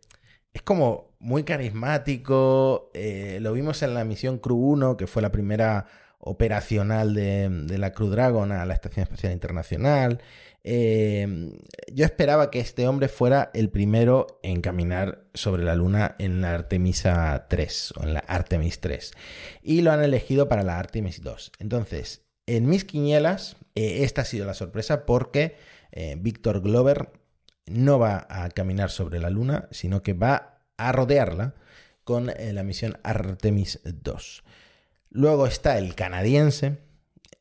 es 0.54 0.62
como 0.62 1.13
muy 1.24 1.44
carismático. 1.44 2.92
Eh, 2.94 3.40
lo 3.42 3.54
vimos 3.54 3.82
en 3.82 3.94
la 3.94 4.04
misión 4.04 4.38
Crew 4.38 4.58
1, 4.58 4.98
que 4.98 5.08
fue 5.08 5.22
la 5.22 5.32
primera 5.32 5.88
operacional 6.20 7.14
de, 7.14 7.66
la 7.78 7.92
Crew 7.92 8.10
Dragon 8.10 8.52
a 8.52 8.66
la 8.66 8.74
Estación 8.74 9.04
Espacial 9.04 9.32
Internacional. 9.32 10.22
Eh, 10.66 11.58
yo 11.92 12.06
esperaba 12.06 12.52
que 12.52 12.60
este 12.60 12.88
hombre 12.88 13.08
fuera 13.08 13.52
el 13.54 13.70
primero 13.70 14.40
en 14.44 14.62
caminar 14.62 15.26
sobre 15.34 15.64
la 15.64 15.76
Luna 15.76 16.16
en 16.20 16.42
la 16.42 16.54
Artemisa 16.54 17.48
3 17.50 17.94
o 17.98 18.04
en 18.04 18.14
la 18.14 18.20
Artemis 18.20 18.80
3. 18.82 19.14
Y 19.62 19.82
lo 19.82 19.92
han 19.92 20.04
elegido 20.04 20.50
para 20.50 20.64
la 20.64 20.78
Artemis 20.78 21.22
2. 21.22 21.54
Entonces, 21.60 22.26
en 22.46 22.68
mis 22.68 22.84
quinielas, 22.84 23.56
eh, 23.76 24.04
esta 24.04 24.22
ha 24.22 24.26
sido 24.26 24.46
la 24.46 24.54
sorpresa 24.54 25.06
porque 25.06 25.56
Víctor 26.18 26.62
Glover 26.62 27.12
no 27.68 28.00
va 28.00 28.26
a 28.28 28.50
caminar 28.50 28.90
sobre 28.90 29.20
la 29.20 29.30
Luna, 29.30 29.68
sino 29.70 30.02
que 30.02 30.14
va 30.14 30.53
a 30.78 30.92
rodearla 30.92 31.56
con 32.04 32.30
eh, 32.30 32.54
la 32.54 32.64
misión 32.64 32.98
Artemis 33.04 33.80
2. 33.84 34.44
Luego 35.10 35.48
está 35.48 35.78
el 35.78 35.96
canadiense 35.96 36.80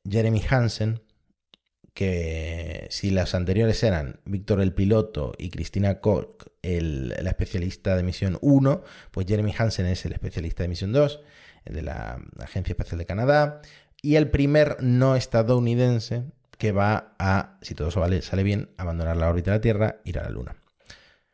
Jeremy 0.08 0.42
Hansen, 0.48 1.02
que 1.94 2.86
si 2.90 3.10
las 3.10 3.34
anteriores 3.34 3.82
eran 3.82 4.20
Víctor 4.24 4.60
el 4.60 4.72
piloto 4.72 5.32
y 5.36 5.50
Cristina 5.50 6.00
Koch 6.00 6.46
el, 6.62 7.08
la 7.08 7.30
especialista 7.30 7.96
de 7.96 8.02
misión 8.02 8.38
1, 8.40 8.82
pues 9.10 9.26
Jeremy 9.26 9.54
Hansen 9.56 9.86
es 9.86 10.04
el 10.06 10.12
especialista 10.12 10.62
de 10.62 10.68
misión 10.68 10.92
2 10.92 11.20
de 11.66 11.82
la 11.82 12.20
Agencia 12.38 12.72
Espacial 12.72 12.98
de 12.98 13.06
Canadá. 13.06 13.60
Y 14.00 14.16
el 14.16 14.30
primer 14.30 14.82
no 14.82 15.16
estadounidense 15.16 16.24
que 16.58 16.72
va 16.72 17.14
a, 17.18 17.58
si 17.62 17.74
todo 17.74 17.90
sale 17.90 18.42
bien, 18.42 18.70
abandonar 18.76 19.16
la 19.16 19.28
órbita 19.28 19.50
de 19.50 19.56
la 19.56 19.60
Tierra, 19.60 20.00
ir 20.04 20.18
a 20.18 20.24
la 20.24 20.30
Luna. 20.30 20.56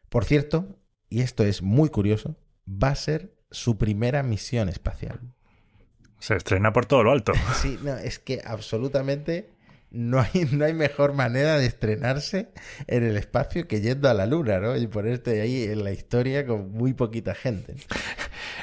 Por 0.08 0.24
cierto, 0.24 0.78
y 1.09 1.21
esto 1.21 1.44
es 1.44 1.62
muy 1.62 1.88
curioso, 1.88 2.37
va 2.66 2.88
a 2.88 2.94
ser 2.94 3.35
su 3.51 3.79
primera 3.79 4.23
misión 4.23 4.68
espacial. 4.68 5.21
Se 6.18 6.35
estrena 6.35 6.73
por 6.73 6.87
todo 6.87 7.05
lo 7.05 7.12
alto. 7.12 7.33
sí, 7.62 7.79
no, 7.83 7.97
es 7.97 8.18
que 8.18 8.42
absolutamente 8.44 9.51
no 9.90 10.21
hay, 10.21 10.47
no 10.53 10.64
hay 10.64 10.75
mejor 10.75 11.14
manera 11.14 11.57
de 11.57 11.66
estrenarse 11.66 12.49
en 12.87 13.05
el 13.05 13.16
espacio 13.16 13.66
que 13.66 13.81
yendo 13.81 14.09
a 14.09 14.14
la 14.14 14.27
luna, 14.27 14.59
¿no? 14.59 14.77
Y 14.77 14.87
ponerte 14.87 15.40
ahí 15.40 15.64
en 15.64 15.85
la 15.85 15.92
historia 15.92 16.47
con 16.47 16.73
muy 16.73 16.92
poquita 16.92 17.35
gente. 17.35 17.75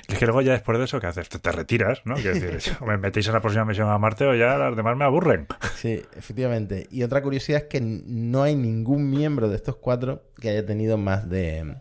Es 0.08 0.19
que 0.19 0.25
luego 0.25 0.41
ya 0.41 0.51
después 0.51 0.77
de 0.77 0.86
eso, 0.86 0.99
¿qué 0.99 1.08
haces? 1.08 1.29
Te, 1.29 1.39
te 1.39 1.51
retiras, 1.51 2.01
¿no? 2.05 2.15
Quiero 2.15 2.39
decir, 2.39 2.73
o 2.79 2.86
me 2.86 2.97
metéis 2.97 3.27
en 3.27 3.34
la 3.34 3.41
próxima 3.41 3.65
misión 3.65 3.89
a 3.89 3.97
Marte 3.97 4.25
o 4.25 4.36
ya 4.36 4.58
las 4.58 4.75
demás 4.75 4.95
me 4.95 5.05
aburren. 5.05 5.47
Sí, 5.77 6.03
efectivamente. 6.15 6.88
Y 6.91 7.01
otra 7.03 7.23
curiosidad 7.23 7.63
es 7.63 7.67
que 7.67 7.81
no 7.81 8.43
hay 8.43 8.55
ningún 8.55 9.10
miembro 9.10 9.49
de 9.49 9.55
estos 9.55 9.77
cuatro 9.77 10.29
que 10.39 10.49
haya 10.49 10.65
tenido 10.65 10.97
más 10.97 11.27
de, 11.27 11.75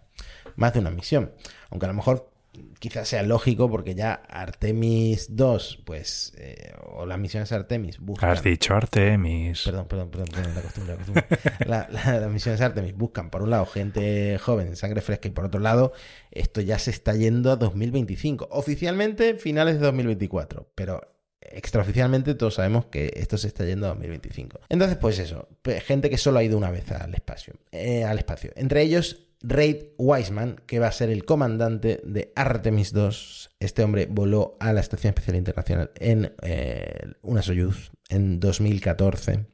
más 0.57 0.73
de 0.75 0.81
una 0.81 0.91
misión. 0.91 1.33
Aunque 1.71 1.87
a 1.87 1.89
lo 1.89 1.95
mejor 1.95 2.31
quizás 2.79 3.09
sea 3.09 3.25
lógico 3.25 3.69
porque 3.69 3.97
ya 3.97 4.13
Artemis 4.13 5.35
2, 5.35 5.83
pues, 5.85 6.33
eh, 6.39 6.73
o 6.95 7.05
las 7.05 7.19
misiones 7.19 7.51
Artemis 7.51 7.99
buscan... 7.99 8.31
Has 8.31 8.43
dicho 8.45 8.75
Artemis. 8.75 9.63
Perdón, 9.65 9.89
perdón, 9.89 10.11
perdón, 10.11 10.29
perdón, 10.33 10.55
la 10.55 10.63
costumbre, 10.63 10.93
la 10.93 10.99
costumbre. 10.99 11.25
La- 11.67 11.89
la- 11.91 12.21
las 12.21 12.31
misiones 12.31 12.61
Artemis 12.61 12.95
buscan, 12.95 13.31
por 13.31 13.43
un 13.43 13.51
lado, 13.51 13.67
gente 13.67 14.39
joven, 14.39 14.77
sangre 14.77 15.01
fresca, 15.01 15.27
y 15.27 15.33
por 15.33 15.47
otro 15.47 15.59
lado, 15.61 15.93
esto 16.31 16.61
ya 16.61 16.79
se 16.79 16.91
está 16.93 17.15
yendo 17.17 17.51
a 17.51 17.57
2025. 17.57 18.49
Oficialmente, 18.53 19.35
finales 19.35 19.75
de 19.81 19.87
2024, 19.87 20.71
pero 20.77 21.01
extraoficialmente 21.41 22.35
todos 22.35 22.55
sabemos 22.55 22.87
que 22.87 23.13
esto 23.17 23.37
se 23.39 23.49
está 23.49 23.65
yendo 23.65 23.87
a 23.87 23.91
2025. 23.91 24.61
Entonces, 24.69 24.97
pues 24.99 25.19
eso, 25.19 25.49
gente 25.85 26.09
que 26.11 26.19
solo 26.19 26.39
ha 26.39 26.43
ido 26.45 26.57
una 26.57 26.71
vez 26.71 26.91
al 26.93 27.15
espacio. 27.15 27.55
eh, 27.73 28.05
al 28.05 28.19
espacio. 28.19 28.53
Entre 28.57 28.83
ellos, 28.83 29.27
Reid 29.47 29.89
Wiseman, 29.99 30.63
que 30.67 30.79
va 30.79 30.87
a 30.87 30.93
ser 30.93 31.11
el 31.11 31.27
comandante 31.27 32.01
de 32.03 32.33
Artemis 32.35 32.95
2. 32.95 33.51
Este 33.61 33.83
hombre 33.83 34.07
voló 34.11 34.57
a 34.59 34.73
la 34.73 34.81
Estación 34.81 35.11
Espacial 35.11 35.37
Internacional 35.37 35.91
en 35.97 36.35
eh, 36.41 37.13
una 37.21 37.43
Soyuz 37.43 37.93
en 38.09 38.41
2014. 38.41 39.47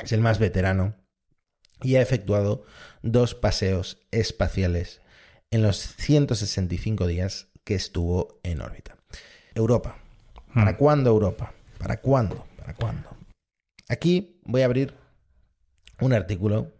Es 0.00 0.12
el 0.12 0.20
más 0.20 0.38
veterano 0.38 0.94
y 1.82 1.96
ha 1.96 2.02
efectuado 2.02 2.62
dos 3.02 3.34
paseos 3.34 3.98
espaciales 4.12 5.00
en 5.50 5.62
los 5.62 5.76
165 5.96 7.08
días 7.08 7.48
que 7.64 7.74
estuvo 7.74 8.38
en 8.44 8.60
órbita. 8.62 8.96
Europa. 9.54 9.98
¿Para 10.54 10.72
Hmm. 10.72 10.76
cuándo 10.76 11.10
Europa? 11.10 11.52
¿Para 11.78 12.00
cuándo? 12.00 12.46
¿Para 12.56 12.74
cuándo? 12.74 13.16
Aquí 13.88 14.40
voy 14.44 14.62
a 14.62 14.66
abrir 14.66 14.94
un 16.00 16.12
artículo 16.12 16.72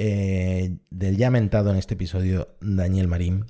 eh, 0.00 0.76
del 0.90 1.16
ya 1.16 1.28
mentado 1.28 1.72
en 1.72 1.76
este 1.76 1.94
episodio 1.94 2.54
Daniel 2.60 3.08
Marín, 3.08 3.46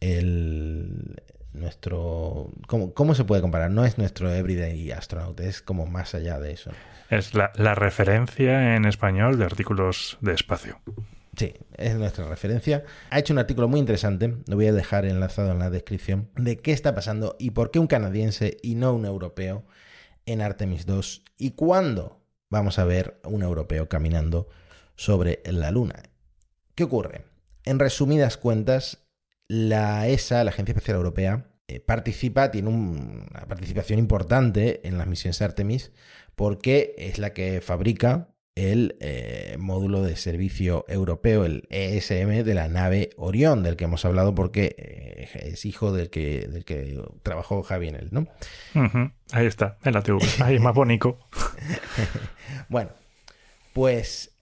el 0.00 1.22
nuestro 1.54 2.52
¿cómo, 2.66 2.92
cómo 2.92 3.14
se 3.14 3.24
puede 3.24 3.40
comparar? 3.40 3.70
No 3.70 3.86
es 3.86 3.96
nuestro 3.96 4.30
everyday 4.30 4.92
astronaut, 4.92 5.40
es 5.40 5.62
como 5.62 5.86
más 5.86 6.14
allá 6.14 6.38
de 6.40 6.52
eso. 6.52 6.72
Es 7.08 7.32
la, 7.32 7.52
la 7.54 7.74
referencia 7.74 8.76
en 8.76 8.84
español 8.84 9.38
de 9.38 9.46
artículos 9.46 10.18
de 10.20 10.34
espacio. 10.34 10.78
Sí, 11.38 11.54
es 11.78 11.94
nuestra 11.94 12.28
referencia. 12.28 12.84
Ha 13.08 13.18
hecho 13.18 13.32
un 13.32 13.38
artículo 13.38 13.66
muy 13.66 13.80
interesante, 13.80 14.34
lo 14.46 14.56
voy 14.56 14.66
a 14.66 14.74
dejar 14.74 15.06
enlazado 15.06 15.52
en 15.52 15.58
la 15.58 15.70
descripción, 15.70 16.28
de 16.36 16.58
qué 16.58 16.72
está 16.72 16.94
pasando 16.94 17.34
y 17.38 17.52
por 17.52 17.70
qué 17.70 17.78
un 17.78 17.86
canadiense 17.86 18.58
y 18.62 18.74
no 18.74 18.92
un 18.92 19.06
europeo 19.06 19.64
en 20.26 20.42
Artemis 20.42 20.84
2 20.84 21.22
y 21.38 21.52
cuándo 21.52 22.20
vamos 22.50 22.78
a 22.78 22.84
ver 22.84 23.22
un 23.24 23.42
europeo 23.42 23.88
caminando 23.88 24.48
sobre 24.98 25.40
la 25.46 25.70
Luna. 25.70 26.02
¿Qué 26.74 26.82
ocurre? 26.84 27.22
En 27.64 27.78
resumidas 27.78 28.36
cuentas, 28.36 29.06
la 29.46 30.08
ESA, 30.08 30.42
la 30.44 30.50
Agencia 30.50 30.72
Espacial 30.72 30.96
Europea, 30.96 31.46
eh, 31.68 31.80
participa, 31.80 32.50
tiene 32.50 32.68
un- 32.68 33.26
una 33.30 33.46
participación 33.46 33.98
importante 33.98 34.86
en 34.88 34.98
las 34.98 35.06
misiones 35.06 35.40
Artemis 35.40 35.92
porque 36.34 36.94
es 36.98 37.18
la 37.18 37.32
que 37.32 37.60
fabrica 37.60 38.28
el 38.54 38.96
eh, 39.00 39.54
módulo 39.60 40.02
de 40.02 40.16
servicio 40.16 40.84
europeo, 40.88 41.44
el 41.44 41.68
ESM 41.70 42.42
de 42.42 42.54
la 42.54 42.66
nave 42.68 43.10
Orión, 43.16 43.62
del 43.62 43.76
que 43.76 43.84
hemos 43.84 44.04
hablado 44.04 44.34
porque 44.34 44.74
eh, 44.78 45.28
es 45.52 45.64
hijo 45.64 45.92
del 45.92 46.10
que, 46.10 46.48
del 46.48 46.64
que 46.64 47.00
trabajó 47.22 47.62
Javi 47.62 47.88
en 47.88 47.94
él, 47.94 48.08
¿no? 48.10 48.26
Ahí 49.30 49.46
está, 49.46 49.78
en 49.84 49.92
la 49.94 50.02
TV. 50.02 50.18
Ahí 50.40 50.58
más 50.58 50.74
bonito. 50.74 51.18
Bueno, 52.68 52.90
pues 53.72 54.37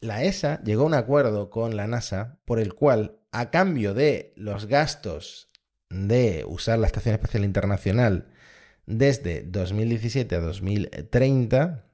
la 0.00 0.22
ESA 0.24 0.62
llegó 0.62 0.82
a 0.84 0.86
un 0.86 0.94
acuerdo 0.94 1.50
con 1.50 1.76
la 1.76 1.86
NASA 1.86 2.38
por 2.44 2.58
el 2.58 2.74
cual, 2.74 3.18
a 3.32 3.50
cambio 3.50 3.94
de 3.94 4.32
los 4.36 4.66
gastos 4.66 5.50
de 5.90 6.44
usar 6.46 6.78
la 6.78 6.86
Estación 6.86 7.14
Espacial 7.14 7.44
Internacional 7.44 8.28
desde 8.86 9.42
2017 9.42 10.34
a 10.36 10.40
2030, 10.40 11.84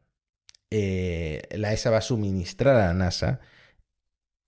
eh, 0.71 1.43
la 1.53 1.73
ESA 1.73 1.91
va 1.91 1.99
a 1.99 2.03
suministrar 2.03 2.77
a 2.77 2.87
la 2.87 2.95
NASA 2.95 3.41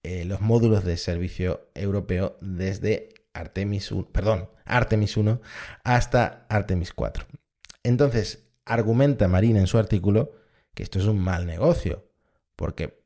eh, 0.03 0.25
los 0.25 0.41
módulos 0.41 0.85
de 0.85 0.97
servicio 0.97 1.71
europeo 1.75 2.37
desde 2.41 3.09
Artemis 3.33 3.91
1, 3.91 4.11
perdón, 4.13 4.51
Artemis 4.65 5.17
1 5.17 5.41
hasta 5.83 6.47
Artemis 6.49 6.93
4. 6.93 7.27
Entonces, 7.83 8.51
argumenta 8.65 9.29
Marina 9.29 9.61
en 9.61 9.67
su 9.67 9.79
artículo 9.79 10.33
que 10.75 10.83
esto 10.83 10.99
es 10.99 11.07
un 11.07 11.19
mal 11.19 11.47
negocio, 11.47 12.11
porque 12.57 13.04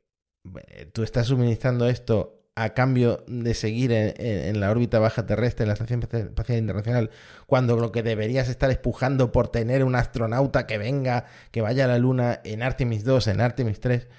tú 0.93 1.03
estás 1.03 1.27
suministrando 1.27 1.87
esto 1.87 2.39
a 2.55 2.73
cambio 2.73 3.23
de 3.27 3.53
seguir 3.53 3.93
en, 3.93 4.59
la 4.59 4.69
órbita 4.69 4.99
baja 4.99 5.25
terrestre 5.25 5.63
en 5.63 5.69
la 5.69 5.73
Estación 5.73 6.03
Espacial 6.03 6.57
Internacional, 6.57 7.09
cuando 7.45 7.77
lo 7.77 7.93
que 7.93 8.03
deberías 8.03 8.49
estar 8.49 8.69
empujando 8.69 9.31
por 9.31 9.47
tener 9.47 9.85
un 9.85 9.95
astronauta 9.95 10.67
que 10.67 10.77
venga, 10.77 11.25
que 11.51 11.61
vaya 11.61 11.85
a 11.85 11.87
la 11.87 11.97
Luna 11.97 12.41
en 12.43 12.61
Artemis 12.61 13.05
2, 13.05 13.27
en 13.27 13.39
Artemis 13.39 13.79
3, 13.79 14.09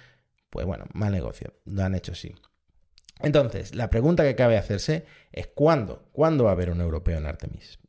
pues 0.48 0.64
bueno, 0.64 0.86
mal 0.94 1.12
negocio, 1.12 1.52
lo 1.66 1.82
han 1.82 1.94
hecho 1.94 2.12
así. 2.12 2.34
Entonces, 3.22 3.74
la 3.74 3.90
pregunta 3.90 4.22
que 4.22 4.34
cabe 4.34 4.56
hacerse 4.56 5.04
es 5.32 5.48
¿cuándo? 5.48 6.08
¿Cuándo 6.12 6.44
va 6.44 6.50
a 6.50 6.54
haber 6.54 6.70
un 6.70 6.80
europeo 6.80 7.18
en 7.18 7.26
Artemis? 7.26 7.79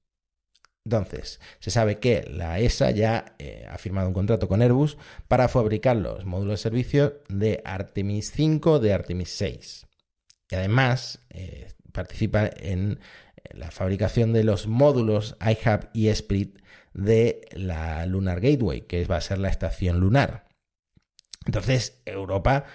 Entonces, 0.83 1.39
se 1.59 1.69
sabe 1.69 1.99
que 1.99 2.23
la 2.23 2.59
ESA 2.59 2.91
ya 2.91 3.35
eh, 3.37 3.65
ha 3.69 3.77
firmado 3.77 4.07
un 4.07 4.13
contrato 4.13 4.47
con 4.47 4.61
Airbus 4.61 4.97
para 5.27 5.47
fabricar 5.47 5.95
los 5.95 6.25
módulos 6.25 6.59
de 6.59 6.63
servicio 6.63 7.21
de 7.29 7.61
Artemis 7.65 8.31
5, 8.31 8.79
de 8.79 8.93
Artemis 8.93 9.29
6. 9.29 9.85
Y 10.49 10.55
además 10.55 11.19
eh, 11.29 11.71
participa 11.91 12.49
en 12.57 12.99
la 13.51 13.69
fabricación 13.69 14.33
de 14.33 14.43
los 14.43 14.67
módulos 14.67 15.37
iHub 15.39 15.89
y 15.93 16.07
Esprit 16.07 16.57
de 16.93 17.41
la 17.51 18.05
Lunar 18.07 18.41
Gateway, 18.41 18.81
que 18.81 19.05
va 19.05 19.17
a 19.17 19.21
ser 19.21 19.37
la 19.37 19.49
estación 19.49 19.99
lunar. 19.99 20.47
Entonces, 21.45 22.01
Europa 22.05 22.65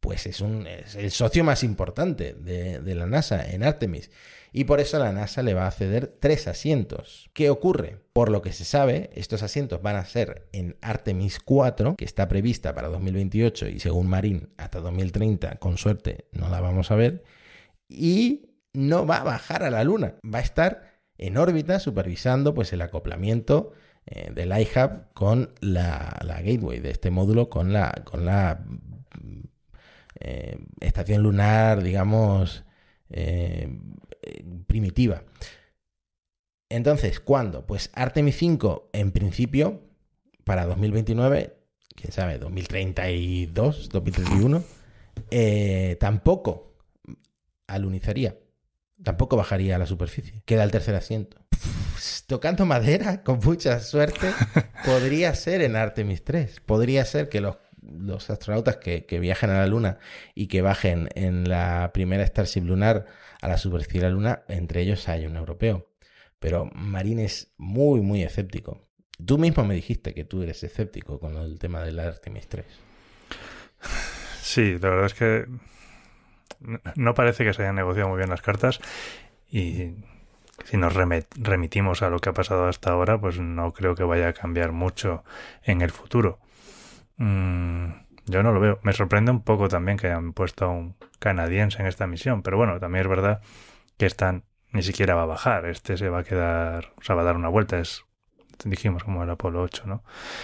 pues 0.00 0.26
es, 0.26 0.40
un, 0.40 0.66
el 0.66 1.10
socio 1.10 1.42
más 1.42 1.64
importante 1.64 2.34
de 2.34 2.94
la 2.94 3.06
NASA 3.06 3.44
en 3.50 3.64
Artemis. 3.64 4.10
Y 4.52 4.64
por 4.64 4.80
eso 4.80 4.98
la 4.98 5.12
NASA 5.12 5.42
le 5.42 5.54
va 5.54 5.66
a 5.66 5.70
ceder 5.70 6.06
tres 6.20 6.48
asientos. 6.48 7.30
¿Qué 7.32 7.50
ocurre? 7.50 8.00
Por 8.12 8.30
lo 8.30 8.42
que 8.42 8.52
se 8.52 8.64
sabe, 8.64 9.10
estos 9.14 9.42
asientos 9.42 9.82
van 9.82 9.96
a 9.96 10.04
ser 10.04 10.48
en 10.52 10.76
Artemis 10.80 11.38
4, 11.40 11.96
que 11.96 12.04
está 12.04 12.28
prevista 12.28 12.74
para 12.74 12.88
2028 12.88 13.68
y 13.68 13.80
según 13.80 14.08
Marín 14.08 14.50
hasta 14.56 14.80
2030, 14.80 15.56
con 15.56 15.76
suerte, 15.76 16.28
no 16.32 16.48
la 16.48 16.60
vamos 16.60 16.90
a 16.90 16.96
ver. 16.96 17.24
Y 17.88 18.50
no 18.72 19.06
va 19.06 19.18
a 19.18 19.24
bajar 19.24 19.62
a 19.62 19.70
la 19.70 19.84
Luna, 19.84 20.14
va 20.24 20.38
a 20.38 20.42
estar 20.42 20.98
en 21.18 21.36
órbita 21.36 21.80
supervisando 21.80 22.54
pues, 22.54 22.72
el 22.72 22.80
acoplamiento 22.80 23.72
eh, 24.06 24.30
del 24.34 24.52
iHub 24.58 25.12
con 25.14 25.50
la, 25.60 26.16
la 26.24 26.40
gateway 26.40 26.80
de 26.80 26.90
este 26.90 27.10
módulo, 27.10 27.50
con 27.50 27.72
la, 27.72 28.02
con 28.04 28.24
la 28.24 28.64
eh, 30.20 30.58
estación 30.80 31.22
lunar, 31.22 31.82
digamos, 31.82 32.64
eh, 33.10 33.68
primitiva. 34.66 35.24
Entonces, 36.68 37.20
¿cuándo? 37.20 37.66
Pues 37.66 37.90
Artemis 37.94 38.36
5, 38.36 38.90
en 38.92 39.12
principio, 39.12 39.80
para 40.44 40.66
2029, 40.66 41.56
quién 41.94 42.12
sabe, 42.12 42.38
2032, 42.38 43.88
2031, 43.88 44.62
eh, 45.30 45.96
tampoco 45.98 46.74
alunizaría, 47.66 48.36
tampoco 49.02 49.36
bajaría 49.36 49.76
a 49.76 49.78
la 49.78 49.86
superficie. 49.86 50.42
Queda 50.44 50.64
el 50.64 50.70
tercer 50.70 50.94
asiento. 50.94 51.38
Pff, 51.48 52.22
tocando 52.26 52.66
madera, 52.66 53.22
con 53.22 53.40
mucha 53.40 53.80
suerte, 53.80 54.30
podría 54.84 55.34
ser 55.34 55.62
en 55.62 55.76
Artemis 55.76 56.24
3. 56.24 56.60
Podría 56.60 57.04
ser 57.04 57.28
que 57.28 57.40
los, 57.40 57.56
los 57.82 58.30
astronautas 58.30 58.76
que, 58.76 59.04
que 59.06 59.20
viajen 59.20 59.50
a 59.50 59.60
la 59.60 59.66
Luna 59.66 59.98
y 60.34 60.46
que 60.48 60.62
bajen 60.62 61.08
en 61.14 61.48
la 61.48 61.90
primera 61.94 62.26
Starship 62.26 62.62
lunar 62.62 63.06
a 63.40 63.48
la 63.48 63.58
superficie 63.58 64.00
de 64.00 64.06
la 64.08 64.12
Luna, 64.14 64.42
entre 64.48 64.80
ellos 64.82 65.08
hay 65.08 65.26
un 65.26 65.36
europeo. 65.36 65.88
Pero 66.38 66.70
Marín 66.74 67.18
es 67.18 67.52
muy, 67.56 68.00
muy 68.00 68.22
escéptico. 68.22 68.86
Tú 69.24 69.38
mismo 69.38 69.64
me 69.64 69.74
dijiste 69.74 70.14
que 70.14 70.24
tú 70.24 70.42
eres 70.42 70.62
escéptico 70.62 71.18
con 71.18 71.36
el 71.36 71.58
tema 71.58 71.82
del 71.82 71.98
Artemis 71.98 72.46
3. 72.48 72.66
Sí, 74.40 74.78
la 74.78 74.88
verdad 74.90 75.06
es 75.06 75.14
que 75.14 75.46
no- 76.96 77.14
parece 77.14 77.44
que 77.44 77.52
se 77.54 77.62
hayan 77.62 77.76
negociado 77.76 78.08
muy 78.08 78.18
bien 78.18 78.30
las 78.30 78.42
cartas 78.42 78.80
y 79.50 79.92
si 80.64 80.76
nos 80.76 80.92
remitimos 80.94 82.02
a 82.02 82.10
lo 82.10 82.18
que 82.18 82.30
ha 82.30 82.32
pasado 82.32 82.66
hasta 82.66 82.90
ahora, 82.90 83.20
pues 83.20 83.38
no 83.38 83.72
creo 83.72 83.94
que 83.94 84.02
vaya 84.04 84.28
a 84.28 84.32
cambiar 84.32 84.72
mucho 84.72 85.24
en 85.62 85.82
el 85.82 85.90
futuro. 85.90 86.38
Mm, 87.18 87.90
yo 88.26 88.42
no 88.42 88.52
lo 88.52 88.60
veo. 88.60 88.78
Me 88.82 88.92
sorprende 88.92 89.30
un 89.30 89.42
poco 89.42 89.68
también 89.68 89.98
que 89.98 90.06
hayan 90.06 90.32
puesto 90.32 90.64
a 90.64 90.68
un 90.68 90.96
canadiense 91.18 91.80
en 91.80 91.86
esta 91.86 92.06
misión, 92.06 92.42
pero 92.42 92.56
bueno, 92.56 92.78
también 92.80 93.04
es 93.04 93.08
verdad 93.08 93.40
que 93.96 94.06
están 94.06 94.44
ni 94.72 94.82
siquiera 94.82 95.14
va 95.14 95.22
a 95.22 95.26
bajar, 95.26 95.66
este 95.66 95.96
se 95.96 96.08
va 96.08 96.20
a 96.20 96.24
quedar, 96.24 96.92
o 96.98 97.02
sea, 97.02 97.14
va 97.14 97.22
a 97.22 97.24
dar 97.24 97.36
una 97.36 97.48
vuelta, 97.48 97.78
es 97.78 98.04
dijimos 98.64 99.04
como 99.04 99.22
el 99.22 99.30
Apolo 99.30 99.62
8, 99.62 99.84
¿no? 99.86 100.02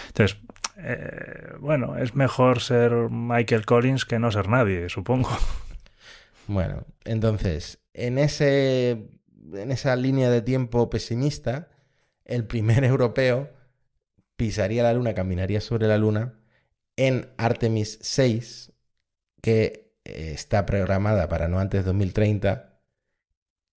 Entonces, 0.08 0.38
eh, 0.78 1.52
bueno, 1.60 1.96
es 1.96 2.14
mejor 2.14 2.60
ser 2.60 2.92
Michael 3.10 3.66
Collins 3.66 4.04
que 4.04 4.18
no 4.18 4.30
ser 4.30 4.48
nadie, 4.48 4.88
supongo. 4.88 5.30
Bueno, 6.46 6.84
entonces, 7.04 7.80
en 7.92 8.18
ese 8.18 9.08
en 9.52 9.72
esa 9.72 9.96
línea 9.96 10.30
de 10.30 10.42
tiempo 10.42 10.90
pesimista, 10.90 11.68
el 12.24 12.46
primer 12.46 12.84
europeo 12.84 13.50
pisaría 14.36 14.82
la 14.82 14.92
luna, 14.92 15.14
caminaría 15.14 15.60
sobre 15.60 15.86
la 15.86 15.98
luna 15.98 16.34
en 16.96 17.32
Artemis 17.36 17.98
6, 18.02 18.72
que 19.42 19.94
eh, 20.04 20.32
está 20.34 20.66
programada 20.66 21.28
para 21.28 21.48
no 21.48 21.58
antes 21.58 21.80
de 21.80 21.84
2030 21.86 22.80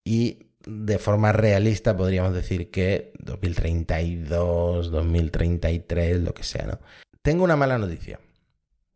y 0.04 0.52
de 0.66 1.00
forma 1.00 1.32
realista 1.32 1.96
podríamos 1.96 2.34
decir 2.34 2.72
que 2.72 3.14
2032, 3.20 4.92
2033, 4.92 6.22
lo 6.22 6.34
que 6.34 6.44
sea, 6.44 6.66
¿no? 6.66 6.80
Tengo 7.22 7.44
una 7.44 7.56
mala 7.56 7.78
noticia. 7.78 8.20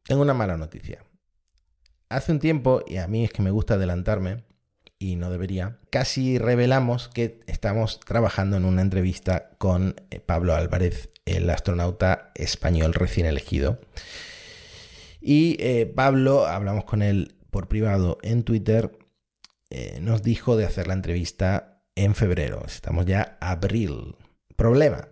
Tengo 0.03 0.21
una 0.21 0.33
mala 0.33 0.57
noticia. 0.57 1.03
Hace 2.09 2.31
un 2.33 2.39
tiempo, 2.39 2.83
y 2.87 2.97
a 2.97 3.07
mí 3.07 3.23
es 3.23 3.31
que 3.31 3.41
me 3.41 3.51
gusta 3.51 3.75
adelantarme, 3.75 4.43
y 5.01 5.15
no 5.15 5.31
debería, 5.31 5.79
casi 5.89 6.37
revelamos 6.37 7.09
que 7.09 7.39
estamos 7.47 7.99
trabajando 8.01 8.55
en 8.55 8.65
una 8.65 8.83
entrevista 8.83 9.49
con 9.57 9.95
eh, 10.11 10.19
Pablo 10.19 10.53
Álvarez, 10.53 11.09
el 11.25 11.49
astronauta 11.49 12.31
español 12.35 12.93
recién 12.93 13.25
elegido. 13.25 13.79
Y 15.19 15.57
eh, 15.59 15.87
Pablo, 15.87 16.45
hablamos 16.45 16.85
con 16.85 17.01
él 17.01 17.33
por 17.49 17.67
privado 17.67 18.19
en 18.21 18.43
Twitter, 18.43 18.91
eh, 19.71 19.97
nos 20.01 20.21
dijo 20.21 20.55
de 20.55 20.65
hacer 20.65 20.85
la 20.85 20.93
entrevista 20.93 21.81
en 21.95 22.13
febrero. 22.13 22.63
Estamos 22.67 23.07
ya 23.07 23.39
abril. 23.41 24.17
Problema. 24.55 25.07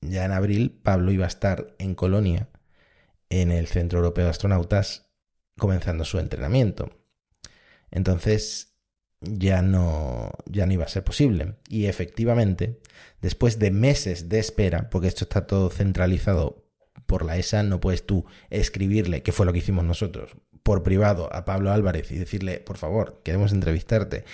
Ya 0.00 0.24
en 0.24 0.32
abril 0.32 0.70
Pablo 0.82 1.12
iba 1.12 1.26
a 1.26 1.28
estar 1.28 1.74
en 1.78 1.94
Colonia, 1.94 2.48
en 3.28 3.50
el 3.50 3.66
Centro 3.66 3.98
Europeo 3.98 4.24
de 4.24 4.30
Astronautas, 4.30 5.10
comenzando 5.58 6.06
su 6.06 6.18
entrenamiento. 6.18 7.03
Entonces 7.94 8.74
ya 9.20 9.62
no, 9.62 10.32
ya 10.46 10.66
no 10.66 10.72
iba 10.72 10.84
a 10.84 10.88
ser 10.88 11.04
posible. 11.04 11.54
Y 11.68 11.86
efectivamente, 11.86 12.80
después 13.22 13.58
de 13.58 13.70
meses 13.70 14.28
de 14.28 14.40
espera, 14.40 14.90
porque 14.90 15.08
esto 15.08 15.24
está 15.24 15.46
todo 15.46 15.70
centralizado 15.70 16.66
por 17.06 17.24
la 17.24 17.36
ESA, 17.36 17.62
no 17.62 17.80
puedes 17.80 18.04
tú 18.04 18.26
escribirle, 18.50 19.22
que 19.22 19.32
fue 19.32 19.46
lo 19.46 19.52
que 19.52 19.60
hicimos 19.60 19.84
nosotros, 19.84 20.36
por 20.62 20.82
privado 20.82 21.32
a 21.32 21.44
Pablo 21.44 21.70
Álvarez 21.72 22.10
y 22.10 22.18
decirle, 22.18 22.58
por 22.58 22.78
favor, 22.78 23.20
queremos 23.24 23.52
entrevistarte 23.52 24.24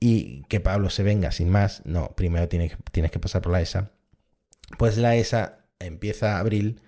y 0.00 0.42
que 0.44 0.60
Pablo 0.60 0.88
se 0.88 1.02
venga 1.02 1.30
sin 1.32 1.50
más. 1.50 1.82
No, 1.84 2.14
primero 2.16 2.48
tienes, 2.48 2.76
tienes 2.92 3.12
que 3.12 3.20
pasar 3.20 3.42
por 3.42 3.52
la 3.52 3.60
ESA. 3.60 3.92
Pues 4.78 4.96
la 4.96 5.16
ESA 5.16 5.66
empieza 5.78 6.38
abril 6.38 6.80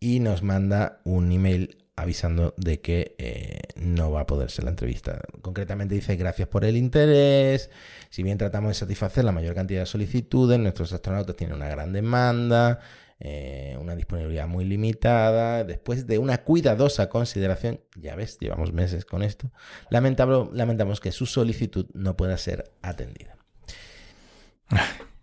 y 0.00 0.20
nos 0.20 0.42
manda 0.42 1.00
un 1.04 1.30
email 1.30 1.81
avisando 1.96 2.54
de 2.56 2.80
que 2.80 3.14
eh, 3.18 3.60
no 3.76 4.10
va 4.10 4.22
a 4.22 4.26
poder 4.26 4.50
ser 4.50 4.64
la 4.64 4.70
entrevista. 4.70 5.20
Concretamente 5.42 5.94
dice 5.94 6.16
gracias 6.16 6.48
por 6.48 6.64
el 6.64 6.76
interés. 6.76 7.70
Si 8.10 8.22
bien 8.22 8.38
tratamos 8.38 8.70
de 8.70 8.74
satisfacer 8.74 9.24
la 9.24 9.32
mayor 9.32 9.54
cantidad 9.54 9.80
de 9.80 9.86
solicitudes, 9.86 10.58
nuestros 10.58 10.92
astronautas 10.92 11.36
tienen 11.36 11.56
una 11.56 11.68
gran 11.68 11.92
demanda. 11.92 12.80
Eh, 13.24 13.76
una 13.80 13.94
disponibilidad 13.94 14.48
muy 14.48 14.64
limitada, 14.64 15.62
después 15.62 16.08
de 16.08 16.18
una 16.18 16.38
cuidadosa 16.38 17.08
consideración, 17.08 17.80
ya 17.94 18.16
ves, 18.16 18.36
llevamos 18.40 18.72
meses 18.72 19.04
con 19.04 19.22
esto, 19.22 19.52
lamentamos 19.90 20.98
que 21.00 21.12
su 21.12 21.26
solicitud 21.26 21.86
no 21.94 22.16
pueda 22.16 22.36
ser 22.36 22.72
atendida. 22.82 23.36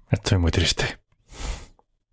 Estoy 0.10 0.38
muy 0.38 0.52
triste. 0.52 0.86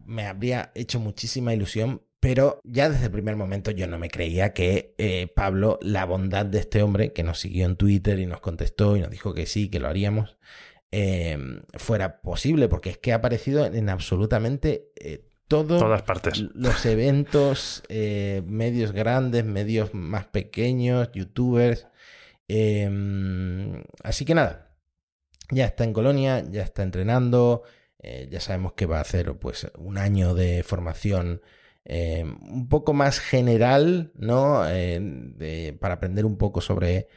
Me 0.05 0.27
habría 0.27 0.73
hecho 0.75 0.99
muchísima 0.99 1.55
ilusión, 1.55 2.03
pero 2.27 2.61
ya 2.65 2.91
desde 2.91 3.05
el 3.05 3.13
primer 3.13 3.37
momento 3.37 3.71
yo 3.71 3.87
no 3.87 4.01
me 4.01 4.11
creía 4.11 4.53
que 4.53 4.97
eh, 4.99 5.29
Pablo, 5.33 5.79
la 5.81 6.05
bondad 6.05 6.45
de 6.45 6.59
este 6.59 6.83
hombre, 6.83 7.13
que 7.13 7.23
nos 7.23 7.39
siguió 7.39 7.67
en 7.67 7.77
Twitter 7.77 8.19
y 8.19 8.27
nos 8.27 8.41
contestó 8.41 8.97
y 8.97 9.01
nos 9.01 9.13
dijo 9.13 9.33
que 9.33 9.47
sí, 9.47 9.69
que 9.69 9.79
lo 9.79 9.87
haríamos, 9.87 10.37
eh, 10.91 11.39
fuera 11.75 12.21
posible, 12.23 12.67
porque 12.67 12.91
es 12.91 12.99
que 12.99 13.13
ha 13.13 13.17
aparecido 13.17 13.65
en 13.65 13.89
absolutamente 13.89 14.91
todas 15.47 16.03
partes. 16.03 16.41
Los 16.53 16.85
eventos, 16.85 17.85
eh, 17.89 18.43
medios 18.45 18.91
grandes, 18.91 19.45
medios 19.45 19.95
más 19.95 20.27
pequeños, 20.27 21.13
youtubers. 21.13 21.87
Em, 22.49 23.85
así 24.03 24.25
que 24.25 24.35
nada, 24.35 24.75
ya 25.53 25.67
está 25.67 25.85
en 25.85 25.93
Colonia, 25.93 26.45
ya 26.51 26.65
está 26.65 26.83
entrenando, 26.83 27.63
eh, 28.01 28.27
ya 28.33 28.41
sabemos 28.41 28.73
que 28.73 28.87
va 28.87 28.99
a 28.99 29.03
hacer 29.03 29.33
pues 29.35 29.69
un 29.79 29.97
año 29.97 30.35
de 30.35 30.65
formación 30.65 31.41
em, 31.87 32.37
un 32.43 32.69
poco 32.69 32.93
más 32.93 33.21
general, 33.21 34.13
¿no? 34.17 34.63
Eh, 34.69 35.77
para 35.81 35.95
aprender 35.95 36.25
un 36.27 36.37
poco 36.39 36.61
sobre 36.61 37.09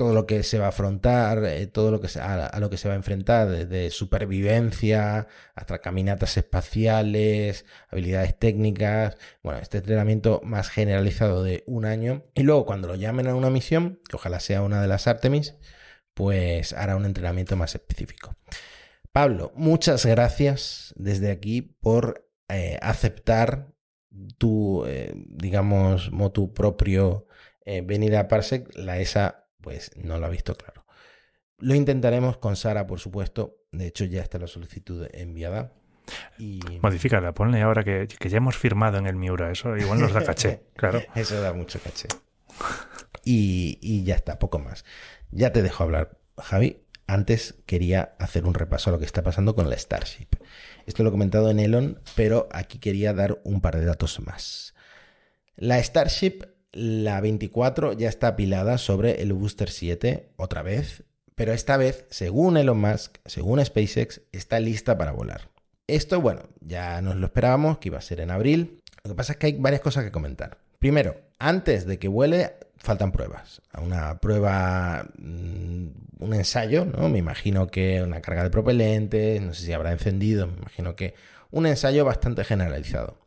todo 0.00 0.14
lo 0.14 0.24
que 0.26 0.42
se 0.42 0.58
va 0.58 0.64
a 0.64 0.68
afrontar, 0.70 1.44
eh, 1.44 1.66
todo 1.66 1.90
lo 1.90 2.00
que 2.00 2.08
se, 2.08 2.20
a, 2.20 2.58
lo 2.58 2.70
que 2.70 2.78
se 2.78 2.88
va 2.88 2.94
a 2.94 2.96
enfrentar, 2.96 3.50
desde 3.50 3.90
supervivencia 3.90 5.26
hasta 5.54 5.80
caminatas 5.80 6.38
espaciales, 6.38 7.66
habilidades 7.90 8.38
técnicas, 8.38 9.18
bueno, 9.42 9.60
este 9.60 9.76
entrenamiento 9.76 10.40
más 10.42 10.70
generalizado 10.70 11.42
de 11.44 11.64
un 11.66 11.84
año. 11.84 12.24
Y 12.34 12.44
luego 12.44 12.64
cuando 12.64 12.88
lo 12.88 12.94
llamen 12.94 13.26
a 13.26 13.34
una 13.34 13.50
misión, 13.50 14.00
que 14.08 14.16
ojalá 14.16 14.40
sea 14.40 14.62
una 14.62 14.80
de 14.80 14.88
las 14.88 15.06
Artemis, 15.06 15.56
pues 16.14 16.72
hará 16.72 16.96
un 16.96 17.04
entrenamiento 17.04 17.56
más 17.56 17.74
específico. 17.74 18.34
Pablo, 19.12 19.52
muchas 19.54 20.06
gracias 20.06 20.94
desde 20.96 21.30
aquí 21.30 21.60
por 21.60 22.29
eh, 22.50 22.78
aceptar 22.82 23.72
tu, 24.38 24.84
eh, 24.86 25.12
digamos, 25.14 26.10
motu 26.10 26.52
propio 26.52 27.26
venida 27.84 28.18
a 28.18 28.26
Parsec, 28.26 28.68
la 28.74 28.98
ESA 28.98 29.46
pues 29.60 29.92
no 29.96 30.18
lo 30.18 30.26
ha 30.26 30.28
visto 30.28 30.56
claro. 30.56 30.84
Lo 31.58 31.74
intentaremos 31.74 32.38
con 32.38 32.56
Sara, 32.56 32.86
por 32.86 32.98
supuesto. 32.98 33.58
De 33.70 33.86
hecho, 33.86 34.04
ya 34.04 34.22
está 34.22 34.38
la 34.38 34.46
solicitud 34.46 35.06
enviada. 35.12 35.72
Y... 36.38 36.60
Modifícala, 36.82 37.34
ponle 37.34 37.60
ahora 37.62 37.84
que, 37.84 38.08
ya 38.08 38.36
hemos 38.36 38.56
firmado 38.56 38.98
en 38.98 39.06
el 39.06 39.16
Miura. 39.16 39.50
Eso 39.50 39.76
igual 39.76 40.00
nos 40.00 40.12
da 40.12 40.24
caché, 40.24 40.62
claro. 40.76 41.02
Eso 41.14 41.40
da 41.40 41.52
mucho 41.52 41.78
caché. 41.78 42.08
Y, 43.24 43.78
y 43.82 44.04
ya 44.04 44.14
está, 44.14 44.38
poco 44.38 44.58
más. 44.58 44.84
Ya 45.30 45.52
te 45.52 45.62
dejo 45.62 45.84
hablar, 45.84 46.18
Javi. 46.38 46.82
Antes 47.06 47.56
quería 47.66 48.14
hacer 48.18 48.44
un 48.44 48.54
repaso 48.54 48.90
a 48.90 48.92
lo 48.92 48.98
que 48.98 49.04
está 49.04 49.22
pasando 49.22 49.54
con 49.54 49.68
la 49.68 49.76
Starship. 49.76 50.28
Esto 50.86 51.02
lo 51.02 51.08
he 51.08 51.12
comentado 51.12 51.50
en 51.50 51.60
Elon, 51.60 52.00
pero 52.14 52.48
aquí 52.52 52.78
quería 52.78 53.12
dar 53.12 53.40
un 53.44 53.60
par 53.60 53.78
de 53.78 53.84
datos 53.84 54.20
más. 54.20 54.74
La 55.56 55.78
Starship 55.82 56.44
la 56.72 57.20
24 57.20 57.94
ya 57.94 58.08
está 58.08 58.28
apilada 58.28 58.78
sobre 58.78 59.22
el 59.22 59.32
Booster 59.32 59.70
7 59.70 60.32
otra 60.36 60.62
vez, 60.62 61.04
pero 61.34 61.52
esta 61.52 61.76
vez, 61.76 62.06
según 62.10 62.56
Elon 62.56 62.80
Musk, 62.80 63.16
según 63.24 63.64
SpaceX, 63.64 64.20
está 64.32 64.60
lista 64.60 64.96
para 64.98 65.12
volar. 65.12 65.50
Esto, 65.86 66.20
bueno, 66.20 66.42
ya 66.60 67.00
nos 67.00 67.16
lo 67.16 67.26
esperábamos, 67.26 67.78
que 67.78 67.88
iba 67.88 67.98
a 67.98 68.02
ser 68.02 68.20
en 68.20 68.30
abril. 68.30 68.80
Lo 69.02 69.10
que 69.10 69.16
pasa 69.16 69.32
es 69.32 69.38
que 69.38 69.46
hay 69.46 69.52
varias 69.54 69.80
cosas 69.80 70.04
que 70.04 70.12
comentar. 70.12 70.58
Primero, 70.78 71.16
antes 71.38 71.86
de 71.86 71.98
que 71.98 72.08
vuele, 72.08 72.54
faltan 72.80 73.12
pruebas. 73.12 73.62
Una 73.80 74.18
prueba, 74.20 75.06
mm, 75.18 75.86
un 76.18 76.34
ensayo, 76.34 76.86
¿no? 76.86 77.08
Me 77.08 77.18
imagino 77.18 77.68
que 77.68 78.02
una 78.02 78.20
carga 78.20 78.42
de 78.42 78.50
propelentes, 78.50 79.40
no 79.40 79.54
sé 79.54 79.66
si 79.66 79.72
habrá 79.72 79.92
encendido, 79.92 80.46
me 80.46 80.56
imagino 80.56 80.96
que 80.96 81.14
un 81.50 81.66
ensayo 81.66 82.04
bastante 82.04 82.42
generalizado. 82.42 83.18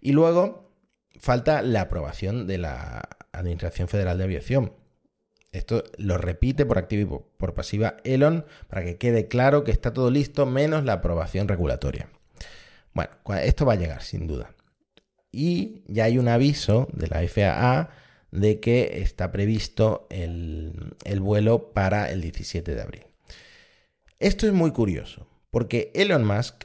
Y 0.00 0.12
luego, 0.12 0.70
falta 1.18 1.62
la 1.62 1.82
aprobación 1.82 2.46
de 2.46 2.58
la 2.58 3.08
Administración 3.32 3.88
Federal 3.88 4.18
de 4.18 4.24
Aviación. 4.24 4.74
Esto 5.52 5.82
lo 5.96 6.16
repite 6.16 6.64
por 6.64 6.78
activa 6.78 7.02
y 7.02 7.20
por 7.36 7.54
pasiva 7.54 7.96
Elon 8.04 8.44
para 8.68 8.84
que 8.84 8.98
quede 8.98 9.28
claro 9.28 9.64
que 9.64 9.72
está 9.72 9.92
todo 9.92 10.10
listo 10.10 10.46
menos 10.46 10.84
la 10.84 10.94
aprobación 10.94 11.48
regulatoria. 11.48 12.08
Bueno, 12.92 13.10
esto 13.42 13.66
va 13.66 13.72
a 13.72 13.76
llegar 13.76 14.02
sin 14.02 14.26
duda. 14.26 14.54
Y 15.32 15.82
ya 15.86 16.04
hay 16.04 16.18
un 16.18 16.28
aviso 16.28 16.88
de 16.92 17.08
la 17.08 17.26
FAA 17.26 17.90
de 18.30 18.60
que 18.60 19.00
está 19.02 19.32
previsto 19.32 20.06
el, 20.10 20.94
el 21.04 21.20
vuelo 21.20 21.72
para 21.72 22.10
el 22.10 22.20
17 22.20 22.74
de 22.74 22.82
abril. 22.82 23.02
Esto 24.18 24.46
es 24.46 24.52
muy 24.52 24.72
curioso, 24.72 25.26
porque 25.50 25.90
Elon 25.94 26.24
Musk 26.26 26.64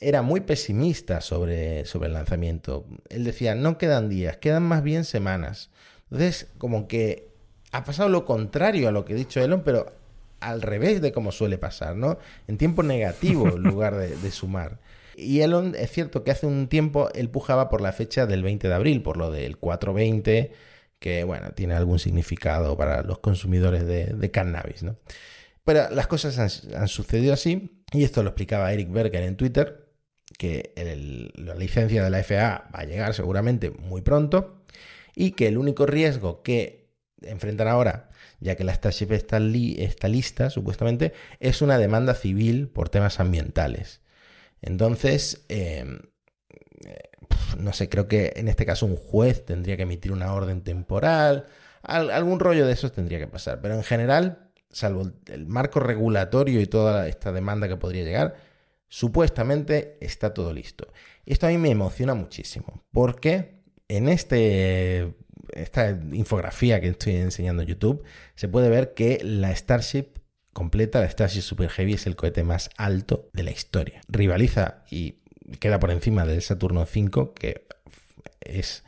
era 0.00 0.22
muy 0.22 0.40
pesimista 0.40 1.20
sobre, 1.20 1.84
sobre 1.84 2.08
el 2.08 2.14
lanzamiento. 2.14 2.86
Él 3.08 3.24
decía, 3.24 3.54
no 3.54 3.78
quedan 3.78 4.08
días, 4.08 4.36
quedan 4.36 4.62
más 4.62 4.82
bien 4.82 5.04
semanas. 5.04 5.70
Entonces, 6.10 6.48
como 6.58 6.86
que 6.88 7.28
ha 7.72 7.84
pasado 7.84 8.08
lo 8.08 8.24
contrario 8.24 8.88
a 8.88 8.92
lo 8.92 9.04
que 9.04 9.14
ha 9.14 9.16
dicho 9.16 9.40
Elon, 9.40 9.62
pero 9.64 9.92
al 10.40 10.62
revés 10.62 11.00
de 11.00 11.12
como 11.12 11.32
suele 11.32 11.58
pasar, 11.58 11.96
¿no? 11.96 12.18
En 12.46 12.58
tiempo 12.58 12.82
negativo 12.82 13.48
en 13.48 13.62
lugar 13.62 13.96
de, 13.96 14.30
sumar. 14.30 14.78
Y 15.16 15.40
Elon, 15.40 15.74
es 15.76 15.90
cierto 15.90 16.24
que 16.24 16.30
hace 16.30 16.46
un 16.46 16.68
tiempo 16.68 17.08
él 17.14 17.30
pujaba 17.30 17.68
por 17.70 17.80
la 17.80 17.92
fecha 17.92 18.26
del 18.26 18.42
20 18.42 18.68
de 18.68 18.74
abril, 18.74 19.02
por 19.02 19.16
lo 19.16 19.30
del 19.30 19.56
420, 19.56 20.52
que 20.98 21.24
bueno, 21.24 21.50
tiene 21.52 21.74
algún 21.74 21.98
significado 21.98 22.76
para 22.76 23.02
los 23.02 23.18
consumidores 23.18 23.86
de, 23.86 24.30
cannabis, 24.30 24.82
¿no? 24.82 24.96
Pero 25.64 25.90
las 25.90 26.06
cosas 26.06 26.38
han, 26.38 26.88
sucedido 26.88 27.32
así, 27.32 27.82
y 27.92 28.04
esto 28.04 28.22
lo 28.22 28.30
explicaba 28.30 28.72
Eric 28.72 28.90
Berger 28.90 29.22
en 29.22 29.36
Twitter, 29.36 29.88
que 30.38 30.72
la 31.36 31.54
licencia 31.54 32.04
de 32.04 32.10
la 32.10 32.22
FAA 32.22 32.70
va 32.74 32.80
a 32.80 32.84
llegar 32.84 33.14
seguramente 33.14 33.70
muy 33.70 34.00
pronto, 34.00 34.62
y 35.14 35.32
que 35.32 35.48
el 35.48 35.58
único 35.58 35.86
riesgo 35.86 36.42
que 36.42 36.92
enfrentan 37.22 37.68
ahora, 37.68 38.10
ya 38.40 38.54
que 38.54 38.64
la 38.64 38.74
Starship 38.74 39.12
está, 39.12 39.40
lista, 39.40 40.50
supuestamente, 40.50 41.12
es 41.40 41.62
una 41.62 41.78
demanda 41.78 42.14
civil 42.14 42.68
por 42.68 42.88
temas 42.88 43.18
ambientales. 43.18 44.02
Entonces, 44.62 45.44
em, 45.48 46.00
no 47.58 47.72
sé, 47.72 47.88
creo 47.88 48.08
que 48.08 48.32
en 48.36 48.48
este 48.48 48.66
caso 48.66 48.86
un 48.86 48.96
juez 48.96 49.44
tendría 49.44 49.76
que 49.76 49.84
emitir 49.84 50.12
una 50.12 50.32
orden 50.32 50.62
temporal, 50.62 51.46
algún 51.82 52.40
rollo 52.40 52.66
de 52.66 52.72
esos 52.72 52.92
tendría 52.92 53.18
que 53.18 53.28
pasar, 53.28 53.60
pero 53.60 53.74
en 53.74 53.82
general, 53.82 54.50
salvo 54.70 55.12
el 55.26 55.46
marco 55.46 55.80
regulatorio 55.80 56.60
y 56.60 56.66
toda 56.66 57.08
esta 57.08 57.32
demanda 57.32 57.68
que 57.68 57.76
podría 57.76 58.04
llegar, 58.04 58.36
supuestamente 58.88 59.96
está 60.00 60.34
todo 60.34 60.52
listo. 60.52 60.88
Esto 61.24 61.46
a 61.46 61.50
mí 61.50 61.58
me 61.58 61.70
emociona 61.70 62.14
muchísimo, 62.14 62.84
porque 62.92 63.62
en 63.88 64.08
este, 64.08 65.14
esta 65.52 65.90
infografía 65.90 66.80
que 66.80 66.88
estoy 66.88 67.16
enseñando 67.16 67.62
en 67.62 67.68
YouTube 67.68 68.02
se 68.34 68.48
puede 68.48 68.68
ver 68.68 68.94
que 68.94 69.20
la 69.22 69.54
Starship 69.54 70.18
completa, 70.52 71.00
la 71.00 71.10
Starship 71.10 71.42
Super 71.42 71.68
Heavy 71.68 71.94
es 71.94 72.06
el 72.06 72.16
cohete 72.16 72.42
más 72.42 72.70
alto 72.76 73.28
de 73.32 73.42
la 73.42 73.50
historia. 73.50 74.00
Rivaliza 74.08 74.84
y 74.90 75.20
queda 75.60 75.78
por 75.78 75.90
encima 75.90 76.26
del 76.26 76.42
Saturno 76.42 76.86
5, 76.86 77.34
que 77.34 77.66
es 78.40 78.84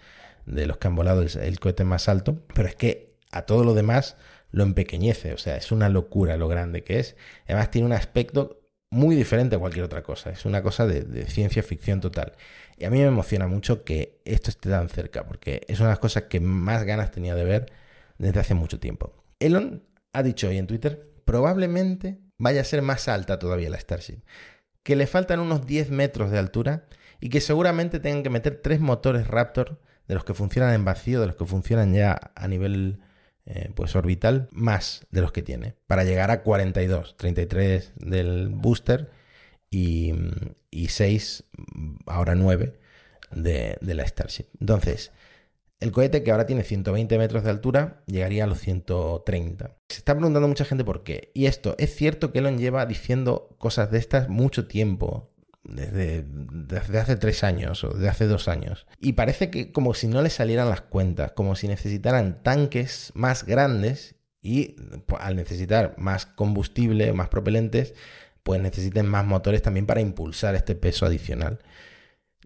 de 0.46 0.66
los 0.66 0.78
que 0.78 0.88
han 0.88 0.94
volado 0.94 1.22
el, 1.22 1.60
cohete 1.60 1.84
más 1.84 2.08
alto, 2.08 2.42
pero 2.54 2.68
es 2.68 2.74
que 2.74 3.14
a 3.30 3.42
todo 3.42 3.64
lo 3.64 3.74
demás 3.74 4.16
lo 4.50 4.62
empequeñece, 4.62 5.34
o 5.34 5.38
sea, 5.38 5.56
es 5.56 5.72
una 5.72 5.88
locura 5.88 6.36
lo 6.36 6.48
grande 6.48 6.82
que 6.82 6.98
es. 6.98 7.16
Además 7.46 7.70
tiene 7.70 7.86
un 7.86 7.92
aspecto 7.92 8.62
muy 8.90 9.14
diferente 9.14 9.56
a 9.56 9.58
cualquier 9.58 9.84
otra 9.84 10.02
cosa, 10.02 10.30
es 10.30 10.46
una 10.46 10.62
cosa 10.62 10.86
de, 10.86 11.26
ciencia 11.26 11.62
ficción 11.62 12.00
total. 12.00 12.32
Y 12.78 12.84
a 12.84 12.90
mí 12.90 12.98
me 12.98 13.06
emociona 13.06 13.46
mucho 13.46 13.84
que 13.84 14.20
esto 14.24 14.50
esté 14.50 14.70
tan 14.70 14.88
cerca, 14.88 15.26
porque 15.26 15.66
es 15.68 15.80
una 15.80 15.88
de 15.90 15.92
las 15.92 15.98
cosas 15.98 16.24
que 16.24 16.40
más 16.40 16.84
ganas 16.84 17.10
tenía 17.10 17.34
de 17.34 17.44
ver 17.44 17.72
desde 18.16 18.40
hace 18.40 18.54
mucho 18.54 18.80
tiempo. 18.80 19.12
Elon 19.40 19.82
ha 20.12 20.22
dicho 20.22 20.48
hoy 20.48 20.56
en 20.56 20.66
Twitter, 20.66 21.12
probablemente 21.24 22.18
vaya 22.38 22.62
a 22.62 22.64
ser 22.64 22.80
más 22.80 23.08
alta 23.08 23.38
todavía 23.38 23.68
la 23.68 23.78
Starship 23.78 24.22
que 24.88 24.96
le 24.96 25.06
faltan 25.06 25.40
unos 25.40 25.66
10 25.66 25.90
metros 25.90 26.30
de 26.30 26.38
altura 26.38 26.86
y 27.20 27.28
que 27.28 27.42
seguramente 27.42 28.00
tengan 28.00 28.22
que 28.22 28.30
meter 28.30 28.58
tres 28.62 28.80
motores 28.80 29.26
Raptor 29.26 29.78
de 30.06 30.14
los 30.14 30.24
que 30.24 30.32
funcionan 30.32 30.72
en 30.72 30.86
vacío, 30.86 31.20
de 31.20 31.26
los 31.26 31.36
que 31.36 31.44
funcionan 31.44 31.92
ya 31.92 32.32
a 32.34 32.48
nivel 32.48 32.98
eh, 33.44 33.70
pues 33.74 33.94
orbital, 33.96 34.48
más 34.50 35.06
de 35.10 35.20
los 35.20 35.30
que 35.30 35.42
tiene, 35.42 35.74
para 35.86 36.04
llegar 36.04 36.30
a 36.30 36.42
42, 36.42 37.18
33 37.18 37.92
del 37.96 38.48
booster 38.48 39.10
y, 39.70 40.14
y 40.70 40.88
6, 40.88 41.44
ahora 42.06 42.34
9 42.34 42.72
de, 43.32 43.76
de 43.82 43.94
la 43.94 44.06
Starship. 44.06 44.46
Entonces, 44.58 45.12
el 45.80 45.92
cohete, 45.92 46.24
que 46.24 46.32
ahora 46.32 46.46
tiene 46.46 46.64
120 46.64 47.18
metros 47.18 47.44
de 47.44 47.50
altura, 47.50 48.02
llegaría 48.06 48.44
a 48.44 48.46
los 48.48 48.58
130. 48.58 49.76
Se 49.88 49.98
está 49.98 50.14
preguntando 50.14 50.48
mucha 50.48 50.64
gente 50.64 50.84
por 50.84 51.04
qué. 51.04 51.30
Y 51.34 51.46
esto, 51.46 51.76
es 51.78 51.94
cierto 51.94 52.32
que 52.32 52.40
Elon 52.40 52.58
lleva 52.58 52.84
diciendo 52.84 53.54
cosas 53.58 53.90
de 53.90 53.98
estas 53.98 54.28
mucho 54.28 54.66
tiempo. 54.66 55.30
Desde, 55.64 56.24
desde, 56.26 56.98
hace 56.98 57.16
tres 57.16 57.44
años 57.44 57.84
o 57.84 57.90
desde 57.90 58.08
hace 58.08 58.26
dos 58.26 58.48
años. 58.48 58.86
Y 59.00 59.12
parece 59.12 59.50
que 59.50 59.70
como 59.70 59.92
si 59.92 60.08
no 60.08 60.22
le 60.22 60.30
salieran 60.30 60.70
las 60.70 60.80
cuentas, 60.80 61.32
como 61.32 61.56
si 61.56 61.68
necesitaran 61.68 62.42
tanques 62.42 63.12
más 63.14 63.44
grandes 63.44 64.14
y 64.40 64.76
pues, 65.06 65.20
al 65.22 65.36
necesitar 65.36 65.94
más 65.98 66.24
combustible, 66.24 67.12
más 67.12 67.28
propelentes, 67.28 67.94
pues 68.42 68.62
necesiten 68.62 69.06
más 69.06 69.26
motores 69.26 69.60
también 69.60 69.84
para 69.84 70.00
impulsar 70.00 70.54
este 70.54 70.74
peso 70.74 71.04
adicional. 71.04 71.58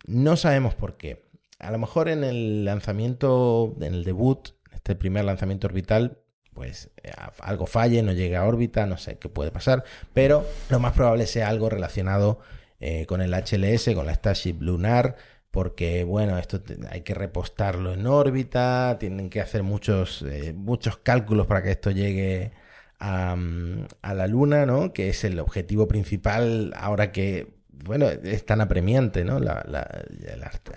No 0.05 0.37
sabemos 0.37 0.75
por 0.75 0.97
qué 0.97 1.22
a 1.62 1.70
lo 1.70 1.79
mejor 1.79 2.09
en 2.09 2.25
el 2.25 2.64
lanzamiento, 2.64 3.75
en 3.81 3.94
el 3.94 4.05
debut, 4.05 4.51
este 4.72 4.94
primer 4.94 5.25
lanzamiento 5.25 5.68
orbital, 5.68 6.18
pues 6.55 6.90
eh, 7.03 7.12
algo 7.40 7.66
falle, 7.66 8.03
no 8.03 8.12
llegue 8.12 8.37
a 8.37 8.44
órbita, 8.44 8.87
no 8.87 8.98
sé 8.98 9.18
qué 9.18 9.29
puede 9.29 9.51
pasar, 9.51 9.85
pero 10.12 10.44
lo 10.68 10.81
más 10.81 10.92
probable 10.92 11.27
sea 11.27 11.48
algo 11.48 11.70
relacionado 11.70 12.40
eh, 12.81 13.07
con 13.07 13.22
el 13.22 13.33
HLS, 13.33 13.94
con 13.94 14.07
la 14.07 14.14
Starship 14.14 14.57
lunar, 14.61 15.16
porque 15.51 16.05
bueno, 16.05 16.38
esto 16.38 16.61
hay 16.90 17.03
que 17.03 17.14
repostarlo 17.14 17.92
en 17.92 18.07
órbita, 18.07 18.96
tienen 18.98 19.31
que 19.31 19.40
hacer 19.40 19.62
muchos, 19.62 20.22
eh, 20.22 20.53
muchos 20.55 20.96
cálculos 20.98 21.46
para 21.46 21.62
que 21.62 21.70
esto 21.70 21.90
llegue 21.90 22.53
a, 22.98 23.37
mm, 23.37 23.87
a 24.03 24.14
la 24.14 24.27
Luna, 24.27 24.66
¿no? 24.66 24.92
Que 24.92 25.11
es 25.11 25.25
el 25.25 25.38
objetivo 25.38 25.88
principal 25.88 26.72
ahora 26.77 27.12
que 27.12 27.52
bueno, 27.73 28.09
es 28.09 28.47
tan 28.47 28.61
apremiante, 28.61 29.25
¿no? 29.25 29.41
La, 29.41 29.65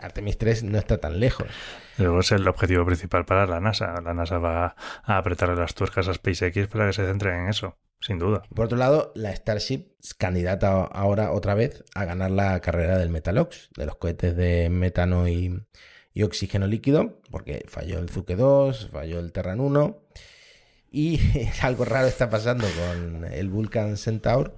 Artemis 0.02 0.38
3 0.38 0.64
no 0.64 0.78
está 0.78 0.98
tan 0.98 1.20
lejos. 1.20 1.48
Luego 1.98 2.20
es 2.20 2.32
el 2.32 2.48
objetivo 2.48 2.86
principal 2.86 3.26
para 3.26 3.46
la 3.46 3.60
NASA. 3.60 4.02
La 4.02 4.14
NASA 4.14 4.40
va 4.40 4.76
a 5.04 5.18
apretar 5.18 5.50
las 5.50 5.76
tuercas 5.76 6.08
a 6.08 6.14
SpaceX 6.14 6.68
para 6.68 6.88
que 6.88 6.94
se 6.94 7.06
centren 7.06 7.42
en 7.42 7.50
eso, 7.50 7.78
sin 8.00 8.18
duda. 8.18 8.44
Por 8.54 8.66
otro 8.66 8.78
lado, 8.78 9.12
la 9.16 9.36
Starship 9.36 9.88
es 10.02 10.14
candidata 10.14 10.84
ahora 10.84 11.32
otra 11.32 11.54
vez 11.54 11.84
a 11.94 12.06
ganar 12.06 12.32
la 12.32 12.60
carrera 12.62 12.98
del 12.98 13.10
Metalox, 13.10 13.70
de 13.76 13.86
los 13.86 13.98
cohetes 13.98 14.36
de 14.36 14.70
metano 14.70 15.28
y, 15.28 15.62
oxígeno 16.24 16.66
líquido, 16.66 17.22
porque 17.30 17.66
falló 17.68 18.00
el 18.00 18.10
Zuke 18.10 18.36
2, 18.36 18.90
falló 18.92 19.20
el 19.20 19.32
Terran 19.32 19.60
1. 19.60 20.02
Y 20.92 21.20
algo 21.62 21.86
raro 21.86 22.08
está 22.08 22.30
pasando 22.30 22.66
con 22.68 23.26
el 23.26 23.50
Vulcan 23.50 23.98
Centaur 23.98 24.56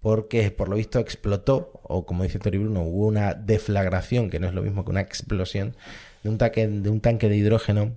porque 0.00 0.50
por 0.50 0.68
lo 0.68 0.76
visto 0.76 0.98
explotó, 0.98 1.72
o 1.82 2.06
como 2.06 2.22
dice 2.22 2.38
Tori 2.38 2.58
Bruno, 2.58 2.82
hubo 2.82 3.06
una 3.06 3.34
deflagración, 3.34 4.30
que 4.30 4.40
no 4.40 4.46
es 4.46 4.54
lo 4.54 4.62
mismo 4.62 4.84
que 4.84 4.90
una 4.90 5.00
explosión, 5.00 5.76
de 6.22 6.30
un 6.30 7.00
tanque 7.00 7.28
de, 7.28 7.36
hidrógeno 7.36 7.94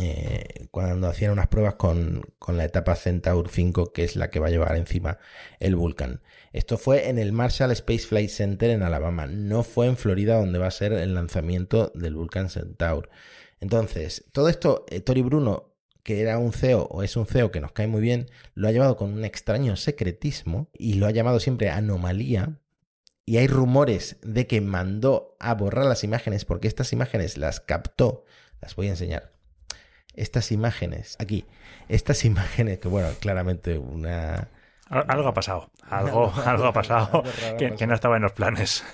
eh, 0.00 0.66
cuando 0.70 1.06
hacían 1.06 1.32
unas 1.32 1.46
pruebas 1.46 1.74
con, 1.76 2.22
la 2.48 2.64
etapa 2.64 2.96
Centaur 2.96 3.48
5, 3.48 3.92
que 3.92 4.04
es 4.04 4.16
la 4.16 4.30
que 4.30 4.40
va 4.40 4.48
a 4.48 4.50
llevar 4.50 4.76
encima 4.76 5.18
el 5.60 5.76
Vulcan. 5.76 6.22
Esto 6.52 6.78
fue 6.78 7.08
en 7.08 7.18
el 7.18 7.32
Marshall 7.32 7.70
Space 7.72 8.06
Flight 8.06 8.30
Center 8.30 8.70
en 8.70 8.82
Alabama, 8.82 9.26
no 9.26 9.62
fue 9.62 9.86
en 9.86 9.96
Florida 9.96 10.36
donde 10.36 10.58
va 10.58 10.66
a 10.66 10.72
ser 10.72 10.92
el 10.92 11.14
lanzamiento 11.14 11.92
del 11.94 12.14
Vulcan 12.14 12.50
Centaur. 12.50 13.10
Entonces, 13.60 14.24
todo 14.32 14.48
esto, 14.48 14.84
eh, 14.88 15.00
Tori 15.00 15.22
Bruno 15.22 15.73
que 16.04 16.20
era 16.20 16.38
un 16.38 16.52
CEO 16.52 16.86
o 16.90 17.02
es 17.02 17.16
un 17.16 17.26
CEO 17.26 17.50
que 17.50 17.60
nos 17.60 17.72
cae 17.72 17.88
muy 17.88 18.00
bien, 18.00 18.30
lo 18.54 18.68
ha 18.68 18.72
llevado 18.72 18.96
con 18.96 19.12
un 19.12 19.24
extraño 19.24 19.74
secretismo 19.74 20.68
y 20.72 20.94
lo 20.94 21.06
ha 21.06 21.10
llamado 21.10 21.40
siempre 21.40 21.70
anomalía. 21.70 22.60
Y 23.26 23.38
hay 23.38 23.48
rumores 23.48 24.18
de 24.22 24.46
que 24.46 24.60
mandó 24.60 25.34
a 25.40 25.54
borrar 25.54 25.86
las 25.86 26.04
imágenes 26.04 26.44
porque 26.44 26.68
estas 26.68 26.92
imágenes 26.92 27.38
las 27.38 27.60
captó. 27.60 28.26
Las 28.60 28.76
voy 28.76 28.88
a 28.88 28.90
enseñar. 28.90 29.32
Estas 30.12 30.52
imágenes, 30.52 31.16
aquí, 31.18 31.46
estas 31.88 32.24
imágenes, 32.24 32.78
que 32.78 32.88
bueno, 32.88 33.08
claramente 33.18 33.78
una... 33.78 34.50
Algo 34.88 35.28
ha 35.28 35.34
pasado, 35.34 35.70
algo, 35.88 36.32
algo 36.44 36.66
ha 36.66 36.72
pasado 36.72 37.24
que 37.56 37.86
no 37.86 37.94
estaba 37.94 38.16
en 38.16 38.22
los 38.22 38.32
planes. 38.32 38.84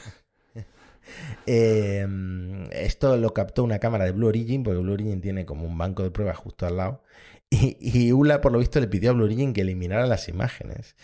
Em, 1.47 2.65
esto 2.73 3.17
lo 3.17 3.33
captó 3.35 3.65
una 3.65 3.79
cámara 3.79 4.05
de 4.05 4.13
Blue 4.13 4.29
Origin, 4.29 4.63
porque 4.63 4.81
Blue 4.81 4.93
Origin 4.93 5.21
tiene 5.21 5.45
como 5.45 5.67
un 5.67 5.77
banco 5.77 6.03
de 6.03 6.11
pruebas 6.11 6.37
justo 6.37 6.67
al 6.67 6.77
lado. 6.77 7.03
Y, 7.51 8.13
ULA, 8.13 8.41
por 8.41 8.53
lo 8.53 8.61
visto, 8.61 8.79
le 8.79 8.87
pidió 8.87 9.11
a 9.11 9.13
Blue 9.15 9.25
Origin 9.25 9.53
que 9.53 9.63
eliminara 9.63 10.07
las 10.07 10.29
imágenes. 10.29 10.95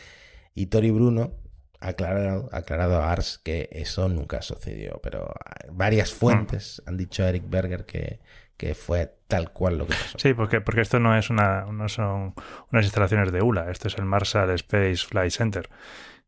Y 0.55 0.67
Tori 0.67 0.91
Bruno 0.91 1.35
ha 1.81 1.89
aclarado, 1.89 2.49
aclarado 2.53 3.03
a 3.03 3.11
Ars 3.11 3.41
que 3.43 3.69
eso 3.73 4.09
nunca 4.09 4.43
sucedió. 4.43 5.01
Pero 5.03 5.35
varias 5.73 6.13
fuentes 6.15 6.83
han 6.87 6.97
dicho 6.97 7.25
a 7.25 7.31
Eric 7.31 7.45
Berger 7.49 7.85
que, 7.85 8.21
que 8.57 8.75
fue 8.75 9.13
tal 9.27 9.53
cual 9.53 9.79
lo 9.79 9.87
que 9.87 9.95
pasó. 9.95 10.19
Sí, 10.19 10.35
porque, 10.35 10.61
porque 10.61 10.81
esto 10.81 10.99
no 10.99 11.17
es 11.17 11.31
una, 11.31 11.67
no 11.67 11.89
son 11.89 12.35
unas 12.73 12.85
instalaciones 12.85 13.33
de 13.33 13.43
ULA, 13.43 13.71
esto 13.71 13.89
es 13.89 13.99
el 13.99 14.05
Marshall 14.05 14.51
Space 14.51 14.99
Flight 15.07 15.33
Center, 15.33 15.69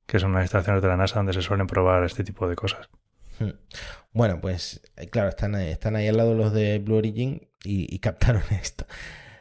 que 0.06 0.18
son 0.18 0.32
unas 0.32 0.44
instalaciones 0.44 0.82
de 0.82 0.88
la 0.88 0.96
NASA 0.96 1.16
donde 1.16 1.32
se 1.32 1.42
suelen 1.42 1.66
probar 1.66 2.04
este 2.04 2.24
tipo 2.24 2.48
de 2.48 2.56
cosas. 2.56 2.88
Bueno, 4.12 4.40
pues 4.40 4.80
eh, 4.96 5.08
claro, 5.08 5.28
están, 5.28 5.54
ahí 5.54 6.08
al 6.08 6.16
lado 6.16 6.34
los 6.34 6.52
de 6.52 6.78
Blue 6.78 6.96
Origin 6.96 7.48
y, 7.62 7.98
captaron 8.00 8.42
esto. 8.50 8.86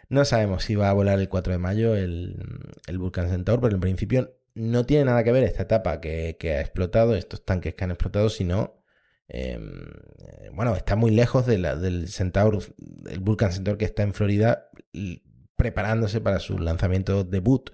No 0.09 0.23
sabemos 0.25 0.63
si 0.63 0.75
va 0.75 0.89
a 0.89 0.93
volar 0.93 1.19
el 1.19 1.29
4 1.29 1.53
de 1.53 1.59
mayo 1.59 1.95
el, 1.95 2.37
el 2.87 2.97
Vulcan 2.97 3.29
Centaur, 3.29 3.59
pero 3.59 3.75
en 3.75 3.81
principio 3.81 4.37
no 4.55 4.85
tiene 4.85 5.05
nada 5.05 5.23
que 5.23 5.31
ver 5.31 5.43
esta 5.43 5.63
etapa 5.63 6.01
que, 6.01 6.37
ha 6.43 6.61
explotado, 6.61 7.15
estos 7.15 7.45
tanques 7.45 7.75
que 7.75 7.83
han 7.83 7.91
explotado, 7.91 8.29
sino, 8.29 8.83
em, 9.27 9.83
bueno, 10.53 10.75
está 10.75 10.95
muy 10.95 11.11
lejos 11.11 11.45
del 11.45 12.07
Centaur, 12.07 12.59
el 13.09 13.19
Vulcan 13.19 13.51
Centaur 13.51 13.77
que 13.77 13.85
está 13.85 14.03
en 14.03 14.13
Florida, 14.13 14.69
preparándose 15.55 16.21
para 16.21 16.39
su 16.39 16.57
lanzamiento 16.59 17.23
debut 17.23 17.71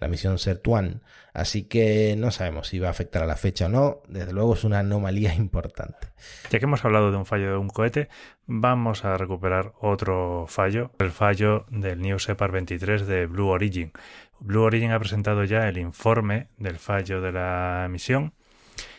la 0.00 0.08
misión 0.08 0.38
Sertuan. 0.38 1.02
Así 1.32 1.64
que 1.64 2.14
no 2.16 2.30
sabemos 2.30 2.68
si 2.68 2.78
va 2.78 2.88
a 2.88 2.90
afectar 2.90 3.22
a 3.22 3.26
la 3.26 3.36
fecha 3.36 3.66
o 3.66 3.68
no. 3.68 4.02
Desde 4.08 4.32
luego 4.32 4.54
es 4.54 4.64
una 4.64 4.80
anomalía 4.80 5.34
importante. 5.36 6.08
Ya 6.50 6.58
que 6.58 6.64
hemos 6.64 6.84
hablado 6.84 7.10
de 7.10 7.16
un 7.16 7.26
fallo 7.26 7.50
de 7.50 7.56
un 7.56 7.68
cohete, 7.68 8.08
vamos 8.46 9.04
a 9.04 9.16
recuperar 9.16 9.72
otro 9.80 10.46
fallo, 10.48 10.90
el 10.98 11.10
fallo 11.10 11.66
del 11.70 12.00
New 12.00 12.18
Shepard 12.18 12.52
23 12.52 13.06
de 13.06 13.26
Blue 13.26 13.48
Origin. 13.48 13.92
Blue 14.40 14.62
Origin 14.62 14.92
ha 14.92 14.98
presentado 14.98 15.44
ya 15.44 15.68
el 15.68 15.78
informe 15.78 16.48
del 16.58 16.78
fallo 16.78 17.20
de 17.20 17.32
la 17.32 17.86
misión 17.90 18.32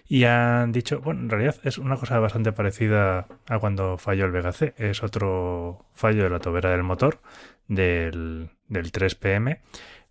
y 0.07 0.25
han 0.25 0.71
dicho, 0.71 1.01
bueno, 1.01 1.21
en 1.21 1.29
realidad 1.29 1.55
es 1.63 1.77
una 1.77 1.97
cosa 1.97 2.19
bastante 2.19 2.51
parecida 2.51 3.27
a 3.47 3.59
cuando 3.59 3.97
falló 3.97 4.25
el 4.25 4.31
Vega 4.31 4.51
C. 4.51 4.73
Es 4.77 5.03
otro 5.03 5.85
fallo 5.93 6.23
de 6.23 6.29
la 6.29 6.39
tobera 6.39 6.69
del 6.69 6.83
motor 6.83 7.19
del, 7.67 8.51
del 8.67 8.91
3PM. 8.91 9.59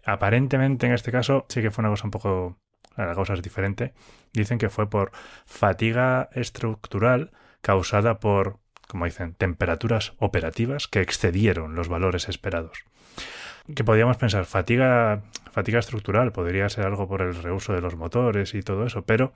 Aparentemente 0.05 0.87
en 0.87 0.93
este 0.93 1.13
caso 1.13 1.47
sí 1.49 1.63
que 1.63 1.71
fue 1.71 1.83
una 1.83 1.91
cosa 1.91 2.05
un 2.05 2.11
poco... 2.11 2.59
La 2.97 3.15
cosa 3.15 3.35
es 3.35 3.43
diferente. 3.43 3.93
Dicen 4.33 4.59
que 4.59 4.71
fue 4.71 4.89
por 4.89 5.11
fatiga 5.47 6.29
estructural 6.33 7.33
causada 7.61 8.21
por, 8.21 8.59
como 8.87 9.07
dicen, 9.07 9.35
temperaturas 9.35 10.13
operativas 10.19 10.87
que 10.87 11.01
excedieron 11.01 11.75
los 11.75 11.89
valores 11.89 12.29
esperados 12.29 12.85
que 13.73 13.85
podríamos 13.85 14.17
pensar 14.17 14.45
fatiga 14.45 15.23
fatiga 15.53 15.79
estructural 15.79 16.33
podría 16.33 16.69
ser 16.69 16.85
algo 16.85 17.09
por 17.09 17.23
el 17.23 17.35
reuso 17.35 17.73
de 17.73 17.81
los 17.81 17.97
motores 17.97 18.55
y 18.55 18.63
todo 18.63 18.85
eso 18.85 19.03
pero 19.03 19.33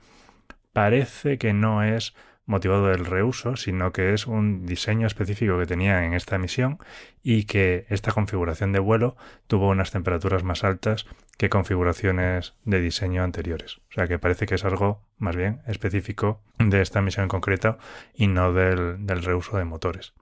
parece 0.73 1.37
que 1.37 1.53
no 1.53 1.83
es 1.83 2.13
motivado 2.49 2.87
del 2.87 3.05
reuso, 3.05 3.55
sino 3.55 3.93
que 3.93 4.13
es 4.13 4.25
un 4.25 4.65
diseño 4.65 5.05
específico 5.05 5.59
que 5.59 5.67
tenía 5.67 6.03
en 6.03 6.15
esta 6.15 6.39
misión 6.39 6.79
y 7.21 7.43
que 7.43 7.85
esta 7.89 8.11
configuración 8.11 8.73
de 8.73 8.79
vuelo 8.79 9.15
tuvo 9.45 9.69
unas 9.69 9.91
temperaturas 9.91 10.43
más 10.43 10.63
altas 10.63 11.05
que 11.37 11.49
configuraciones 11.49 12.55
de 12.65 12.81
diseño 12.81 13.23
anteriores. 13.23 13.77
O 13.91 13.93
sea 13.93 14.07
que 14.07 14.17
parece 14.17 14.47
que 14.47 14.55
es 14.55 14.65
algo 14.65 15.03
más 15.17 15.35
bien 15.35 15.61
específico 15.67 16.41
de 16.57 16.81
esta 16.81 17.01
misión 17.01 17.29
en 17.31 17.77
y 18.15 18.27
no 18.27 18.51
del, 18.51 19.23
reuso 19.23 19.57
de 19.57 19.65
motores. 19.65 20.13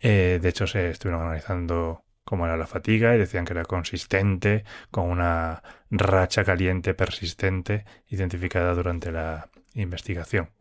Eh, 0.00 0.40
de 0.42 0.48
hecho, 0.48 0.66
se 0.66 0.90
estuvieron 0.90 1.22
analizando 1.22 2.02
cómo 2.24 2.46
era 2.46 2.56
la 2.56 2.66
fatiga 2.66 3.14
y 3.14 3.18
decían 3.18 3.44
que 3.44 3.52
era 3.52 3.64
consistente 3.64 4.64
con 4.90 5.08
una 5.08 5.62
racha 5.88 6.42
caliente 6.42 6.94
persistente 6.94 7.84
identificada 8.08 8.74
durante 8.74 9.12
la 9.12 9.50
investigación 9.74 10.53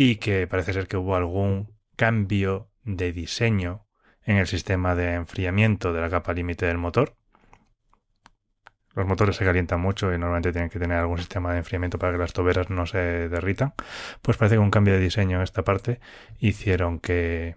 y 0.00 0.14
que 0.14 0.46
parece 0.46 0.72
ser 0.72 0.86
que 0.86 0.96
hubo 0.96 1.16
algún 1.16 1.74
cambio 1.96 2.70
de 2.84 3.10
diseño 3.10 3.84
en 4.22 4.36
el 4.36 4.46
sistema 4.46 4.94
de 4.94 5.14
enfriamiento 5.14 5.92
de 5.92 6.00
la 6.00 6.08
capa 6.08 6.32
límite 6.34 6.66
del 6.66 6.78
motor. 6.78 7.16
Los 8.94 9.08
motores 9.08 9.34
se 9.34 9.44
calientan 9.44 9.80
mucho 9.80 10.14
y 10.14 10.18
normalmente 10.18 10.52
tienen 10.52 10.70
que 10.70 10.78
tener 10.78 10.98
algún 10.98 11.18
sistema 11.18 11.50
de 11.50 11.58
enfriamiento 11.58 11.98
para 11.98 12.12
que 12.12 12.18
las 12.18 12.32
toberas 12.32 12.70
no 12.70 12.86
se 12.86 13.28
derritan. 13.28 13.74
Pues 14.22 14.36
parece 14.36 14.54
que 14.54 14.60
un 14.60 14.70
cambio 14.70 14.94
de 14.94 15.00
diseño 15.00 15.38
en 15.38 15.42
esta 15.42 15.64
parte 15.64 15.98
hicieron 16.38 17.00
que, 17.00 17.56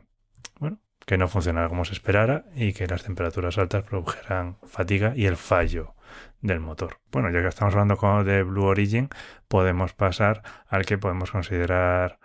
bueno, 0.59 0.79
que 1.05 1.19
no 1.19 1.27
funcionara 1.27 1.69
como 1.69 1.85
se 1.85 1.93
esperara 1.93 2.45
y 2.55 2.73
que 2.73 2.87
las 2.87 3.03
temperaturas 3.03 3.59
altas 3.59 3.83
produjeran 3.83 4.57
fatiga 4.65 5.13
y 5.15 5.27
el 5.27 5.37
fallo 5.37 5.93
del 6.41 6.59
motor. 6.59 6.97
Bueno, 7.11 7.29
ya 7.29 7.41
que 7.41 7.49
estamos 7.49 7.75
hablando 7.75 8.23
de 8.23 8.41
Blue 8.41 8.65
Origin, 8.65 9.09
podemos 9.47 9.93
pasar 9.93 10.41
al 10.67 10.87
que 10.87 10.97
podemos 10.97 11.29
considerar 11.29 12.17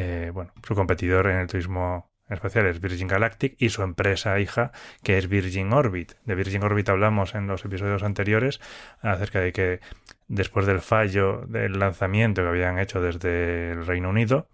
eh, 0.00 0.30
bueno, 0.32 0.52
su 0.64 0.76
competidor 0.76 1.26
en 1.26 1.38
el 1.38 1.48
turismo 1.48 2.08
espacial 2.28 2.66
es 2.66 2.80
Virgin 2.80 3.08
Galactic 3.08 3.56
y 3.58 3.70
su 3.70 3.82
empresa 3.82 4.38
hija 4.38 4.70
que 5.02 5.18
es 5.18 5.28
Virgin 5.28 5.72
Orbit. 5.72 6.12
De 6.24 6.36
Virgin 6.36 6.62
Orbit 6.62 6.88
hablamos 6.88 7.34
en 7.34 7.48
los 7.48 7.64
episodios 7.64 8.04
anteriores 8.04 8.60
acerca 9.00 9.40
de 9.40 9.52
que 9.52 9.80
después 10.28 10.66
del 10.66 10.80
fallo 10.80 11.42
del 11.48 11.80
lanzamiento 11.80 12.42
que 12.42 12.48
habían 12.48 12.78
hecho 12.78 13.00
desde 13.00 13.72
el 13.72 13.86
Reino 13.86 14.10
Unido, 14.10 14.46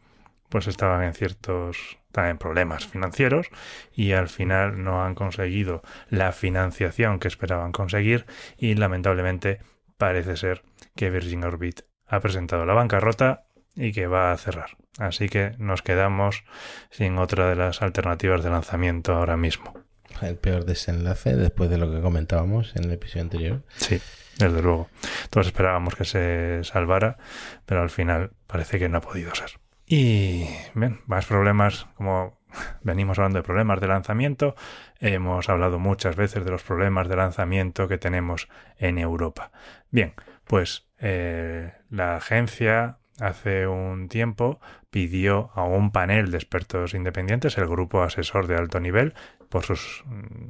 pues 0.49 0.67
estaban 0.67 1.03
en 1.03 1.13
ciertos 1.13 1.99
problemas 2.39 2.87
financieros 2.87 3.49
y 3.93 4.13
al 4.13 4.29
final 4.29 4.83
no 4.83 5.05
han 5.05 5.15
conseguido 5.15 5.83
la 6.09 6.33
financiación 6.33 7.19
que 7.19 7.29
esperaban 7.29 7.73
conseguir 7.73 8.25
y 8.57 8.77
lamentablemente 8.77 9.61
parece 9.99 10.39
ser 10.39 10.63
que 10.97 11.11
Virgin 11.11 11.45
Orbit 11.45 11.83
ha 12.07 12.21
presentado 12.21 12.65
la 12.65 12.75
bancarrota 12.75 13.44
y 13.77 13.93
que 13.93 14.07
va 14.07 14.33
a 14.33 14.37
cerrar. 14.37 14.77
Así 14.99 15.29
que 15.29 15.55
nos 15.59 15.83
quedamos 15.83 16.45
sin 16.91 17.19
otra 17.19 17.49
de 17.49 17.57
las 17.57 17.83
alternativas 17.83 18.43
de 18.43 18.51
lanzamiento 18.51 19.15
ahora 19.15 19.37
mismo. 19.37 19.75
El 20.23 20.37
peor 20.37 20.65
desenlace 20.65 21.35
después 21.35 21.71
de 21.71 21.79
lo 21.79 21.91
que 21.91 22.01
comentábamos 22.01 22.75
en 22.77 22.85
el 22.85 22.93
episodio 22.93 23.23
anterior. 23.23 23.63
Sí, 23.75 24.01
desde 24.39 24.63
luego. 24.63 24.89
Todos 25.31 25.49
esperábamos 25.49 25.97
que 25.97 26.05
se 26.05 26.61
salvara, 26.63 27.19
pero 27.67 27.83
al 27.83 27.91
final 27.91 28.31
parece 28.47 28.79
que 28.79 28.89
no 28.89 28.99
ha 28.99 29.01
podido 29.01 29.35
ser. 29.35 29.59
Y 29.87 30.47
bien, 30.75 31.01
más 31.07 31.27
problemas, 31.27 31.87
como 31.97 32.39
venimos 32.83 33.19
hablando 33.19 33.39
de 33.39 33.43
problemas 33.43 33.81
de 33.81 33.89
lanzamiento, 33.89 34.55
hemos 35.01 35.49
hablado 35.49 35.79
muchas 35.79 36.17
veces 36.17 36.45
de 36.45 36.51
los 36.51 36.63
problemas 36.63 37.09
de 37.09 37.17
lanzamiento 37.17 37.89
que 37.89 37.99
tenemos 37.99 38.49
en 38.79 38.99
Europa. 38.99 39.51
Bien, 39.91 40.15
pues 40.45 40.87
eh, 40.99 41.73
la 41.91 42.17
agencia 42.17 42.99
hace 43.21 43.67
un 43.67 44.09
tiempo 44.09 44.61
pidió 44.91 45.51
a 45.55 45.65
un 45.65 45.93
panel 45.93 46.31
de 46.31 46.37
expertos 46.37 46.95
independientes, 46.95 47.59
el 47.59 47.67
grupo 47.67 48.03
asesor 48.03 48.47
de 48.47 48.57
alto 48.57 48.81
nivel, 48.81 49.15
por 49.49 49.65
sus 49.65 50.05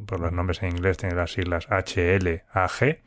por 0.07 0.21
los 0.21 0.33
nombres 0.33 0.63
en 0.63 0.71
inglés 0.71 0.97
tiene 0.97 1.15
las 1.15 1.33
siglas 1.33 1.67
HLAG, 1.69 3.03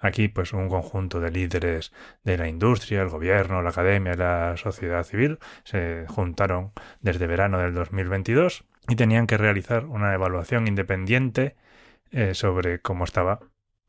Aquí, 0.00 0.28
pues, 0.28 0.54
un 0.54 0.68
conjunto 0.70 1.20
de 1.20 1.30
líderes 1.30 1.92
de 2.24 2.38
la 2.38 2.48
industria, 2.48 3.02
el 3.02 3.10
gobierno, 3.10 3.60
la 3.60 3.68
academia 3.68 4.14
la 4.14 4.56
sociedad 4.56 5.04
civil 5.04 5.38
se 5.62 6.06
juntaron 6.08 6.72
desde 7.02 7.26
verano 7.26 7.58
del 7.58 7.74
2022 7.74 8.64
y 8.88 8.96
tenían 8.96 9.26
que 9.26 9.36
realizar 9.36 9.84
una 9.84 10.14
evaluación 10.14 10.66
independiente 10.66 11.54
eh, 12.12 12.34
sobre 12.34 12.80
cómo 12.80 13.04
estaba 13.04 13.40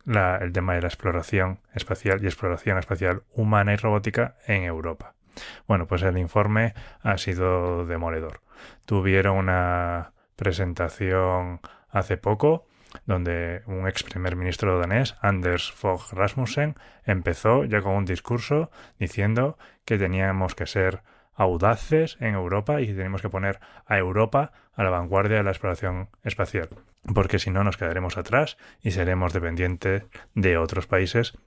el 0.05 0.51
tema 0.51 0.73
de 0.75 0.81
la 0.81 0.87
exploración 0.87 1.59
espacial 1.73 2.23
y 2.23 2.27
exploración 2.27 2.77
espacial 2.77 3.23
humana 3.33 3.73
y 3.73 3.77
robótica 3.77 4.35
en 4.47 4.63
Europa. 4.63 5.13
Bueno, 5.67 5.87
pues 5.87 6.01
el 6.03 6.17
informe 6.17 6.73
ha 7.01 7.17
sido 7.17 7.85
demoledor. 7.85 8.41
Tuvieron 8.85 9.37
una 9.37 10.13
presentación 10.35 11.61
hace 11.89 12.17
poco 12.17 12.67
donde 13.05 13.63
un 13.67 13.87
ex 13.87 14.03
primer 14.03 14.35
ministro 14.35 14.77
danés, 14.79 15.15
Anders 15.21 15.71
Fogh 15.71 16.11
Rasmussen, 16.11 16.75
empezó 17.05 17.63
ya 17.63 17.81
con 17.81 17.93
un 17.93 18.05
discurso 18.05 18.69
diciendo 18.99 19.57
que 19.85 19.97
teníamos 19.97 20.55
que 20.55 20.65
ser 20.65 21.01
audaces 21.33 22.17
en 22.19 22.35
Europa 22.35 22.81
y 22.81 22.87
que 22.87 22.93
tenemos 22.93 23.21
que 23.21 23.29
poner 23.29 23.59
a 23.85 23.97
Europa 23.97 24.51
a 24.73 24.83
la 24.83 24.89
vanguardia 24.89 25.37
de 25.37 25.43
la 25.43 25.51
exploración 25.51 26.09
espacial, 26.23 26.69
porque 27.13 27.39
si 27.39 27.49
no 27.49 27.63
nos 27.63 27.77
quedaremos 27.77 28.17
atrás 28.17 28.57
y 28.81 28.91
seremos 28.91 29.33
dependientes 29.33 30.03
de 30.33 30.57
otros 30.57 30.87
países, 30.87 31.37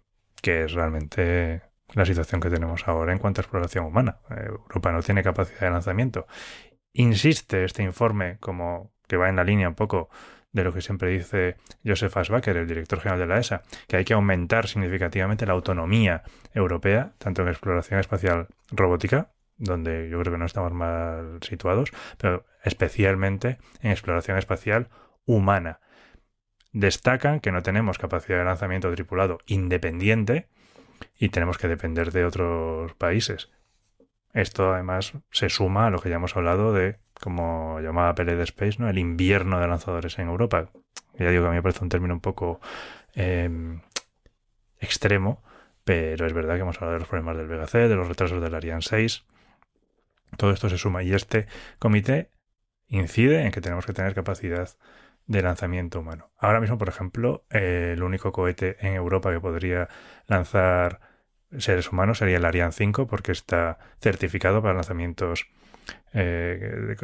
que 0.42 0.64
es 0.64 0.72
realmente 0.72 1.62
la 1.92 2.04
situación 2.04 2.40
que 2.40 2.50
tenemos 2.50 2.88
ahora 2.88 3.12
en 3.12 3.18
cuanto 3.18 3.40
a 3.40 3.42
exploración 3.42 3.84
humana. 3.84 4.18
Europa 4.30 4.92
no 4.92 5.02
tiene 5.02 5.22
capacidad 5.22 5.60
de 5.60 5.70
lanzamiento. 5.70 6.26
Insiste 6.92 7.64
este 7.64 7.82
informe 7.82 8.38
como 8.40 8.92
que 9.06 9.16
va 9.16 9.28
en 9.28 9.36
la 9.36 9.44
línea 9.44 9.68
un 9.68 9.74
poco 9.74 10.08
de 10.52 10.64
lo 10.64 10.72
que 10.72 10.80
siempre 10.80 11.10
dice 11.10 11.56
Joseph 11.84 12.16
Asbacher, 12.16 12.56
el 12.56 12.68
director 12.68 13.00
general 13.00 13.18
de 13.18 13.26
la 13.26 13.40
ESA, 13.40 13.62
que 13.88 13.96
hay 13.96 14.04
que 14.04 14.14
aumentar 14.14 14.68
significativamente 14.68 15.46
la 15.46 15.52
autonomía 15.52 16.22
europea, 16.54 17.12
tanto 17.18 17.42
en 17.42 17.48
exploración 17.48 17.98
espacial 17.98 18.46
robótica, 18.70 19.32
donde 19.56 20.08
yo 20.08 20.20
creo 20.20 20.32
que 20.32 20.38
no 20.38 20.46
estamos 20.46 20.72
mal 20.72 21.38
situados, 21.42 21.90
pero 22.18 22.46
especialmente 22.62 23.58
en 23.82 23.90
exploración 23.90 24.38
espacial 24.38 24.88
humana. 25.26 25.80
Destacan 26.72 27.40
que 27.40 27.52
no 27.52 27.62
tenemos 27.62 27.98
capacidad 27.98 28.38
de 28.38 28.44
lanzamiento 28.44 28.92
tripulado 28.92 29.38
independiente 29.46 30.48
y 31.16 31.28
tenemos 31.28 31.58
que 31.58 31.68
depender 31.68 32.12
de 32.12 32.24
otros 32.24 32.94
países. 32.94 33.50
Esto 34.32 34.74
además 34.74 35.12
se 35.30 35.48
suma 35.48 35.86
a 35.86 35.90
lo 35.90 36.00
que 36.00 36.08
ya 36.08 36.16
hemos 36.16 36.36
hablado 36.36 36.72
de 36.72 36.98
como 37.20 37.80
llamaba 37.80 38.14
Pele 38.14 38.34
de 38.34 38.42
Space, 38.42 38.76
¿no? 38.78 38.88
El 38.88 38.98
invierno 38.98 39.60
de 39.60 39.68
lanzadores 39.68 40.18
en 40.18 40.28
Europa. 40.28 40.70
Ya 41.16 41.30
digo 41.30 41.42
que 41.42 41.46
a 41.46 41.50
mí 41.50 41.56
me 41.56 41.62
parece 41.62 41.84
un 41.84 41.88
término 41.88 42.14
un 42.14 42.20
poco 42.20 42.60
em, 43.14 43.80
extremo, 44.80 45.42
pero 45.84 46.26
es 46.26 46.32
verdad 46.32 46.56
que 46.56 46.62
hemos 46.62 46.76
hablado 46.76 46.94
de 46.94 46.98
los 47.00 47.08
problemas 47.08 47.36
del 47.36 47.46
Vega 47.46 47.66
C, 47.68 47.88
de 47.88 47.94
los 47.94 48.08
retrasos 48.08 48.42
del 48.42 48.54
Ariane 48.54 48.82
6. 48.82 49.24
Todo 50.36 50.50
esto 50.50 50.68
se 50.68 50.78
suma 50.78 51.04
y 51.04 51.14
este 51.14 51.46
comité 51.78 52.30
incide 52.88 53.44
en 53.44 53.52
que 53.52 53.60
tenemos 53.60 53.86
que 53.86 53.92
tener 53.92 54.14
capacidad 54.14 54.68
de 55.26 55.42
lanzamiento 55.42 56.00
humano. 56.00 56.30
Ahora 56.38 56.60
mismo, 56.60 56.78
por 56.78 56.88
ejemplo, 56.88 57.44
el 57.50 58.02
único 58.02 58.32
cohete 58.32 58.76
en 58.86 58.94
Europa 58.94 59.32
que 59.32 59.40
podría 59.40 59.88
lanzar 60.26 61.00
seres 61.58 61.90
humanos 61.92 62.18
sería 62.18 62.36
el 62.36 62.44
Ariane 62.44 62.72
5 62.72 63.06
porque 63.06 63.32
está 63.32 63.78
certificado 64.00 64.62
para 64.62 64.74
lanzamientos 64.74 65.46
eh, 66.12 66.96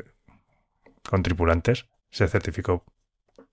con 1.08 1.22
tripulantes. 1.22 1.88
Se 2.10 2.28
certificó 2.28 2.84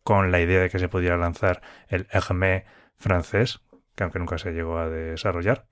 con 0.04 0.32
la 0.32 0.42
idea 0.42 0.62
de 0.62 0.70
que 0.70 0.80
se 0.80 0.90
pudiera 0.90 1.18
lanzar 1.18 1.62
el 1.88 2.08
Hermé 2.12 2.66
francés, 2.96 3.62
que 3.96 4.04
aunque 4.04 4.20
nunca 4.20 4.38
se 4.38 4.52
llegó 4.52 4.78
a 4.78 4.90
desarrollar. 4.90 5.68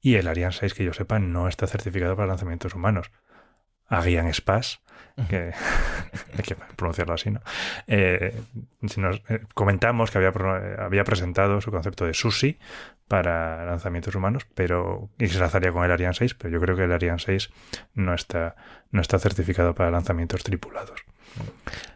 Y 0.00 0.14
el 0.14 0.28
Ariane 0.28 0.52
6, 0.52 0.74
que 0.74 0.84
yo 0.84 0.92
sepa, 0.92 1.18
no 1.18 1.48
está 1.48 1.66
certificado 1.66 2.16
para 2.16 2.28
lanzamientos 2.28 2.74
humanos. 2.74 3.10
Ariane 3.88 4.30
Space, 4.30 4.78
que 5.28 5.52
hay 6.36 6.42
que 6.44 6.54
pronunciarlo 6.76 7.14
así, 7.14 7.30
¿no? 7.30 7.40
Eh, 7.86 8.40
si 8.86 9.00
nos, 9.00 9.20
eh, 9.28 9.40
comentamos 9.54 10.10
que 10.10 10.18
había, 10.18 10.32
pro- 10.32 10.82
había 10.84 11.04
presentado 11.04 11.60
su 11.60 11.70
concepto 11.70 12.04
de 12.06 12.14
SUSI 12.14 12.58
para 13.08 13.64
lanzamientos 13.64 14.14
humanos, 14.14 14.46
pero 14.54 15.08
y 15.18 15.26
se 15.28 15.38
lanzaría 15.40 15.72
con 15.72 15.84
el 15.84 15.90
Ariane 15.90 16.14
6, 16.14 16.34
pero 16.34 16.50
yo 16.50 16.60
creo 16.60 16.76
que 16.76 16.84
el 16.84 16.92
Ariane 16.92 17.18
6 17.18 17.50
no 17.94 18.14
está, 18.14 18.54
no 18.90 19.00
está 19.00 19.18
certificado 19.18 19.74
para 19.74 19.90
lanzamientos 19.90 20.44
tripulados. 20.44 21.00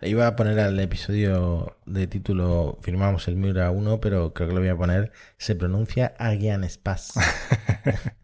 Le 0.00 0.08
iba 0.08 0.26
a 0.26 0.36
poner 0.36 0.58
al 0.60 0.78
episodio 0.80 1.76
de 1.86 2.06
título 2.06 2.78
Firmamos 2.82 3.28
el 3.28 3.36
Miura 3.36 3.70
1, 3.70 4.00
pero 4.00 4.32
creo 4.32 4.48
que 4.48 4.54
lo 4.54 4.60
voy 4.60 4.68
a 4.68 4.76
poner. 4.76 5.12
Se 5.36 5.54
pronuncia 5.54 6.14
Agian 6.18 6.64
Space. 6.64 7.18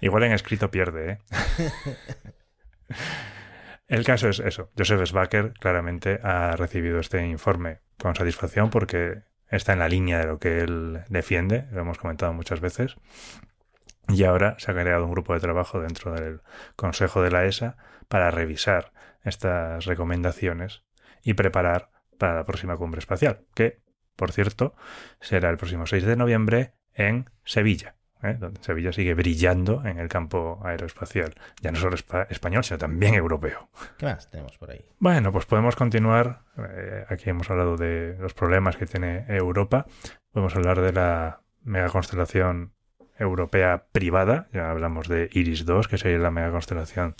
Igual 0.00 0.24
en 0.24 0.32
escrito 0.32 0.70
pierde, 0.70 1.12
¿eh? 1.12 1.18
El 3.88 4.04
caso 4.04 4.28
es 4.28 4.40
eso. 4.40 4.70
Joseph 4.76 5.06
Sbacker 5.06 5.52
claramente 5.52 6.18
ha 6.22 6.56
recibido 6.56 6.98
este 6.98 7.24
informe 7.24 7.80
con 7.98 8.16
satisfacción 8.16 8.70
porque 8.70 9.22
está 9.48 9.74
en 9.74 9.78
la 9.78 9.88
línea 9.88 10.18
de 10.18 10.26
lo 10.26 10.38
que 10.38 10.60
él 10.60 11.04
defiende, 11.08 11.68
lo 11.70 11.82
hemos 11.82 11.98
comentado 11.98 12.32
muchas 12.32 12.60
veces. 12.60 12.96
Y 14.08 14.24
ahora 14.24 14.56
se 14.58 14.70
ha 14.70 14.74
creado 14.74 15.04
un 15.04 15.12
grupo 15.12 15.34
de 15.34 15.40
trabajo 15.40 15.80
dentro 15.80 16.12
del 16.12 16.40
Consejo 16.74 17.22
de 17.22 17.30
la 17.30 17.44
ESA 17.44 17.76
para 18.08 18.30
revisar 18.30 18.92
estas 19.22 19.84
recomendaciones 19.84 20.82
y 21.22 21.34
preparar 21.34 21.90
para 22.18 22.34
la 22.34 22.44
próxima 22.44 22.76
cumbre 22.76 23.00
espacial, 23.00 23.44
que, 23.54 23.82
por 24.14 24.32
cierto, 24.32 24.74
será 25.20 25.50
el 25.50 25.58
próximo 25.58 25.86
6 25.86 26.04
de 26.04 26.16
noviembre 26.16 26.74
en 26.94 27.30
Sevilla. 27.44 27.96
¿Eh? 28.22 28.36
donde 28.38 28.62
Sevilla 28.62 28.92
sigue 28.92 29.14
brillando 29.14 29.84
en 29.84 29.98
el 29.98 30.08
campo 30.08 30.60
aeroespacial, 30.64 31.34
ya 31.60 31.70
no 31.72 31.78
solo 31.78 31.96
espa- 31.96 32.26
español, 32.30 32.64
sino 32.64 32.78
también 32.78 33.14
europeo. 33.14 33.68
¿Qué 33.98 34.06
más 34.06 34.28
tenemos 34.30 34.56
por 34.58 34.70
ahí? 34.70 34.84
Bueno, 34.98 35.32
pues 35.32 35.46
podemos 35.46 35.76
continuar. 35.76 36.42
Eh, 36.58 37.04
aquí 37.08 37.30
hemos 37.30 37.50
hablado 37.50 37.76
de 37.76 38.16
los 38.20 38.34
problemas 38.34 38.76
que 38.76 38.86
tiene 38.86 39.24
Europa. 39.28 39.86
Podemos 40.32 40.54
hablar 40.56 40.80
de 40.80 40.92
la 40.92 41.40
megaconstelación 41.64 42.72
europea 43.18 43.86
privada. 43.92 44.48
Ya 44.52 44.70
hablamos 44.70 45.08
de 45.08 45.30
Iris 45.32 45.64
2, 45.64 45.88
que 45.88 45.98
sería 45.98 46.18
la 46.18 46.30
megaconstelación 46.30 47.14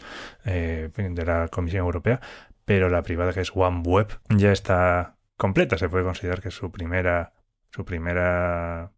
eh, 0.44 0.90
de 0.94 1.24
la 1.24 1.48
Comisión 1.48 1.84
Europea. 1.86 2.20
Pero 2.64 2.88
la 2.88 3.02
privada, 3.02 3.32
que 3.32 3.40
es 3.40 3.52
OneWeb, 3.54 4.08
ya 4.28 4.52
está 4.52 5.16
completa. 5.36 5.78
Se 5.78 5.88
puede 5.88 6.04
considerar 6.04 6.40
que 6.42 6.50
su 6.50 6.70
primera, 6.72 7.32
su 7.70 7.84
primera 7.84 8.90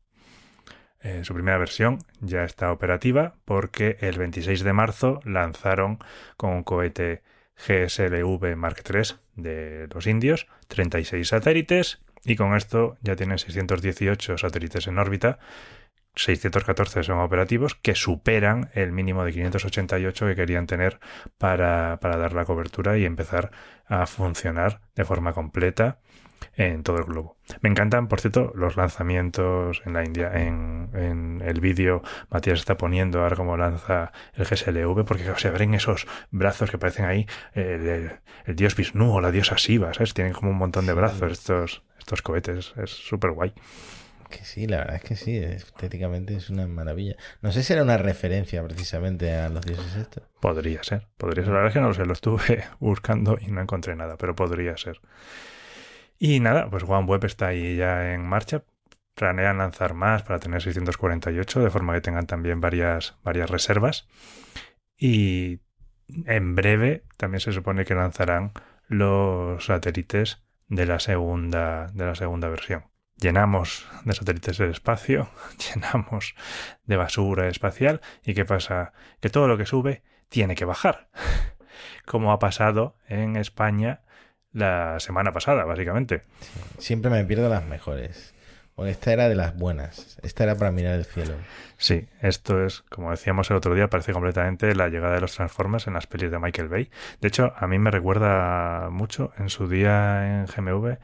eh, 1.01 1.23
su 1.25 1.35
primera 1.35 1.59
versión 1.59 1.99
ya 2.21 2.45
está 2.45 2.73
operativa 2.73 3.35
porque 3.45 3.97
el 4.01 4.19
26 4.19 4.65
de 4.65 4.73
marzo 4.73 5.21
lanzaron 5.25 5.99
con 6.37 6.51
un 6.51 6.65
cohete 6.65 7.23
GSLV 7.67 8.57
Mark 8.57 8.83
III 8.89 9.17
de 9.37 9.89
los 9.93 10.07
indios 10.07 10.47
36 10.69 11.29
satélites 11.29 12.01
y 12.25 12.37
con 12.37 12.57
esto 12.57 12.97
ya 13.01 13.17
tienen 13.17 13.39
618 13.39 14.39
satélites 14.39 14.87
en 14.87 14.99
órbita. 14.99 15.39
614 16.17 17.05
son 17.05 17.21
operativos 17.21 17.77
que 17.77 17.95
superan 17.95 18.71
el 18.75 18.91
mínimo 18.91 19.25
de 19.25 19.33
588 19.33 20.27
que 20.27 20.35
querían 20.35 20.67
tener 20.67 20.99
para, 21.39 21.99
para 22.01 22.17
dar 22.17 22.33
la 22.33 22.45
cobertura 22.45 22.99
y 22.99 23.05
empezar 23.05 23.53
a 23.87 24.05
funcionar 24.07 24.81
de 24.97 25.05
forma 25.05 25.33
completa 25.33 26.01
en 26.57 26.83
todo 26.83 26.99
el 26.99 27.05
globo. 27.05 27.37
Me 27.61 27.69
encantan, 27.69 28.09
por 28.09 28.21
cierto, 28.21 28.53
los 28.55 28.77
lanzamientos 28.77 29.83
en 29.87 29.93
la 29.95 30.05
India. 30.05 30.31
En, 30.35 30.91
en 30.95 31.43
el 31.45 31.61
vídeo 31.61 32.03
Matías 32.31 32.59
está 32.59 32.77
poniendo 32.77 33.23
ahora 33.23 33.37
cómo 33.37 33.57
lanza 33.57 34.13
el 34.35 34.45
GSLV, 34.45 35.05
porque 35.05 35.25
se 35.37 35.51
ven 35.51 35.75
esos 35.75 36.07
brazos 36.31 36.71
que 36.71 36.79
parecen 36.79 37.05
ahí 37.07 37.27
el, 37.55 37.87
el- 37.89 38.13
el 38.47 38.57
dios 38.57 38.75
Vishnu 38.77 39.13
o 39.15 39.21
la 39.21 39.31
diosa 39.31 39.55
Shiva, 39.57 39.93
¿sabes? 39.95 40.15
Tienen 40.15 40.33
como 40.33 40.51
un 40.51 40.57
montón 40.59 40.87
de 40.87 40.93
brazos 40.95 41.31
estos, 41.33 41.83
estos 41.99 42.23
cohetes. 42.23 42.73
Es 42.77 42.91
súper 42.91 43.33
guay. 43.33 43.53
Que 44.31 44.45
sí, 44.45 44.67
la 44.67 44.79
verdad 44.79 44.97
es 44.97 45.03
que 45.05 45.17
sí, 45.17 45.39
estéticamente 45.39 46.37
es 46.37 46.51
una 46.51 46.67
maravilla. 46.67 47.17
No 47.41 47.51
sé 47.51 47.63
si 47.63 47.73
era 47.73 47.83
una 47.83 47.97
referencia 47.97 48.63
precisamente 48.63 49.35
a 49.35 49.49
los 49.49 49.65
dioses 49.65 49.97
estos. 49.97 50.23
Podría 50.41 50.83
ser, 50.83 51.07
podría 51.17 51.45
ser. 51.45 51.53
La 51.55 51.61
verdad 51.61 51.69
es 51.69 51.75
que 51.75 51.81
no 51.81 51.89
lo 51.89 51.95
sé, 51.95 52.05
lo 52.05 52.13
estuve 52.13 52.65
buscando 52.79 53.39
y 53.41 53.51
no 53.51 53.63
encontré 53.63 53.97
nada, 53.97 54.17
pero 54.19 54.35
podría 54.37 54.77
ser. 54.77 55.01
Y 56.19 56.41
nada, 56.41 56.69
pues 56.69 56.83
OneWeb 56.83 57.25
está 57.25 57.49
ahí 57.49 57.77
ya 57.77 58.13
en 58.13 58.27
marcha. 58.27 58.65
Planean 59.15 59.59
lanzar 59.59 59.95
más 59.95 60.23
para 60.23 60.39
tener 60.39 60.63
648, 60.63 61.61
de 61.61 61.71
forma 61.71 61.95
que 61.95 62.01
tengan 62.01 62.27
también 62.27 62.61
varias, 62.61 63.17
varias 63.23 63.51
reservas. 63.51 64.09
Y 64.97 65.61
en 66.27 66.55
breve 66.55 67.05
también 67.17 67.41
se 67.41 67.53
supone 67.53 67.85
que 67.85 67.95
lanzarán 67.95 68.53
los 68.89 69.67
satélites 69.67 70.43
de 70.69 70.87
la 70.87 71.01
segunda, 71.01 71.87
de 71.89 72.05
la 72.05 72.15
segunda 72.15 72.49
versión. 72.49 72.85
Llenamos 73.17 73.89
de 74.05 74.15
satélites 74.15 74.61
el 74.61 74.71
espacio, 74.71 75.29
llenamos 75.75 76.35
de 76.85 76.97
basura 76.97 77.49
espacial. 77.49 78.01
¿Y 78.25 78.35
qué 78.35 78.45
pasa? 78.45 78.93
Que 79.21 79.31
todo 79.31 79.49
lo 79.49 79.57
que 79.59 79.67
sube 79.67 80.03
tiene 80.29 80.55
que 80.55 80.65
bajar. 80.65 81.09
Como 82.07 82.33
ha 82.33 82.39
pasado 82.39 82.97
en 83.07 83.37
España 83.37 84.03
la 84.53 85.01
semana 85.01 85.33
pasada, 85.33 85.65
básicamente. 85.65 86.23
Siempre 86.79 87.11
me 87.11 87.25
pierdo 87.25 87.49
las 87.49 87.65
mejores. 87.65 88.35
Porque 88.79 88.93
esta 88.93 89.13
era 89.13 89.29
de 89.29 89.35
las 89.35 89.57
buenas. 89.57 90.21
Esta 90.23 90.45
era 90.45 90.55
para 90.55 90.71
mirar 90.71 90.95
el 90.95 91.05
cielo. 91.05 91.35
Sí, 91.79 92.07
esto 92.23 92.65
es, 92.65 92.83
como 92.83 93.11
decíamos 93.11 93.51
el 93.51 93.57
otro 93.57 93.75
día, 93.75 93.91
parece 93.91 94.13
completamente 94.13 94.73
la 94.77 94.89
llegada 94.89 95.17
de 95.17 95.21
los 95.21 95.35
Transformers 95.35 95.89
en 95.89 95.95
las 95.95 96.07
pelis 96.07 96.31
de 96.31 96.39
Michael 96.39 96.69
Bay. 96.69 96.91
De 97.21 97.27
hecho, 97.27 97.53
a 97.57 97.67
mí 97.67 97.81
me 97.81 97.91
recuerda 97.91 98.89
mucho, 98.91 99.33
en 99.37 99.49
su 99.49 99.69
día 99.69 100.43
en 100.43 100.47
GMV, 100.47 100.97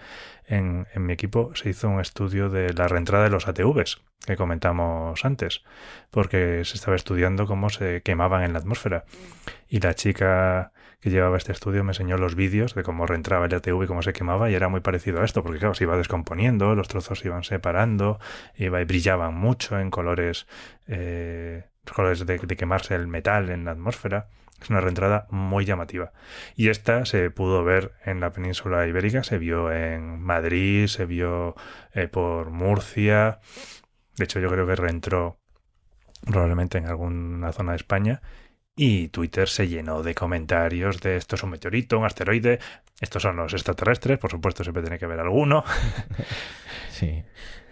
en, 0.46 0.86
en 0.94 1.04
mi 1.04 1.14
equipo 1.14 1.50
se 1.56 1.68
hizo 1.68 1.88
un 1.88 1.98
estudio 1.98 2.48
de 2.48 2.72
la 2.72 2.86
reentrada 2.86 3.24
de 3.24 3.30
los 3.30 3.48
ATVs, 3.48 4.02
que 4.24 4.36
comentamos 4.36 5.24
antes, 5.24 5.64
porque 6.12 6.64
se 6.64 6.76
estaba 6.76 6.94
estudiando 6.94 7.48
cómo 7.48 7.70
se 7.70 8.02
quemaban 8.02 8.44
en 8.44 8.52
la 8.52 8.60
atmósfera. 8.60 9.04
Y 9.68 9.80
la 9.80 9.94
chica 9.94 10.70
que 11.04 11.10
llevaba 11.10 11.36
este 11.36 11.52
estudio 11.52 11.84
me 11.84 11.90
enseñó 11.90 12.16
los 12.16 12.34
vídeos 12.34 12.74
de 12.74 12.82
cómo 12.82 13.04
reentraba 13.04 13.44
el 13.44 13.54
ATV 13.54 13.82
y 13.82 13.86
cómo 13.86 14.00
se 14.00 14.14
quemaba 14.14 14.50
y 14.50 14.54
era 14.54 14.70
muy 14.70 14.80
parecido 14.80 15.20
a 15.20 15.24
esto, 15.26 15.42
porque 15.42 15.58
claro, 15.58 15.74
se 15.74 15.84
iba 15.84 15.98
descomponiendo, 15.98 16.74
los 16.74 16.88
trozos 16.88 17.18
se 17.18 17.28
iban 17.28 17.44
separando, 17.44 18.18
iba 18.56 18.80
y 18.80 18.84
brillaban 18.86 19.34
mucho 19.34 19.78
en 19.78 19.90
colores, 19.90 20.46
eh, 20.86 21.64
colores 21.94 22.24
de, 22.24 22.38
de 22.38 22.56
quemarse 22.56 22.94
el 22.94 23.06
metal 23.06 23.50
en 23.50 23.66
la 23.66 23.72
atmósfera. 23.72 24.28
Es 24.62 24.70
una 24.70 24.80
reentrada 24.80 25.26
muy 25.28 25.66
llamativa. 25.66 26.14
Y 26.56 26.70
esta 26.70 27.04
se 27.04 27.30
pudo 27.30 27.64
ver 27.64 27.92
en 28.06 28.20
la 28.20 28.32
península 28.32 28.86
ibérica, 28.86 29.24
se 29.24 29.36
vio 29.36 29.70
en 29.70 30.22
Madrid, 30.22 30.86
se 30.86 31.04
vio 31.04 31.54
eh, 31.92 32.08
por 32.08 32.48
Murcia. 32.48 33.40
De 34.16 34.24
hecho, 34.24 34.40
yo 34.40 34.48
creo 34.48 34.66
que 34.66 34.74
reentró 34.74 35.38
probablemente 36.24 36.78
en 36.78 36.86
alguna 36.86 37.52
zona 37.52 37.72
de 37.72 37.76
España. 37.76 38.22
Y 38.76 39.08
Twitter 39.08 39.48
se 39.48 39.68
llenó 39.68 40.02
de 40.02 40.14
comentarios 40.14 41.00
de 41.00 41.16
esto 41.16 41.36
es 41.36 41.42
un 41.44 41.50
meteorito, 41.50 41.98
un 41.98 42.06
asteroide, 42.06 42.58
estos 43.00 43.22
son 43.22 43.36
los 43.36 43.52
extraterrestres, 43.52 44.18
por 44.18 44.30
supuesto 44.30 44.64
siempre 44.64 44.82
tiene 44.82 44.98
que 44.98 45.04
haber 45.04 45.20
alguno. 45.20 45.64
Sí. 46.90 47.24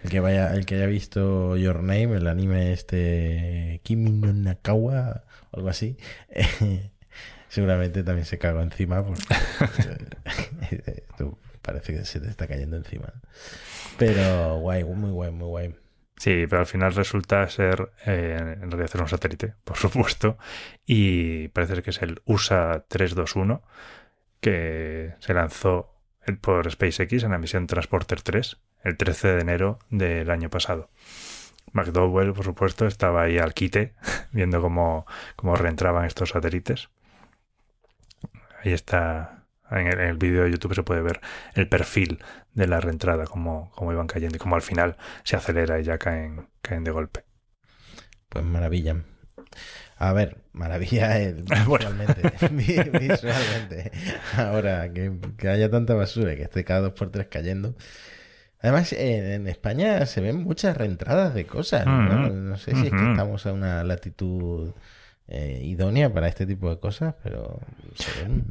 El 0.03 0.09
que 0.09 0.19
vaya, 0.19 0.53
el 0.53 0.65
que 0.65 0.75
haya 0.75 0.85
visto 0.85 1.55
Your 1.55 1.77
Name, 1.77 2.17
el 2.17 2.27
anime 2.27 2.73
este 2.73 3.79
Kimi 3.83 4.11
no 4.11 4.33
Nakawa 4.33 5.23
o 5.51 5.57
algo 5.57 5.69
así, 5.69 5.95
seguramente 7.47 8.03
también 8.03 8.25
se 8.25 8.37
cagó 8.37 8.61
encima 8.61 9.05
porque 9.05 9.23
esto 11.09 11.37
parece 11.61 11.93
que 11.93 12.03
se 12.03 12.19
te 12.19 12.27
está 12.27 12.47
cayendo 12.47 12.75
encima. 12.75 13.13
Pero 13.97 14.59
guay, 14.59 14.83
muy 14.83 15.11
guay, 15.11 15.31
muy 15.31 15.47
guay. 15.47 15.75
Sí, 16.15 16.45
pero 16.47 16.59
al 16.59 16.65
final 16.65 16.93
resulta 16.93 17.47
ser 17.49 17.91
eh, 18.05 18.57
en 18.61 18.71
realidad 18.71 18.91
era 18.93 19.03
un 19.03 19.09
satélite, 19.09 19.55
por 19.63 19.77
supuesto, 19.77 20.37
y 20.85 21.47
parece 21.49 21.81
que 21.81 21.89
es 21.89 22.01
el 22.01 22.21
USA 22.25 22.85
321 22.87 23.61
que 24.39 25.15
se 25.19 25.33
lanzó 25.33 25.93
por 26.41 26.69
SpaceX 26.69 27.23
en 27.23 27.31
la 27.31 27.37
misión 27.37 27.67
Transporter 27.67 28.21
3 28.21 28.57
el 28.83 28.97
13 28.97 29.29
de 29.29 29.41
enero 29.41 29.79
del 29.89 30.29
año 30.29 30.49
pasado. 30.49 30.89
McDowell, 31.71 32.33
por 32.33 32.45
supuesto, 32.45 32.85
estaba 32.85 33.23
ahí 33.23 33.37
al 33.37 33.53
quite 33.53 33.93
viendo 34.31 34.61
cómo, 34.61 35.05
cómo 35.35 35.55
reentraban 35.55 36.05
estos 36.05 36.29
satélites. 36.29 36.89
Ahí 38.63 38.73
está, 38.73 39.42
en 39.79 39.87
el, 39.87 39.99
el 39.99 40.17
vídeo 40.17 40.43
de 40.43 40.51
YouTube 40.51 40.75
se 40.75 40.83
puede 40.83 41.01
ver 41.01 41.19
el 41.55 41.67
perfil 41.67 42.19
de 42.53 42.67
la 42.67 42.79
reentrada, 42.79 43.25
cómo, 43.25 43.71
cómo 43.75 43.91
iban 43.91 44.07
cayendo 44.07 44.35
y 44.35 44.39
cómo 44.39 44.55
al 44.55 44.61
final 44.61 44.97
se 45.23 45.35
acelera 45.35 45.79
y 45.79 45.83
ya 45.83 45.97
caen, 45.97 46.47
caen 46.61 46.83
de 46.83 46.91
golpe. 46.91 47.23
Pues 48.29 48.43
maravilla. 48.45 48.97
A 49.97 50.11
ver, 50.13 50.37
maravilla 50.53 51.09
Bueno. 51.67 51.89
visualmente. 51.91 52.21
vi- 52.51 53.07
visualmente. 53.07 53.91
Ahora, 54.37 54.91
que, 54.91 55.11
que 55.37 55.47
haya 55.49 55.69
tanta 55.69 55.93
basura 55.93 56.33
y 56.33 56.37
que 56.37 56.43
esté 56.43 56.63
cada 56.63 56.81
dos 56.81 56.93
por 56.93 57.09
tres 57.11 57.27
cayendo. 57.27 57.75
Además, 58.59 58.93
en, 58.93 59.25
en 59.25 59.47
España 59.47 60.05
se 60.05 60.21
ven 60.21 60.37
muchas 60.43 60.77
reentradas 60.77 61.33
de 61.33 61.45
cosas. 61.45 61.85
¿no? 61.85 62.57
Sé 62.57 62.71
si 62.75 62.87
es 62.87 62.91
que 62.91 63.11
estamos 63.11 63.45
a 63.45 63.51
una 63.53 63.83
latitud 63.83 64.73
eh, 65.27 65.61
idónea 65.63 66.13
para 66.13 66.27
este 66.27 66.45
tipo 66.45 66.69
de 66.69 66.79
cosas, 66.79 67.13
pero 67.23 67.59
se 67.95 68.23
ven. 68.23 68.45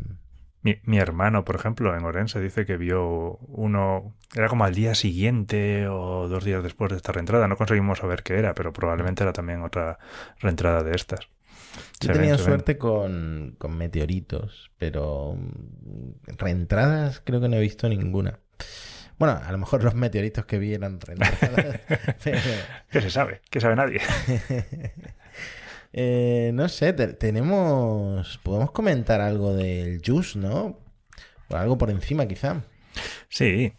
Mi, 0.63 0.79
mi 0.85 0.99
hermano, 0.99 1.45
por 1.45 1.57
ejemplo, 1.57 1.97
en 1.97 2.05
Orense 2.05 2.41
dice 2.41 2.65
que 2.65 2.77
vio 2.77 3.37
uno, 3.49 4.15
era 4.35 4.49
como 4.49 4.65
al 4.65 4.75
día 4.75 4.95
siguiente 4.95 5.89
o 5.89 6.29
dos 6.29 6.45
días 6.45 6.63
después 6.63 6.91
de 6.91 6.97
esta 6.97 7.13
reentrada. 7.13 7.49
No 7.49 7.57
conseguimos 7.57 7.99
saber 7.99 8.23
qué 8.23 8.39
era, 8.39 8.55
pero 8.55 8.73
probablemente 8.73 9.25
era 9.25 9.33
también 9.33 9.63
otra 9.63 9.99
reentrada 10.41 10.83
de 10.83 10.95
estas. 10.95 11.29
Yo 12.01 12.11
he 12.11 12.15
tenido 12.15 12.39
suerte 12.39 12.79
con, 12.79 13.55
con 13.59 13.77
meteoritos, 13.77 14.71
pero 14.79 15.37
reentradas 16.27 17.21
creo 17.25 17.41
que 17.41 17.49
no 17.49 17.57
he 17.57 17.61
visto 17.61 17.89
ninguna. 17.89 18.39
Bueno, 19.19 19.41
a 19.43 19.53
lo 19.53 19.59
mejor 19.59 19.85
los 19.85 19.95
meteoritos 19.95 20.45
que 20.47 20.59
vi 20.59 20.75
eran 20.75 21.01
reentradas, 21.01 21.81
pero 22.25 22.41
¿Qué 22.91 23.01
se 23.01 23.11
sabe? 23.11 23.41
¿Qué 23.51 23.61
sabe 23.61 23.77
nadie? 23.77 24.01
eh, 25.93 26.51
no 26.55 26.69
sé, 26.69 26.93
te- 26.93 27.13
tenemos, 27.15 28.39
podemos 28.43 28.71
comentar 28.73 29.21
algo 29.21 29.55
del 29.55 30.01
Juice, 30.05 30.39
¿no? 30.39 30.79
O 31.49 31.57
algo 31.57 31.77
por 31.79 31.91
encima 31.91 32.27
quizá. 32.27 32.63
Sí, 33.29 33.73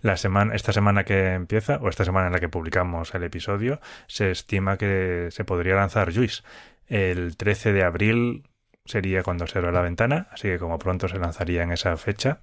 la 0.00 0.16
semana, 0.16 0.54
esta 0.54 0.72
semana 0.72 1.04
que 1.04 1.32
empieza, 1.34 1.76
o 1.78 1.88
esta 1.88 2.04
semana 2.04 2.28
en 2.28 2.32
la 2.32 2.40
que 2.40 2.48
publicamos 2.48 3.14
el 3.14 3.24
episodio, 3.24 3.80
se 4.06 4.30
estima 4.30 4.76
que 4.76 5.28
se 5.30 5.44
podría 5.44 5.74
lanzar 5.74 6.14
Juice. 6.14 6.42
El 6.86 7.36
13 7.36 7.72
de 7.72 7.82
abril 7.84 8.44
sería 8.84 9.22
cuando 9.22 9.46
se 9.46 9.58
abra 9.58 9.72
la 9.72 9.80
ventana, 9.82 10.28
así 10.30 10.48
que 10.48 10.58
como 10.58 10.78
pronto 10.78 11.08
se 11.08 11.18
lanzaría 11.18 11.62
en 11.62 11.72
esa 11.72 11.96
fecha. 11.96 12.40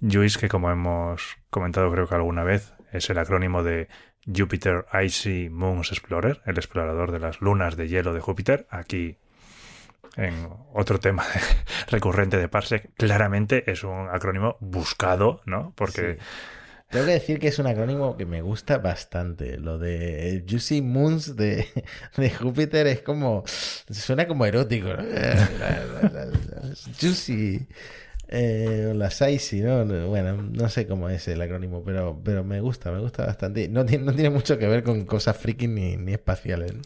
Juice, 0.00 0.38
que 0.38 0.48
como 0.48 0.70
hemos 0.70 1.36
comentado 1.50 1.90
creo 1.90 2.06
que 2.06 2.14
alguna 2.14 2.44
vez, 2.44 2.74
es 2.92 3.08
el 3.10 3.18
acrónimo 3.18 3.62
de 3.62 3.88
Jupiter 4.34 4.86
Icy 5.04 5.48
Moons 5.50 5.92
Explorer, 5.92 6.40
el 6.46 6.56
explorador 6.56 7.12
de 7.12 7.18
las 7.18 7.40
lunas 7.40 7.76
de 7.76 7.88
hielo 7.88 8.12
de 8.14 8.20
Júpiter. 8.20 8.66
Aquí, 8.70 9.16
en 10.16 10.48
otro 10.72 11.00
tema 11.00 11.24
recurrente 11.88 12.36
de 12.36 12.48
Parsec, 12.48 12.90
claramente 12.96 13.70
es 13.70 13.84
un 13.84 14.08
acrónimo 14.10 14.56
buscado, 14.60 15.40
¿no? 15.46 15.72
Porque 15.76 16.18
Sí. 16.18 16.24
Tengo 16.90 17.04
que 17.04 17.12
decir 17.12 17.38
que 17.38 17.48
es 17.48 17.58
un 17.58 17.66
acrónimo 17.66 18.16
que 18.16 18.24
me 18.24 18.40
gusta 18.40 18.78
bastante. 18.78 19.58
Lo 19.58 19.76
de 19.78 20.42
Juicy 20.48 20.80
Moons 20.80 21.36
de, 21.36 21.66
de 22.16 22.30
Júpiter 22.30 22.86
es 22.86 23.02
como. 23.02 23.44
Suena 23.46 24.26
como 24.26 24.46
erótico, 24.46 24.88
¿no? 24.88 25.02
Juicy. 26.98 27.68
Eh, 28.28 28.92
las 28.94 29.20
Icy, 29.20 29.62
¿no? 29.62 29.84
Bueno, 30.06 30.36
no 30.36 30.68
sé 30.68 30.86
cómo 30.86 31.08
es 31.08 31.26
el 31.28 31.40
acrónimo, 31.40 31.82
pero, 31.82 32.20
pero 32.22 32.44
me 32.44 32.60
gusta, 32.60 32.92
me 32.92 33.00
gusta 33.00 33.24
bastante. 33.26 33.68
No 33.68 33.86
tiene, 33.86 34.04
no 34.04 34.12
tiene 34.12 34.30
mucho 34.30 34.58
que 34.58 34.68
ver 34.68 34.82
con 34.82 35.06
cosas 35.06 35.36
friki 35.36 35.66
ni, 35.66 35.96
ni 35.96 36.12
espaciales. 36.12 36.74
¿no? 36.74 36.82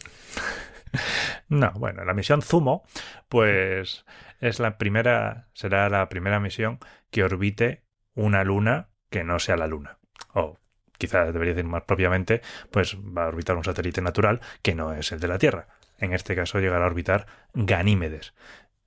No, 1.49 1.71
bueno, 1.73 2.05
la 2.05 2.13
misión 2.13 2.41
Zumo, 2.41 2.83
pues 3.29 4.05
es 4.39 4.59
la 4.59 4.77
primera, 4.77 5.47
será 5.53 5.89
la 5.89 6.07
primera 6.09 6.39
misión 6.39 6.79
que 7.09 7.23
orbite 7.23 7.83
una 8.15 8.43
luna 8.43 8.89
que 9.09 9.23
no 9.23 9.39
sea 9.39 9.57
la 9.57 9.67
luna. 9.67 9.97
O 10.33 10.57
quizá 10.97 11.31
debería 11.31 11.53
decir 11.53 11.69
más 11.69 11.83
propiamente, 11.83 12.41
pues 12.71 12.95
va 12.97 13.25
a 13.25 13.27
orbitar 13.27 13.55
un 13.55 13.63
satélite 13.63 14.01
natural 14.01 14.41
que 14.61 14.75
no 14.75 14.93
es 14.93 15.11
el 15.11 15.19
de 15.19 15.27
la 15.27 15.37
Tierra. 15.37 15.67
En 15.99 16.13
este 16.13 16.35
caso 16.35 16.59
llegará 16.59 16.83
a 16.83 16.87
orbitar 16.87 17.27
Ganímedes. 17.53 18.33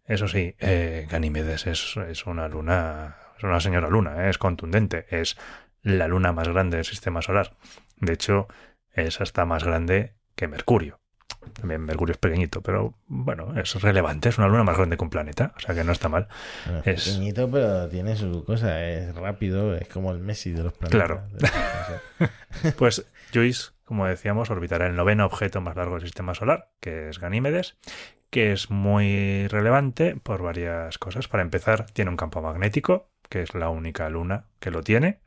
Eso 0.06 0.28
sí, 0.28 0.54
eh, 0.58 1.06
Ganímedes 1.10 1.66
es, 1.66 1.96
es 1.96 2.26
una 2.26 2.48
luna, 2.48 3.16
es 3.36 3.44
una 3.44 3.60
señora 3.60 3.88
luna, 3.88 4.26
eh, 4.26 4.30
es 4.30 4.38
contundente, 4.38 5.06
es 5.10 5.36
la 5.82 6.08
luna 6.08 6.32
más 6.32 6.48
grande 6.48 6.76
del 6.76 6.84
sistema 6.84 7.22
solar. 7.22 7.54
De 7.98 8.12
hecho, 8.12 8.48
es 8.92 9.20
hasta 9.20 9.44
más 9.44 9.64
grande 9.64 10.14
que 10.34 10.48
Mercurio. 10.48 11.00
También 11.52 11.82
Mercurio 11.82 12.12
es 12.12 12.18
pequeñito, 12.18 12.60
pero 12.60 12.94
bueno, 13.06 13.58
es 13.58 13.80
relevante, 13.80 14.28
es 14.28 14.38
una 14.38 14.48
luna 14.48 14.64
más 14.64 14.76
grande 14.76 14.96
que 14.96 15.04
un 15.04 15.10
planeta, 15.10 15.52
o 15.56 15.60
sea 15.60 15.74
que 15.74 15.84
no 15.84 15.92
está 15.92 16.08
mal. 16.08 16.28
Bueno, 16.64 16.82
es 16.84 17.08
pequeñito, 17.08 17.50
pero 17.50 17.88
tiene 17.88 18.16
su 18.16 18.44
cosa. 18.44 18.84
Es 18.84 19.14
rápido, 19.14 19.76
es 19.76 19.88
como 19.88 20.10
el 20.12 20.18
Messi 20.18 20.52
de 20.52 20.64
los 20.64 20.72
planetas. 20.72 21.06
Claro. 21.06 21.22
Pues 22.78 23.06
Joyce, 23.32 23.72
como 23.84 24.06
decíamos, 24.06 24.50
orbitará 24.50 24.86
el 24.86 24.96
noveno 24.96 25.26
objeto 25.26 25.60
más 25.60 25.76
largo 25.76 25.94
del 25.94 26.02
sistema 26.02 26.34
solar, 26.34 26.70
que 26.80 27.10
es 27.10 27.20
Ganímedes, 27.20 27.76
que 28.36 28.52
es 28.52 28.68
muy 28.68 29.48
relevante 29.48 30.14
por 30.14 30.42
varias 30.42 30.98
cosas. 30.98 31.26
Para 31.26 31.42
empezar, 31.42 31.86
tiene 31.86 32.10
un 32.10 32.18
campo 32.18 32.42
magnético, 32.42 33.08
que 33.30 33.40
es 33.40 33.54
la 33.54 33.70
única 33.70 34.10
luna 34.10 34.44
que 34.60 34.70
lo 34.70 34.82
tiene, 34.82 35.20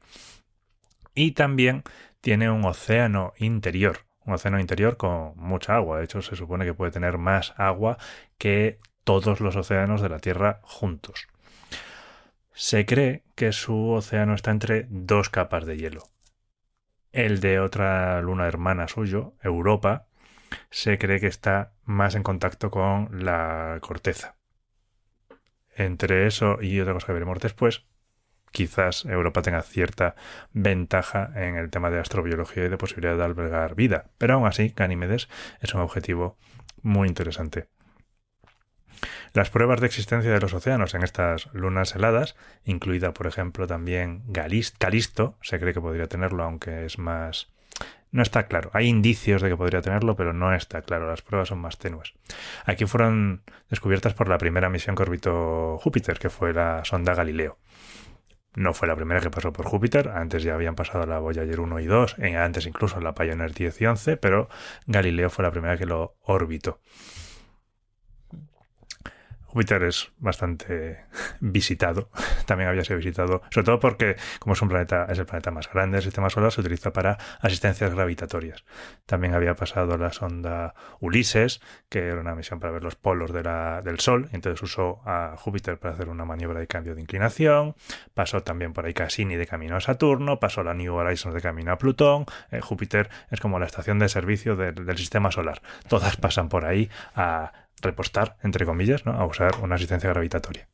y 1.15 1.31
también 1.31 1.81
tiene 2.21 2.51
un 2.51 2.63
océano 2.65 3.33
interior, 3.39 4.05
un 4.25 4.35
océano 4.35 4.59
interior 4.59 4.95
con 4.97 5.35
mucha 5.37 5.75
agua. 5.75 5.97
De 5.97 6.03
hecho, 6.03 6.21
se 6.21 6.35
supone 6.35 6.65
que 6.65 6.75
puede 6.75 6.91
tener 6.91 7.17
más 7.17 7.55
agua 7.57 7.97
que 8.37 8.77
todos 9.03 9.39
los 9.39 9.55
océanos 9.55 10.03
de 10.03 10.09
la 10.09 10.19
Tierra 10.19 10.59
juntos. 10.61 11.29
Se 12.53 12.85
cree 12.85 13.23
que 13.33 13.53
su 13.53 13.89
océano 13.89 14.35
está 14.35 14.51
entre 14.51 14.85
dos 14.87 15.29
capas 15.29 15.65
de 15.65 15.77
hielo. 15.77 16.03
El 17.11 17.39
de 17.39 17.59
otra 17.59 18.21
luna 18.21 18.45
hermana 18.45 18.87
suyo, 18.87 19.33
Europa, 19.41 20.05
se 20.69 20.97
cree 20.97 21.19
que 21.19 21.27
está 21.27 21.73
más 21.83 22.15
en 22.15 22.23
contacto 22.23 22.71
con 22.71 23.23
la 23.23 23.77
corteza. 23.81 24.35
Entre 25.75 26.27
eso 26.27 26.61
y 26.61 26.79
otra 26.79 26.93
cosa 26.93 27.07
que 27.07 27.13
veremos 27.13 27.39
después, 27.39 27.85
quizás 28.51 29.05
Europa 29.05 29.41
tenga 29.41 29.61
cierta 29.61 30.15
ventaja 30.51 31.31
en 31.35 31.55
el 31.55 31.69
tema 31.69 31.89
de 31.89 31.99
astrobiología 31.99 32.65
y 32.65 32.69
de 32.69 32.77
posibilidad 32.77 33.17
de 33.17 33.23
albergar 33.23 33.75
vida. 33.75 34.11
Pero 34.17 34.35
aún 34.35 34.47
así, 34.47 34.73
Ganímedes 34.75 35.29
es 35.61 35.73
un 35.73 35.81
objetivo 35.81 36.37
muy 36.81 37.07
interesante. 37.07 37.69
Las 39.33 39.49
pruebas 39.49 39.79
de 39.79 39.85
existencia 39.85 40.31
de 40.31 40.39
los 40.41 40.53
océanos 40.53 40.93
en 40.95 41.03
estas 41.03 41.53
lunas 41.53 41.95
heladas, 41.95 42.35
incluida 42.63 43.13
por 43.13 43.27
ejemplo 43.27 43.67
también 43.67 44.25
Galis- 44.27 44.75
Calisto, 44.77 45.37
se 45.41 45.59
cree 45.59 45.73
que 45.73 45.81
podría 45.81 46.07
tenerlo, 46.07 46.43
aunque 46.43 46.85
es 46.85 46.97
más... 46.97 47.53
No 48.11 48.23
está 48.23 48.47
claro. 48.47 48.71
Hay 48.73 48.87
indicios 48.87 49.41
de 49.41 49.49
que 49.49 49.57
podría 49.57 49.81
tenerlo, 49.81 50.15
pero 50.15 50.33
no 50.33 50.53
está 50.53 50.81
claro. 50.81 51.07
Las 51.07 51.21
pruebas 51.21 51.49
son 51.49 51.59
más 51.59 51.77
tenues. 51.77 52.13
Aquí 52.65 52.85
fueron 52.85 53.43
descubiertas 53.69 54.13
por 54.13 54.29
la 54.29 54.37
primera 54.37 54.69
misión 54.69 54.95
que 54.95 55.03
orbitó 55.03 55.77
Júpiter, 55.77 56.17
que 56.17 56.29
fue 56.29 56.53
la 56.53 56.83
sonda 56.85 57.13
Galileo. 57.13 57.59
No 58.55 58.73
fue 58.73 58.87
la 58.87 58.95
primera 58.95 59.21
que 59.21 59.29
pasó 59.29 59.53
por 59.53 59.67
Júpiter, 59.67 60.09
antes 60.09 60.41
ya 60.41 60.55
habían 60.55 60.75
pasado 60.75 61.05
la 61.05 61.19
Voyager 61.19 61.59
1 61.59 61.79
y 61.81 61.85
2, 61.85 62.15
e 62.17 62.35
antes 62.35 62.65
incluso 62.65 62.99
la 62.99 63.13
Pioneer 63.13 63.53
10 63.53 63.81
y 63.81 63.85
11, 63.85 64.17
pero 64.17 64.49
Galileo 64.87 65.29
fue 65.29 65.43
la 65.43 65.51
primera 65.51 65.77
que 65.77 65.85
lo 65.85 66.15
orbitó. 66.23 66.81
Júpiter 69.49 69.81
es 69.83 70.11
bastante 70.19 71.05
visitado. 71.39 72.09
También 72.45 72.69
había 72.69 72.83
sido 72.83 72.97
visitado, 72.97 73.41
sobre 73.49 73.65
todo 73.65 73.79
porque, 73.79 74.15
como 74.39 74.53
es 74.53 74.61
un 74.61 74.69
planeta, 74.69 75.07
es 75.09 75.17
el 75.17 75.25
planeta 75.25 75.49
más 75.49 75.71
grande 75.71 75.97
del 75.97 76.03
sistema 76.03 76.29
solar, 76.29 76.51
se 76.51 76.61
utiliza 76.61 76.93
para 76.93 77.17
asistencias 77.41 77.93
gravitatorias. 77.93 78.63
También 79.05 79.33
había 79.33 79.55
pasado 79.55 79.97
la 79.97 80.11
sonda 80.13 80.75
Ulises, 80.99 81.61
que 81.89 82.07
era 82.07 82.21
una 82.21 82.35
misión 82.35 82.59
para 82.59 82.73
ver 82.73 82.83
los 82.83 82.95
polos 82.95 83.33
del 83.33 83.99
Sol, 83.99 84.29
entonces 84.33 84.61
usó 84.61 85.01
a 85.05 85.35
Júpiter 85.37 85.79
para 85.79 85.95
hacer 85.95 86.09
una 86.09 86.25
maniobra 86.25 86.59
de 86.59 86.67
cambio 86.67 86.93
de 86.93 87.01
inclinación. 87.01 87.75
Pasó 88.13 88.43
también 88.43 88.73
por 88.73 88.85
ahí 88.85 88.93
Cassini 88.93 89.35
de 89.35 89.47
camino 89.47 89.75
a 89.75 89.81
Saturno, 89.81 90.39
pasó 90.39 90.63
la 90.63 90.73
New 90.73 90.93
Horizons 90.93 91.33
de 91.33 91.41
camino 91.41 91.71
a 91.71 91.77
Plutón. 91.77 92.25
Eh, 92.51 92.61
Júpiter 92.61 93.09
es 93.31 93.39
como 93.39 93.57
la 93.57 93.65
estación 93.65 93.97
de 93.99 94.09
servicio 94.09 94.55
del 94.55 94.97
sistema 94.97 95.31
solar. 95.31 95.61
Todas 95.87 96.17
pasan 96.17 96.49
por 96.49 96.65
ahí 96.65 96.89
a 97.15 97.51
repostar, 97.81 98.37
entre 98.43 98.65
comillas, 98.65 99.05
¿no? 99.05 99.13
a 99.13 99.25
usar 99.25 99.55
una 99.61 99.75
asistencia 99.75 100.09
gravitatoria. 100.09 100.67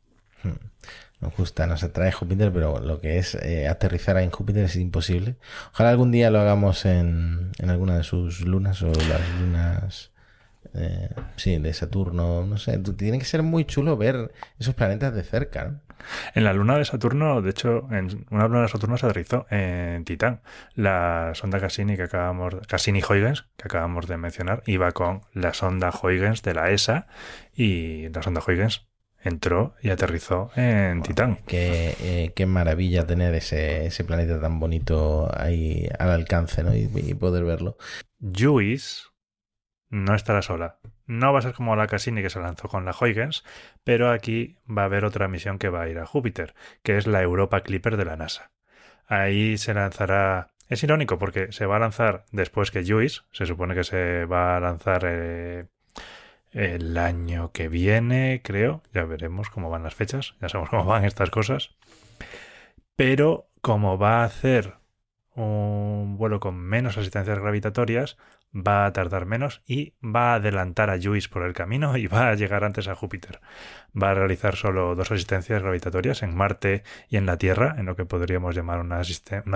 Nos 1.21 1.35
gusta, 1.35 1.65
nos 1.65 1.83
atrae 1.83 2.11
Júpiter, 2.11 2.51
pero 2.51 2.79
lo 2.79 2.99
que 2.99 3.17
es 3.17 3.35
eh, 3.35 3.67
aterrizar 3.67 4.17
en 4.17 4.31
Júpiter 4.31 4.65
es 4.65 4.75
imposible. 4.75 5.37
Ojalá 5.73 5.89
algún 5.89 6.11
día 6.11 6.29
lo 6.29 6.39
hagamos 6.39 6.85
en, 6.85 7.51
en 7.57 7.69
alguna 7.69 7.97
de 7.97 8.03
sus 8.03 8.41
lunas 8.41 8.81
o 8.83 8.87
las 8.91 9.29
lunas, 9.39 10.11
eh, 10.73 11.09
sí, 11.37 11.57
de 11.57 11.73
Saturno, 11.73 12.45
no 12.45 12.57
sé. 12.57 12.77
Tiene 12.77 13.17
que 13.17 13.25
ser 13.25 13.43
muy 13.43 13.65
chulo 13.65 13.97
ver 13.97 14.33
esos 14.59 14.75
planetas 14.75 15.15
de 15.15 15.23
cerca, 15.23 15.65
¿no? 15.65 15.79
En 16.33 16.43
la 16.43 16.53
luna 16.53 16.77
de 16.77 16.85
Saturno, 16.85 17.41
de 17.41 17.49
hecho, 17.49 17.87
en 17.91 18.25
una 18.29 18.47
luna 18.47 18.63
de 18.63 18.67
Saturno 18.67 18.97
se 18.97 19.05
aterrizó 19.05 19.45
en 19.49 20.05
Titán. 20.05 20.41
La 20.73 21.31
sonda 21.35 21.59
Cassini 21.59 21.95
que 21.95 22.03
acabamos, 22.03 22.55
Cassini-Huygens, 22.67 23.45
que 23.57 23.65
acabamos 23.65 24.07
de 24.07 24.17
mencionar, 24.17 24.63
iba 24.65 24.91
con 24.91 25.21
la 25.33 25.53
sonda 25.53 25.91
Huygens 25.91 26.41
de 26.43 26.53
la 26.53 26.71
ESA 26.71 27.07
y 27.53 28.09
la 28.09 28.21
sonda 28.21 28.41
Huygens 28.45 28.87
entró 29.25 29.75
y 29.81 29.89
aterrizó 29.89 30.51
en 30.55 31.01
Titán. 31.01 31.39
Qué, 31.47 31.95
eh, 31.99 32.33
qué 32.35 32.45
maravilla 32.45 33.07
tener 33.07 33.33
ese, 33.33 33.87
ese 33.87 34.03
planeta 34.03 34.39
tan 34.39 34.59
bonito 34.59 35.29
ahí 35.35 35.89
al 35.97 36.11
alcance, 36.11 36.63
¿no? 36.63 36.75
Y, 36.75 36.89
y 36.93 37.13
poder 37.15 37.43
verlo. 37.43 37.77
Juice 38.21 39.01
no 39.89 40.15
estará 40.15 40.41
sola. 40.41 40.79
No 41.07 41.33
va 41.33 41.39
a 41.39 41.41
ser 41.43 41.53
como 41.53 41.75
la 41.75 41.87
Cassini 41.87 42.21
que 42.21 42.29
se 42.29 42.39
lanzó 42.39 42.67
con 42.67 42.85
la 42.85 42.95
Huygens, 42.99 43.43
pero 43.83 44.09
aquí 44.11 44.57
va 44.67 44.83
a 44.83 44.85
haber 44.85 45.05
otra 45.05 45.27
misión 45.27 45.59
que 45.59 45.69
va 45.69 45.83
a 45.83 45.89
ir 45.89 45.99
a 45.99 46.05
Júpiter, 46.05 46.55
que 46.83 46.97
es 46.97 47.07
la 47.07 47.21
Europa 47.21 47.61
Clipper 47.61 47.97
de 47.97 48.05
la 48.05 48.15
NASA. 48.17 48.51
Ahí 49.07 49.57
se 49.57 49.73
lanzará 49.73 50.49
Es 50.67 50.83
irónico 50.83 51.19
porque 51.19 51.51
se 51.51 51.67
va 51.67 51.75
a 51.75 51.79
lanzar 51.79 52.25
después 52.31 52.71
que 52.71 52.83
Juice, 52.83 53.21
se 53.31 53.45
supone 53.45 53.75
que 53.75 53.83
se 53.83 54.25
va 54.25 54.57
a 54.57 54.59
lanzar 54.59 55.03
eh, 55.05 55.67
el 56.51 56.97
año 56.97 57.51
que 57.51 57.67
viene, 57.67 58.41
creo, 58.43 58.81
ya 58.93 59.03
veremos 59.03 59.49
cómo 59.49 59.69
van 59.69 59.83
las 59.83 59.93
fechas, 59.93 60.35
ya 60.41 60.49
sabemos 60.49 60.69
cómo 60.69 60.85
van 60.85 61.05
estas 61.05 61.29
cosas, 61.29 61.75
pero 62.95 63.49
como 63.61 63.97
va 63.97 64.21
a 64.21 64.25
hacer 64.25 64.75
un 65.35 66.17
vuelo 66.17 66.39
con 66.39 66.55
menos 66.55 66.97
asistencias 66.97 67.39
gravitatorias, 67.39 68.17
va 68.55 68.85
a 68.85 68.93
tardar 68.93 69.25
menos 69.25 69.61
y 69.65 69.93
va 70.01 70.31
a 70.31 70.35
adelantar 70.35 70.89
a 70.89 70.99
Juice 71.01 71.29
por 71.29 71.43
el 71.43 71.53
camino 71.53 71.97
y 71.97 72.07
va 72.07 72.29
a 72.29 72.35
llegar 72.35 72.63
antes 72.63 72.87
a 72.87 72.95
Júpiter. 72.95 73.41
Va 74.01 74.11
a 74.11 74.13
realizar 74.13 74.55
solo 74.55 74.95
dos 74.95 75.11
asistencias 75.11 75.61
gravitatorias 75.61 76.23
en 76.23 76.35
Marte 76.35 76.83
y 77.09 77.17
en 77.17 77.25
la 77.25 77.37
Tierra, 77.37 77.75
en 77.77 77.85
lo 77.85 77.95
que 77.95 78.05
podríamos 78.05 78.55
llamar 78.55 78.79
una, 78.79 79.01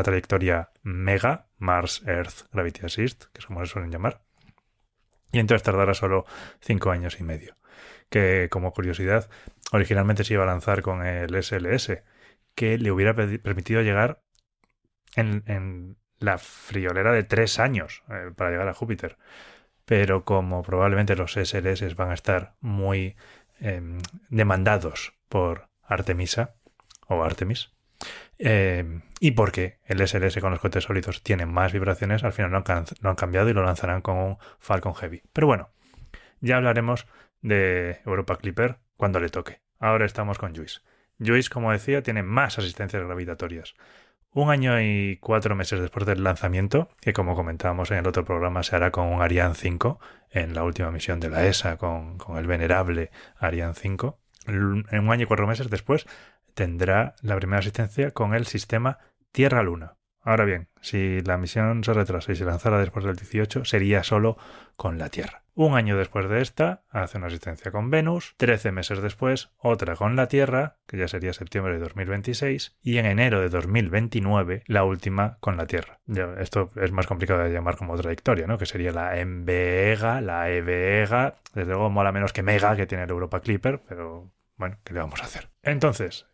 trayectoria 0.04 0.72
mega, 0.84 1.48
Mars 1.58 2.04
Earth 2.06 2.52
Gravity 2.52 2.86
Assist, 2.86 3.26
que 3.32 3.40
es 3.40 3.46
como 3.46 3.66
se 3.66 3.72
suelen 3.72 3.92
llamar. 3.92 4.22
Y 5.32 5.40
entonces 5.40 5.64
tardará 5.64 5.94
solo 5.94 6.26
cinco 6.60 6.92
años 6.92 7.20
y 7.20 7.24
medio. 7.24 7.56
Que 8.10 8.50
como 8.50 8.74
curiosidad, 8.74 9.30
originalmente 9.72 10.24
se 10.24 10.34
iba 10.34 10.44
a 10.44 10.48
lanzar 10.48 10.82
con 10.82 11.06
el 11.06 11.42
SLS, 11.42 12.04
que 12.56 12.78
le 12.78 12.92
hubiera 12.92 13.14
permitido 13.14 13.82
llegar 13.82 14.24
en, 15.16 15.98
la 16.20 16.38
friolera 16.38 17.12
de 17.12 17.24
tres 17.24 17.60
años 17.60 18.04
eh, 18.10 18.32
para 18.36 18.52
llegar 18.52 18.68
a 18.68 18.74
Júpiter. 18.74 19.18
Pero 19.86 20.24
como 20.24 20.62
probablemente 20.62 21.16
los 21.16 21.34
SLS 21.34 21.96
van 21.96 22.12
a 22.12 22.14
estar 22.14 22.54
muy 22.62 23.16
em, 23.60 24.00
demandados 24.30 25.14
por 25.28 25.70
Artemisa 25.84 26.56
o 27.08 27.24
Artemis, 27.24 27.72
em, 28.38 29.02
y 29.20 29.32
porque 29.32 29.80
el 29.86 30.06
SLS 30.08 30.40
con 30.40 30.52
los 30.52 30.60
cohetes 30.60 30.84
sólidos 30.84 31.24
tiene 31.24 31.46
más 31.46 31.74
vibraciones, 31.74 32.24
al 32.24 32.34
final 32.34 32.52
lo 32.52 32.58
han, 32.58 32.86
han, 33.02 33.16
cambiado 33.16 33.50
y 33.50 33.54
lo 33.54 33.64
lanzarán 33.64 34.02
con 34.02 34.18
un 34.18 34.38
Falcon 34.60 34.94
Heavy. 34.94 35.24
Pero 35.34 35.48
bueno, 35.48 35.70
ya 36.40 36.58
hablaremos 36.58 37.08
de 37.42 38.02
Europa 38.06 38.38
Clipper 38.38 38.78
cuando 38.96 39.20
le 39.20 39.30
toque. 39.30 39.62
Ahora 39.80 40.06
estamos 40.06 40.38
con 40.38 40.56
Juice. 40.56 40.82
Juice, 41.20 41.50
como 41.50 41.72
decía, 41.72 42.04
tiene 42.04 42.24
más 42.24 42.58
asistencias 42.60 43.04
gravitatorias. 43.04 43.76
Un 44.32 44.52
año 44.52 44.80
y 44.80 45.18
cuatro 45.18 45.56
meses 45.56 45.80
después 45.80 46.06
del 46.06 46.24
lanzamiento, 46.24 46.90
que 47.02 47.14
como 47.14 47.36
comentábamos 47.36 47.90
en 47.90 47.98
el 47.98 48.08
otro 48.08 48.26
programa 48.26 48.62
se 48.62 48.76
hará 48.76 48.92
con 48.92 49.08
un 49.08 49.22
Ariane 49.22 49.56
5, 49.56 50.00
en 50.30 50.54
la 50.54 50.64
última 50.64 50.92
misión 50.92 51.20
de 51.20 51.30
la 51.30 51.46
ESA 51.46 51.78
con, 51.78 52.18
el 52.38 52.46
venerable 52.46 53.10
Ariane 53.38 53.74
5, 53.74 54.20
en 54.46 55.00
un 55.00 55.12
año 55.12 55.24
y 55.24 55.26
cuatro 55.26 55.48
meses 55.48 55.70
después 55.70 56.06
tendrá 56.54 57.16
la 57.22 57.36
primera 57.38 57.60
asistencia 57.60 58.12
con 58.12 58.36
el 58.36 58.46
sistema 58.46 59.00
Tierra-Luna. 59.32 59.99
Ahora 60.22 60.46
bien, 60.46 60.68
si 60.82 61.22
la 61.22 61.38
misión 61.38 61.84
se 61.84 61.94
retrasa 61.94 62.32
y 62.32 62.36
se 62.36 62.46
lanzara 62.46 62.80
después 62.80 63.06
del 63.06 63.16
18, 63.16 63.66
sería 63.66 64.04
solo 64.04 64.38
con 64.76 64.98
la 64.98 65.10
Tierra. 65.10 65.44
Un 65.56 65.76
año 65.76 65.98
después 65.98 66.30
de 66.30 66.42
esta, 66.42 66.84
hace 66.90 67.18
una 67.18 67.28
asistencia 67.28 67.70
con 67.72 67.90
Venus, 67.90 68.34
13 68.38 68.72
meses 68.72 69.02
después, 69.02 69.50
otra 69.58 69.98
con 69.98 70.16
la 70.16 70.28
Tierra, 70.28 70.78
que 70.88 70.98
ya 70.98 71.10
sería 71.10 71.34
septiembre 71.34 71.74
de 71.74 71.80
2026, 71.80 72.78
y 72.82 72.98
en 72.98 73.06
enero 73.06 73.42
de 73.42 73.50
2029, 73.50 74.64
la 74.68 74.86
última 74.86 75.38
con 75.42 75.58
la 75.58 75.68
Tierra. 75.68 76.00
esto 76.40 76.70
es 76.76 76.94
más 76.94 77.08
complicado 77.08 77.44
de 77.44 77.52
llamar 77.52 77.76
como 77.76 77.98
trayectoria, 77.98 78.48
¿no? 78.48 78.58
Que 78.58 78.66
sería 78.66 78.92
la 78.92 79.14
MBEGA, 79.26 80.22
la 80.22 80.50
EVEGA, 80.50 81.36
desde 81.54 81.72
luego 81.72 81.90
mola 81.90 82.14
menos 82.14 82.32
que 82.32 82.44
Mega, 82.44 82.78
que 82.78 82.88
tiene 82.88 83.04
el 83.04 83.10
Europa 83.10 83.42
Clipper, 83.42 83.82
pero 83.86 84.32
bueno, 84.56 84.78
¿qué 84.84 84.94
le 84.94 85.02
vamos 85.02 85.22
a 85.22 85.26
hacer? 85.26 85.50
Entonces, 85.62 86.26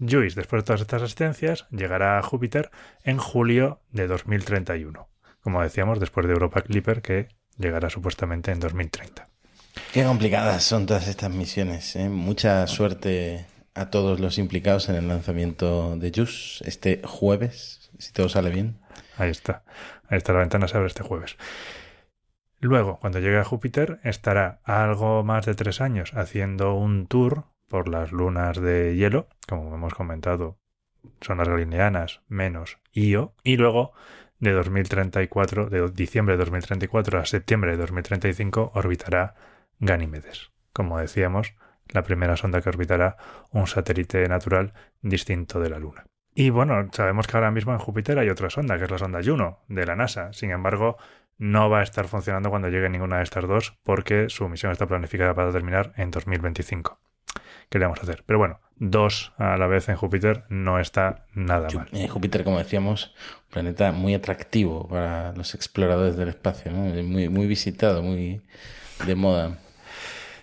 Juice, 0.00 0.34
después 0.34 0.62
de 0.62 0.66
todas 0.66 0.80
estas 0.80 1.02
asistencias, 1.02 1.66
llegará 1.70 2.18
a 2.18 2.22
Júpiter 2.22 2.70
en 3.04 3.18
julio 3.18 3.80
de 3.92 4.06
2031. 4.06 5.08
Como 5.40 5.62
decíamos, 5.62 6.00
después 6.00 6.26
de 6.26 6.32
Europa 6.32 6.62
Clipper, 6.62 7.02
que 7.02 7.28
llegará 7.56 7.90
supuestamente 7.90 8.50
en 8.50 8.60
2030. 8.60 9.28
Qué 9.92 10.04
complicadas 10.04 10.62
son 10.62 10.86
todas 10.86 11.08
estas 11.08 11.30
misiones. 11.30 11.96
¿eh? 11.96 12.08
Mucha 12.08 12.66
suerte 12.66 13.46
a 13.74 13.90
todos 13.90 14.20
los 14.20 14.38
implicados 14.38 14.88
en 14.88 14.96
el 14.96 15.08
lanzamiento 15.08 15.96
de 15.96 16.10
JUICE 16.10 16.68
este 16.68 17.02
jueves, 17.04 17.90
si 17.98 18.12
todo 18.12 18.28
sale 18.28 18.50
bien. 18.50 18.78
Ahí 19.16 19.30
está. 19.30 19.64
Ahí 20.08 20.18
está, 20.18 20.32
la 20.32 20.40
ventana 20.40 20.66
se 20.66 20.76
abre 20.76 20.88
este 20.88 21.02
jueves. 21.02 21.36
Luego, 22.58 22.98
cuando 23.00 23.20
llegue 23.20 23.38
a 23.38 23.44
Júpiter, 23.44 24.00
estará 24.02 24.60
algo 24.64 25.22
más 25.24 25.46
de 25.46 25.54
tres 25.54 25.80
años 25.80 26.12
haciendo 26.14 26.74
un 26.74 27.06
tour 27.06 27.46
por 27.70 27.88
las 27.88 28.10
lunas 28.10 28.60
de 28.60 28.96
hielo, 28.96 29.28
como 29.48 29.72
hemos 29.72 29.94
comentado, 29.94 30.58
son 31.20 31.38
las 31.38 31.48
galileanas 31.48 32.20
menos 32.28 32.78
Io, 32.92 33.32
y 33.44 33.56
luego 33.56 33.92
de 34.40 34.50
2034, 34.50 35.70
de 35.70 35.88
diciembre 35.92 36.34
de 36.34 36.38
2034 36.38 37.20
a 37.20 37.24
septiembre 37.24 37.70
de 37.70 37.76
2035, 37.78 38.72
orbitará 38.74 39.36
Ganímedes. 39.78 40.50
Como 40.72 40.98
decíamos, 40.98 41.54
la 41.88 42.02
primera 42.02 42.36
sonda 42.36 42.60
que 42.60 42.68
orbitará 42.68 43.16
un 43.52 43.68
satélite 43.68 44.26
natural 44.28 44.74
distinto 45.00 45.60
de 45.60 45.70
la 45.70 45.78
Luna. 45.78 46.04
Y 46.34 46.50
bueno, 46.50 46.88
sabemos 46.92 47.28
que 47.28 47.36
ahora 47.36 47.52
mismo 47.52 47.72
en 47.72 47.78
Júpiter 47.78 48.18
hay 48.18 48.30
otra 48.30 48.50
sonda, 48.50 48.78
que 48.78 48.84
es 48.84 48.90
la 48.90 48.98
sonda 48.98 49.20
Juno, 49.24 49.60
de 49.68 49.86
la 49.86 49.94
NASA. 49.94 50.32
Sin 50.32 50.50
embargo, 50.50 50.96
no 51.38 51.70
va 51.70 51.80
a 51.80 51.82
estar 51.84 52.08
funcionando 52.08 52.50
cuando 52.50 52.68
llegue 52.68 52.88
ninguna 52.88 53.18
de 53.18 53.24
estas 53.24 53.46
dos, 53.46 53.78
porque 53.84 54.28
su 54.28 54.48
misión 54.48 54.72
está 54.72 54.86
planificada 54.86 55.34
para 55.34 55.52
terminar 55.52 55.92
en 55.96 56.10
2025 56.10 56.98
qué 57.70 57.78
le 57.78 57.86
vamos 57.86 58.00
a 58.00 58.02
hacer. 58.02 58.24
Pero 58.26 58.38
bueno, 58.38 58.60
dos 58.76 59.32
a 59.38 59.56
la 59.56 59.66
vez 59.66 59.88
en 59.88 59.96
Júpiter 59.96 60.44
no 60.48 60.78
está 60.78 61.24
nada 61.34 61.68
mal. 61.74 61.88
En 61.92 62.08
Júpiter, 62.08 62.44
como 62.44 62.58
decíamos, 62.58 63.14
un 63.44 63.52
planeta 63.52 63.92
muy 63.92 64.14
atractivo 64.14 64.88
para 64.88 65.32
los 65.32 65.54
exploradores 65.54 66.16
del 66.16 66.28
espacio, 66.28 66.72
muy, 66.72 67.28
muy 67.28 67.46
visitado, 67.46 68.02
muy 68.02 68.42
de 69.06 69.14
moda. 69.14 69.58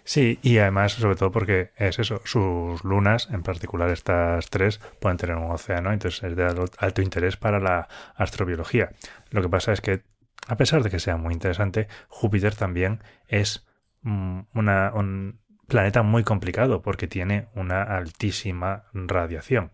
Sí, 0.07 0.39
y 0.41 0.59
además, 0.59 0.93
sobre 0.93 1.17
todo 1.17 1.31
porque 1.31 1.71
es 1.75 1.99
eso, 1.99 2.21
sus 2.23 2.81
lunas, 2.85 3.27
en 3.29 3.43
particular 3.43 3.89
estas 3.89 4.49
tres, 4.49 4.79
pueden 5.01 5.17
tener 5.17 5.35
un 5.35 5.51
océano, 5.51 5.91
entonces 5.91 6.23
es 6.23 6.35
de 6.37 6.45
alto 6.77 7.01
interés 7.01 7.35
para 7.35 7.59
la 7.59 7.89
astrobiología. 8.15 8.91
Lo 9.31 9.41
que 9.41 9.49
pasa 9.49 9.73
es 9.73 9.81
que, 9.81 10.03
a 10.47 10.55
pesar 10.55 10.81
de 10.81 10.89
que 10.89 10.99
sea 10.99 11.17
muy 11.17 11.33
interesante, 11.33 11.89
Júpiter 12.07 12.55
también 12.55 13.03
es 13.27 13.67
mm, 14.03 14.43
una, 14.53 14.93
un, 14.93 15.41
planeta 15.67 16.01
muy 16.01 16.23
complicado 16.23 16.81
porque 16.81 17.07
tiene 17.07 17.47
una 17.53 17.83
altísima 17.83 18.85
radiación. 18.93 19.71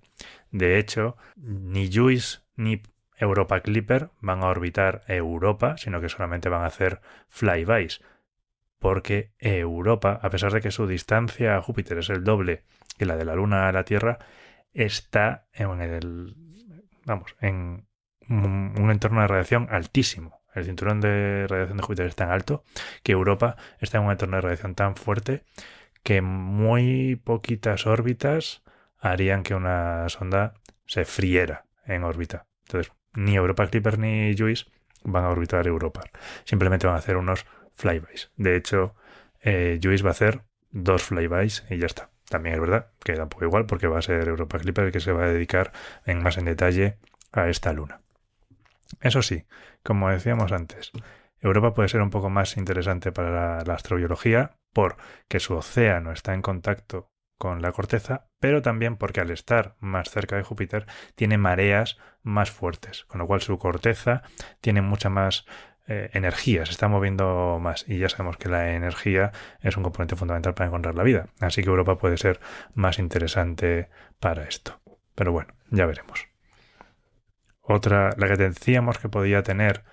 De 0.52 0.78
hecho, 0.80 1.18
ni 1.36 1.90
JUICE 1.92 2.40
ni 2.56 2.82
Europa 3.18 3.62
Clipper 3.62 4.10
van 4.20 4.44
a 4.44 4.48
orbitar 4.48 5.04
Europa, 5.08 5.78
sino 5.78 6.02
que 6.02 6.10
solamente 6.10 6.50
van 6.50 6.64
a 6.64 6.68
hacer 6.68 7.02
flybys. 7.30 8.02
Porque 8.80 9.32
Europa, 9.40 10.20
a 10.22 10.30
pesar 10.30 10.52
de 10.52 10.62
que 10.62 10.72
su 10.72 10.88
distancia 10.88 11.56
a 11.56 11.62
Júpiter 11.62 12.00
es 12.00 12.10
el 12.10 12.24
doble 12.24 12.64
que 12.98 13.06
la 13.06 13.16
de 13.16 13.26
la 13.26 13.36
Luna 13.36 13.70
a 13.70 13.72
la 13.72 13.86
Tierra, 13.86 14.20
está 14.74 15.48
en 15.54 15.80
el 15.80 16.36
vamos, 17.06 17.36
en 17.40 17.88
un 18.30 18.90
entorno 18.92 19.22
de 19.22 19.28
radiación 19.28 19.68
altísimo. 19.70 20.42
El 20.54 20.66
cinturón 20.66 21.02
de 21.02 21.48
radiación 21.48 21.78
de 21.78 21.84
Júpiter 21.84 22.06
es 22.06 22.16
tan 22.16 22.30
alto 22.30 22.64
que 23.02 23.14
Europa 23.14 23.56
está 23.80 23.98
en 23.98 24.06
un 24.06 24.12
entorno 24.12 24.38
de 24.38 24.42
radiación 24.42 24.76
tan 24.76 24.96
fuerte 24.96 25.44
que 26.04 26.22
muy 26.22 27.16
poquitas 27.16 27.88
órbitas 27.88 28.62
harían 29.00 29.44
que 29.44 29.56
una 29.56 30.08
sonda 30.10 30.54
se 30.86 31.06
friera 31.06 31.66
en 31.86 32.04
órbita. 32.04 32.46
Entonces, 32.68 32.94
ni 33.14 33.36
Europa 33.36 33.68
Clipper 33.68 34.00
ni 34.00 34.36
JUICE 34.36 34.66
van 35.04 35.26
a 35.26 35.30
orbitar 35.30 35.68
Europa. 35.68 36.02
Simplemente 36.46 36.88
van 36.88 36.96
a 36.96 37.00
hacer 37.00 37.18
unos 37.18 37.46
flybys. 37.74 38.32
De 38.38 38.56
hecho, 38.56 38.96
eh, 39.42 39.80
JUICE 39.82 40.04
va 40.04 40.10
a 40.10 40.12
hacer 40.12 40.42
dos 40.72 41.04
flybys 41.04 41.66
y 41.70 41.78
ya 41.78 41.86
está. 41.86 42.10
También 42.30 42.56
es 42.56 42.62
verdad 42.62 42.88
que 43.04 43.14
da 43.14 43.24
un 43.24 43.30
poco 43.30 43.46
igual 43.46 43.66
porque 43.66 43.88
va 43.88 44.00
a 44.00 44.02
ser 44.02 44.28
Europa 44.28 44.60
Clipper 44.60 44.86
el 44.86 44.92
que 44.92 45.00
se 45.00 45.12
va 45.12 45.26
a 45.26 45.30
dedicar 45.30 45.72
en 46.06 46.24
más 46.24 46.38
en 46.38 46.46
detalle 46.46 46.98
a 47.32 47.50
esta 47.50 47.74
luna. 47.74 48.02
Eso 49.02 49.22
sí, 49.22 49.46
como 49.84 50.10
decíamos 50.10 50.52
antes, 50.52 50.92
Europa 51.42 51.74
puede 51.74 51.90
ser 51.90 52.02
un 52.02 52.10
poco 52.10 52.30
más 52.30 52.58
interesante 52.58 53.12
para 53.12 53.64
la 53.64 53.74
astrobiología 53.74 54.56
porque 54.74 55.40
su 55.40 55.56
océano 55.56 56.12
está 56.12 56.34
en 56.34 56.42
contacto 56.42 57.12
con 57.38 57.62
la 57.62 57.72
corteza, 57.72 58.28
pero 58.40 58.62
también 58.62 58.98
porque 58.98 59.22
al 59.22 59.32
estar 59.32 59.76
más 59.80 60.10
cerca 60.10 60.36
de 60.36 60.44
Júpiter 60.44 60.86
tiene 61.16 61.38
mareas 61.38 61.98
más 62.22 62.52
fuertes, 62.52 63.06
con 63.06 63.20
lo 63.20 63.28
cual 63.28 63.42
su 63.42 63.58
corteza 63.58 64.24
tiene 64.62 64.82
mucha 64.82 65.10
más 65.10 65.46
eh, 65.88 66.10
energía, 66.14 66.66
se 66.66 66.72
está 66.72 66.88
moviendo 66.88 67.60
más 67.62 67.84
y 67.88 68.00
ya 68.00 68.08
sabemos 68.08 68.38
que 68.38 68.48
la 68.48 68.74
energía 68.74 69.34
es 69.60 69.76
un 69.76 69.84
componente 69.84 70.16
fundamental 70.16 70.54
para 70.54 70.68
encontrar 70.68 70.96
la 70.96 71.04
vida, 71.04 71.28
así 71.42 71.62
que 71.62 71.70
Europa 71.70 71.98
puede 71.98 72.18
ser 72.18 72.40
más 72.74 73.00
interesante 73.00 73.90
para 74.20 74.46
esto. 74.46 74.80
Pero 75.14 75.34
bueno, 75.34 75.54
ya 75.70 75.86
veremos. 75.86 76.28
Otra, 77.62 78.12
la 78.18 78.28
que 78.28 78.38
decíamos 78.38 78.98
que 78.98 79.10
podía 79.10 79.44
tener 79.44 79.84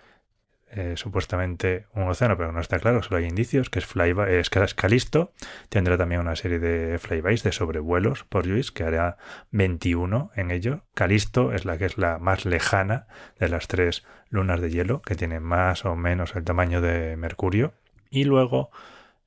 eh, 0.73 0.95
supuestamente 0.97 1.87
un 1.95 2.05
océano, 2.05 2.37
pero 2.37 2.53
no 2.53 2.61
está 2.61 2.79
claro, 2.79 3.03
solo 3.03 3.17
hay 3.17 3.25
indicios, 3.25 3.71
que 3.71 3.81
es, 3.81 3.87
flyby, 3.87 4.23
es 4.35 4.51
Calisto. 4.51 5.33
Tendrá 5.69 5.99
también 5.99 6.21
una 6.21 6.37
serie 6.37 6.61
de 6.61 6.99
flybys, 6.99 7.43
de 7.43 7.51
sobrevuelos 7.51 8.23
por 8.25 8.47
Luis, 8.47 8.71
que 8.71 8.85
hará 8.85 9.17
21 9.51 10.31
en 10.37 10.51
ello. 10.53 10.85
Calisto 10.95 11.53
es 11.53 11.65
la 11.65 11.77
que 11.77 11.87
es 11.87 11.99
la 11.99 12.19
más 12.19 12.45
lejana 12.45 13.09
de 13.39 13.49
las 13.49 13.67
tres 13.67 14.05
lunas 14.29 14.61
de 14.61 14.71
hielo, 14.71 15.03
que 15.03 15.17
tiene 15.17 15.41
más 15.41 15.85
o 15.85 15.97
menos 15.97 16.37
el 16.37 16.45
tamaño 16.45 16.81
de 16.81 17.17
Mercurio. 17.17 17.75
Y 18.09 18.25
luego, 18.25 18.71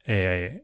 eh, 0.05 0.63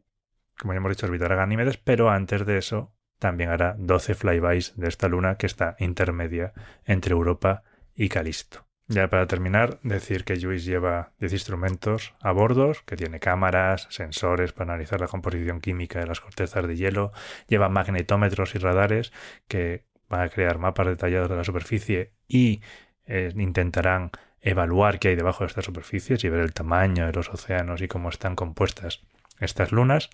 como 0.57 0.73
ya 0.73 0.77
hemos 0.77 0.91
dicho, 0.91 1.07
orbitará 1.07 1.35
Ganímedes, 1.35 1.77
pero 1.77 2.09
antes 2.09 2.45
de 2.45 2.57
eso 2.57 2.95
también 3.19 3.49
hará 3.49 3.75
12 3.77 4.15
flybys 4.15 4.73
de 4.77 4.87
esta 4.87 5.09
luna 5.09 5.35
que 5.35 5.45
está 5.45 5.75
intermedia 5.79 6.53
entre 6.85 7.11
Europa 7.11 7.63
y 7.95 8.07
Calisto. 8.07 8.68
Ya 8.91 9.07
para 9.07 9.27
terminar, 9.27 9.79
decir 9.83 10.23
que 10.23 10.41
Juice 10.41 10.65
lleva 10.65 11.11
10 11.19 11.33
instrumentos 11.33 12.15
a 12.21 12.31
bordo, 12.31 12.71
que 12.87 12.95
tiene 12.95 13.19
cámaras, 13.19 13.85
sensores 13.91 14.51
para 14.51 14.73
analizar 14.73 14.99
la 14.99 15.07
composición 15.07 15.61
química 15.61 15.99
de 15.99 16.07
las 16.07 16.19
cortezas 16.19 16.67
de 16.67 16.75
hielo, 16.75 17.11
lleva 17.47 17.69
magnetómetros 17.69 18.55
y 18.55 18.57
radares 18.57 19.13
que 19.47 19.85
van 20.09 20.21
a 20.21 20.29
crear 20.29 20.57
mapas 20.57 20.87
detallados 20.87 21.29
de 21.29 21.35
la 21.35 21.43
superficie 21.43 22.13
y 22.27 22.61
eh, 23.05 23.31
intentarán 23.35 24.09
evaluar 24.41 24.97
qué 24.97 25.09
hay 25.09 25.15
debajo 25.15 25.43
de 25.43 25.49
estas 25.49 25.65
superficies 25.65 26.23
y 26.23 26.29
ver 26.29 26.39
el 26.39 26.53
tamaño 26.53 27.05
de 27.05 27.13
los 27.13 27.29
océanos 27.29 27.83
y 27.83 27.87
cómo 27.87 28.09
están 28.09 28.35
compuestas 28.35 29.03
estas 29.39 29.71
lunas. 29.71 30.09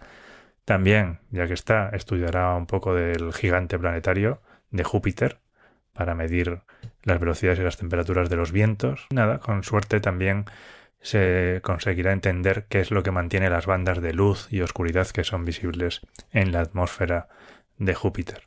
También, 0.65 1.19
ya 1.31 1.47
que 1.47 1.53
está, 1.53 1.91
estudiará 1.93 2.53
un 2.55 2.65
poco 2.65 2.93
del 2.93 3.31
gigante 3.31 3.79
planetario 3.79 4.41
de 4.71 4.83
Júpiter, 4.83 5.39
para 5.95 6.13
medir 6.13 6.61
las 7.03 7.19
velocidades 7.19 7.59
y 7.59 7.63
las 7.63 7.77
temperaturas 7.77 8.29
de 8.29 8.35
los 8.35 8.51
vientos. 8.51 9.07
Nada, 9.09 9.39
con 9.39 9.63
suerte 9.63 9.99
también 9.99 10.45
se 11.01 11.61
conseguirá 11.63 12.11
entender 12.11 12.65
qué 12.67 12.81
es 12.81 12.91
lo 12.91 13.01
que 13.01 13.11
mantiene 13.11 13.49
las 13.49 13.65
bandas 13.65 14.01
de 14.01 14.13
luz 14.13 14.47
y 14.51 14.61
oscuridad 14.61 15.07
que 15.07 15.23
son 15.23 15.45
visibles 15.45 16.01
en 16.31 16.51
la 16.51 16.61
atmósfera 16.61 17.29
de 17.77 17.93
Júpiter. 17.93 18.43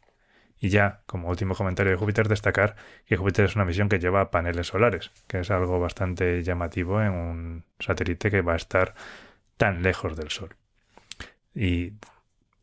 Y 0.61 0.71
ya, 0.71 1.03
como 1.07 1.29
último 1.29 1.55
comentario 1.55 1.93
de 1.93 1.99
Júpiter, 1.99 2.29
destacar 2.29 2.75
que 3.07 3.17
Júpiter 3.17 3.45
es 3.45 3.55
una 3.55 3.65
misión 3.65 3.89
que 3.89 4.01
lleva 4.01 4.31
paneles 4.31 4.67
solares, 4.67 5.13
que 5.29 5.41
es 5.41 5.51
algo 5.51 5.79
bastante 5.79 6.43
llamativo 6.43 7.01
en 7.01 7.13
un 7.13 7.65
satélite 7.79 8.31
que 8.31 8.43
va 8.43 8.55
a 8.55 8.57
estar 8.57 8.95
tan 9.57 9.83
lejos 9.83 10.17
del 10.17 10.31
Sol. 10.31 10.57
Y 11.55 11.93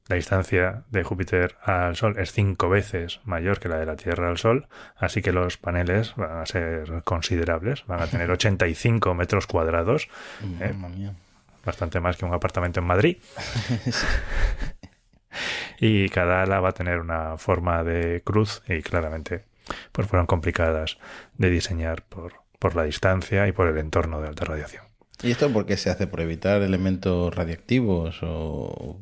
la 0.07 0.17
distancia 0.17 0.83
de 0.91 1.03
Júpiter 1.03 1.55
al 1.63 1.95
Sol 1.95 2.19
es 2.19 2.31
cinco 2.31 2.69
veces 2.69 3.21
mayor 3.25 3.59
que 3.59 3.69
la 3.69 3.77
de 3.77 3.87
la 3.87 3.95
Tierra 3.95 4.29
al 4.29 4.37
Sol, 4.37 4.67
así 4.95 5.21
que 5.21 5.31
los 5.31 5.57
paneles 5.57 6.15
van 6.15 6.37
a 6.37 6.45
ser 6.45 7.01
considerables, 7.03 7.85
van 7.87 8.01
a 8.01 8.07
tener 8.07 8.29
85 8.31 9.15
metros 9.15 9.47
cuadrados, 9.47 10.07
eh, 10.59 10.73
bastante 11.65 11.99
más 11.99 12.17
que 12.17 12.25
un 12.25 12.33
apartamento 12.33 12.81
en 12.81 12.85
Madrid. 12.85 13.17
y 15.79 16.07
cada 16.09 16.43
ala 16.43 16.59
va 16.59 16.69
a 16.69 16.73
tener 16.73 16.99
una 16.99 17.37
forma 17.37 17.83
de 17.83 18.21
cruz 18.23 18.61
y 18.67 18.81
claramente 18.81 19.45
pues 19.91 20.07
fueron 20.07 20.27
complicadas 20.27 20.99
de 21.37 21.49
diseñar 21.49 22.03
por, 22.03 22.33
por 22.59 22.75
la 22.75 22.83
distancia 22.83 23.47
y 23.47 23.51
por 23.51 23.67
el 23.67 23.79
entorno 23.79 24.21
de 24.21 24.27
alta 24.27 24.45
radiación. 24.45 24.83
¿Y 25.23 25.31
esto 25.31 25.51
por 25.51 25.65
qué 25.65 25.77
se 25.77 25.89
hace? 25.89 26.07
¿Por 26.07 26.21
evitar 26.21 26.61
elementos 26.61 27.33
radiactivos 27.33 28.19
o...? 28.21 28.99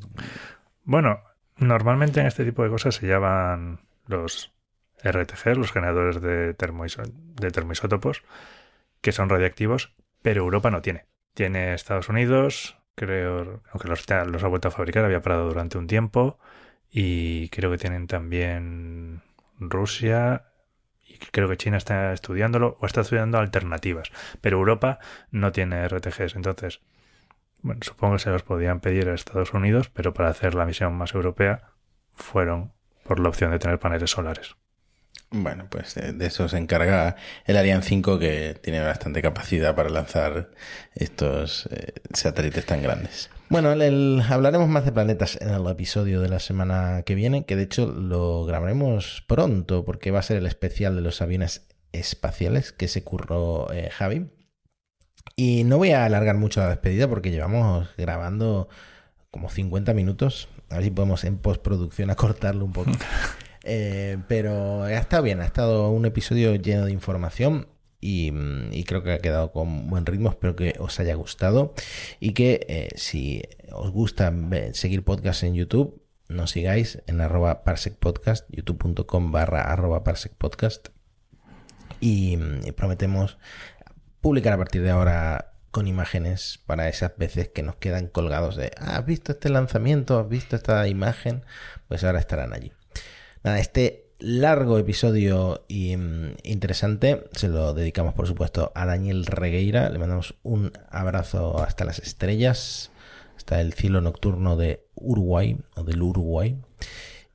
Bueno, 0.84 1.21
normalmente 1.57 2.19
en 2.19 2.27
este 2.27 2.45
tipo 2.45 2.63
de 2.63 2.69
cosas 2.69 2.95
se 2.95 3.07
llaman 3.07 3.79
los 4.07 4.53
RTG, 5.01 5.57
los 5.57 5.71
generadores 5.71 6.21
de, 6.21 6.53
de 6.53 7.51
termoisótopos, 7.51 8.23
que 9.01 9.11
son 9.11 9.29
radiactivos, 9.29 9.93
pero 10.21 10.43
Europa 10.43 10.71
no 10.71 10.81
tiene. 10.81 11.05
Tiene 11.34 11.73
Estados 11.73 12.09
Unidos, 12.09 12.77
creo, 12.95 13.61
aunque 13.71 13.88
los, 13.88 14.05
los 14.27 14.43
ha 14.43 14.47
vuelto 14.47 14.67
a 14.67 14.71
fabricar, 14.71 15.05
había 15.05 15.21
parado 15.21 15.47
durante 15.47 15.77
un 15.77 15.88
tiempo, 15.88 16.39
y 16.91 17.49
creo 17.49 17.71
que 17.71 17.77
tienen 17.77 18.07
también 18.07 19.21
Rusia, 19.59 20.45
y 21.05 21.17
creo 21.17 21.49
que 21.49 21.57
China 21.57 21.77
está 21.77 22.13
estudiándolo 22.13 22.77
o 22.79 22.86
está 22.86 23.01
estudiando 23.01 23.38
alternativas, 23.38 24.11
pero 24.41 24.57
Europa 24.57 24.99
no 25.31 25.51
tiene 25.51 25.84
RTGs, 25.86 26.36
entonces 26.36 26.81
bueno, 27.64 27.82
supongo 27.84 28.16
que 28.16 28.20
se 28.20 28.30
los 28.30 28.43
podían 28.43 28.80
pedir 28.80 29.09
a 29.09 29.16
Estados 29.16 29.53
Unidos, 29.53 29.89
pero 29.89 30.14
para 30.14 30.30
hacer 30.30 30.53
la 30.53 30.66
misión 30.66 30.93
más 30.93 31.14
europea 31.16 31.72
fueron 32.14 32.74
por 33.03 33.20
la 33.20 33.30
opción 33.30 33.51
de 33.51 33.59
tener 33.59 33.80
paneles 33.80 34.11
solares. 34.11 34.55
Bueno, 35.32 35.66
pues 35.68 35.95
de 35.95 36.26
eso 36.26 36.47
se 36.47 36.57
encarga 36.57 37.16
el 37.45 37.57
Ariane 37.57 37.82
5 37.82 38.20
que 38.20 38.55
tiene 38.61 38.82
bastante 38.82 39.22
capacidad 39.24 39.76
para 39.76 39.89
lanzar 39.89 40.51
estos 40.93 41.68
eh, 41.72 41.93
satélites 42.14 42.68
tan 42.68 42.84
grandes. 42.84 43.32
Bueno, 43.49 43.70
hablaremos 43.70 44.70
más 44.70 44.86
de 44.86 44.91
planetas 44.91 45.39
en 45.41 45.49
el 45.49 45.68
episodio 45.68 46.22
de 46.22 46.30
la 46.30 46.39
semana 46.39 47.01
que 47.03 47.16
viene, 47.16 47.45
que 47.45 47.55
de 47.55 47.64
hecho 47.64 47.88
lo 47.88 48.45
grabaremos 48.45 49.24
pronto 49.28 49.84
porque 49.86 50.11
va 50.11 50.20
a 50.20 50.24
ser 50.24 50.38
el 50.38 50.45
especial 50.45 50.95
de 50.95 51.01
los 51.01 51.22
aviones 51.22 51.68
espaciales 51.93 52.72
que 52.72 52.88
se 52.88 53.03
curró 53.03 53.72
eh, 53.72 53.89
Javi. 53.89 54.30
Y 55.36 55.63
no 55.63 55.78
voy 55.78 55.91
a 55.91 56.05
alargar 56.05 56.38
mucho 56.38 56.59
la 56.59 56.69
despedida 56.69 57.07
porque 57.07 57.32
llevamos 57.32 57.89
grabando 57.97 58.69
como 59.32 59.49
50 59.49 59.93
minutos. 59.93 60.47
A 60.69 60.76
ver 60.76 60.86
si 60.86 60.91
podemos 60.91 61.24
en 61.24 61.38
postproducción 61.38 62.09
acortarlo 62.09 62.65
un 62.65 62.74
poco. 62.74 62.91
Eh, 63.65 64.17
pero 64.28 64.84
ha 64.84 64.91
estado 64.91 65.24
bien, 65.24 65.39
ha 65.39 65.45
estado 65.45 65.89
un 65.89 66.05
episodio 66.05 66.53
lleno 66.55 66.84
de 66.84 66.91
información 66.91 67.69
y, 68.01 68.84
creo 68.84 69.01
que 69.03 69.13
ha 69.13 69.19
quedado 69.19 69.51
con 69.53 69.89
buen 69.89 70.05
ritmo. 70.05 70.30
Espero 70.30 70.55
que 70.55 70.76
os 70.80 70.99
haya 70.99 71.15
gustado 71.15 71.74
y 72.19 72.34
que 72.34 72.65
eh, 72.67 72.89
si 72.95 73.43
os 73.71 73.91
gusta 73.91 74.34
seguir 74.74 75.03
podcast 75.03 75.43
en 75.43 75.55
YouTube, 75.55 76.03
nos 76.28 76.51
sigáis 76.51 77.01
en 77.07 77.21
arroba 77.21 77.63
parsecpodcast, 77.63 78.49
youtube.com 78.49 79.32
barra 79.32 79.61
arroba 79.61 80.03
parsecpodcast. 80.03 80.89
Y, 82.01 82.38
y 82.65 82.71
prometemos 82.74 83.38
publicar 84.24 84.53
a 84.53 84.57
partir 84.57 84.82
de 84.82 84.89
ahora 84.89 85.51
con 85.69 85.86
imágenes 85.86 86.61
para 86.65 86.88
esas 86.88 87.17
veces 87.17 87.49
que 87.49 87.61
nos 87.61 87.76
quedan 87.76 88.07
colgados 88.07 88.55
de, 88.55 88.71
ah, 88.78 88.95
¿has 88.95 89.05
visto 89.05 89.34
este 89.34 89.49
lanzamiento? 89.49 90.17
¿Has 90.17 90.30
visto 90.30 90.55
esta 90.55 90.88
imagen? 90.88 91.43
Pues 91.89 92.05
ahora 92.05 92.19
estarán 92.19 92.53
allí. 92.53 92.71
Nada, 93.43 93.59
este 93.59 94.05
largo 94.19 94.80
episodio 94.80 95.65
y, 95.67 95.97
mm, 95.97 96.36
interesante 96.43 97.26
se 97.34 97.49
lo 97.49 97.74
dedicamos 97.74 98.13
por 98.13 98.26
supuesto 98.26 98.71
a 98.76 98.86
Daniel 98.86 99.26
Regueira. 99.26 99.89
Le 99.89 99.99
mandamos 99.99 100.36
un 100.41 100.71
abrazo 100.89 101.61
hasta 101.61 101.84
las 101.84 101.99
estrellas, 101.99 102.91
hasta 103.36 103.59
el 103.59 103.74
cielo 103.74 103.99
nocturno 103.99 104.55
de 104.55 104.86
Uruguay 104.95 105.57
o 105.76 105.84
del 105.84 106.01
Uruguay. 106.01 106.55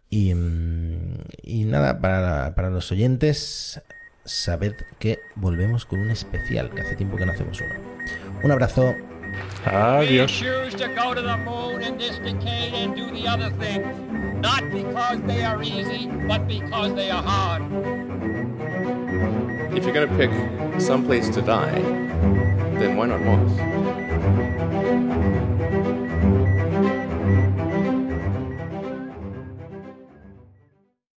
Y, 0.09 0.33
mm, 0.33 1.19
y 1.43 1.65
nada, 1.65 2.01
para, 2.01 2.55
para 2.55 2.71
los 2.71 2.91
oyentes, 2.93 3.83
sabed 4.29 4.75
que 4.99 5.21
volvemos 5.35 5.85
con 5.85 6.01
un 6.01 6.11
especial, 6.11 6.71
que 6.71 6.83
hace 6.83 6.97
tiempo 6.97 7.17
que 7.17 7.27
no 7.27 7.33
hacemos 7.33 7.61
uno. 7.61 7.75
Un 8.43 8.51
abrazo. 8.51 8.95
Adiós. 9.65 10.43
Not 14.41 14.71
because 14.71 15.21
they 15.27 15.43
are 15.43 15.61
easy, 15.61 16.09
but 16.29 16.47
because 16.47 16.95
they 16.95 17.11
are 17.11 17.23
hard. 17.23 17.63
If 19.75 19.85
you're 19.85 19.93
going 19.93 20.09
to 20.09 20.17
pick 20.17 20.31
some 20.81 21.05
place 21.05 21.29
to 21.31 21.43
die, 21.43 21.81
then 22.79 22.97
why 22.97 23.07
not 23.07 23.21
Mars? 23.21 23.53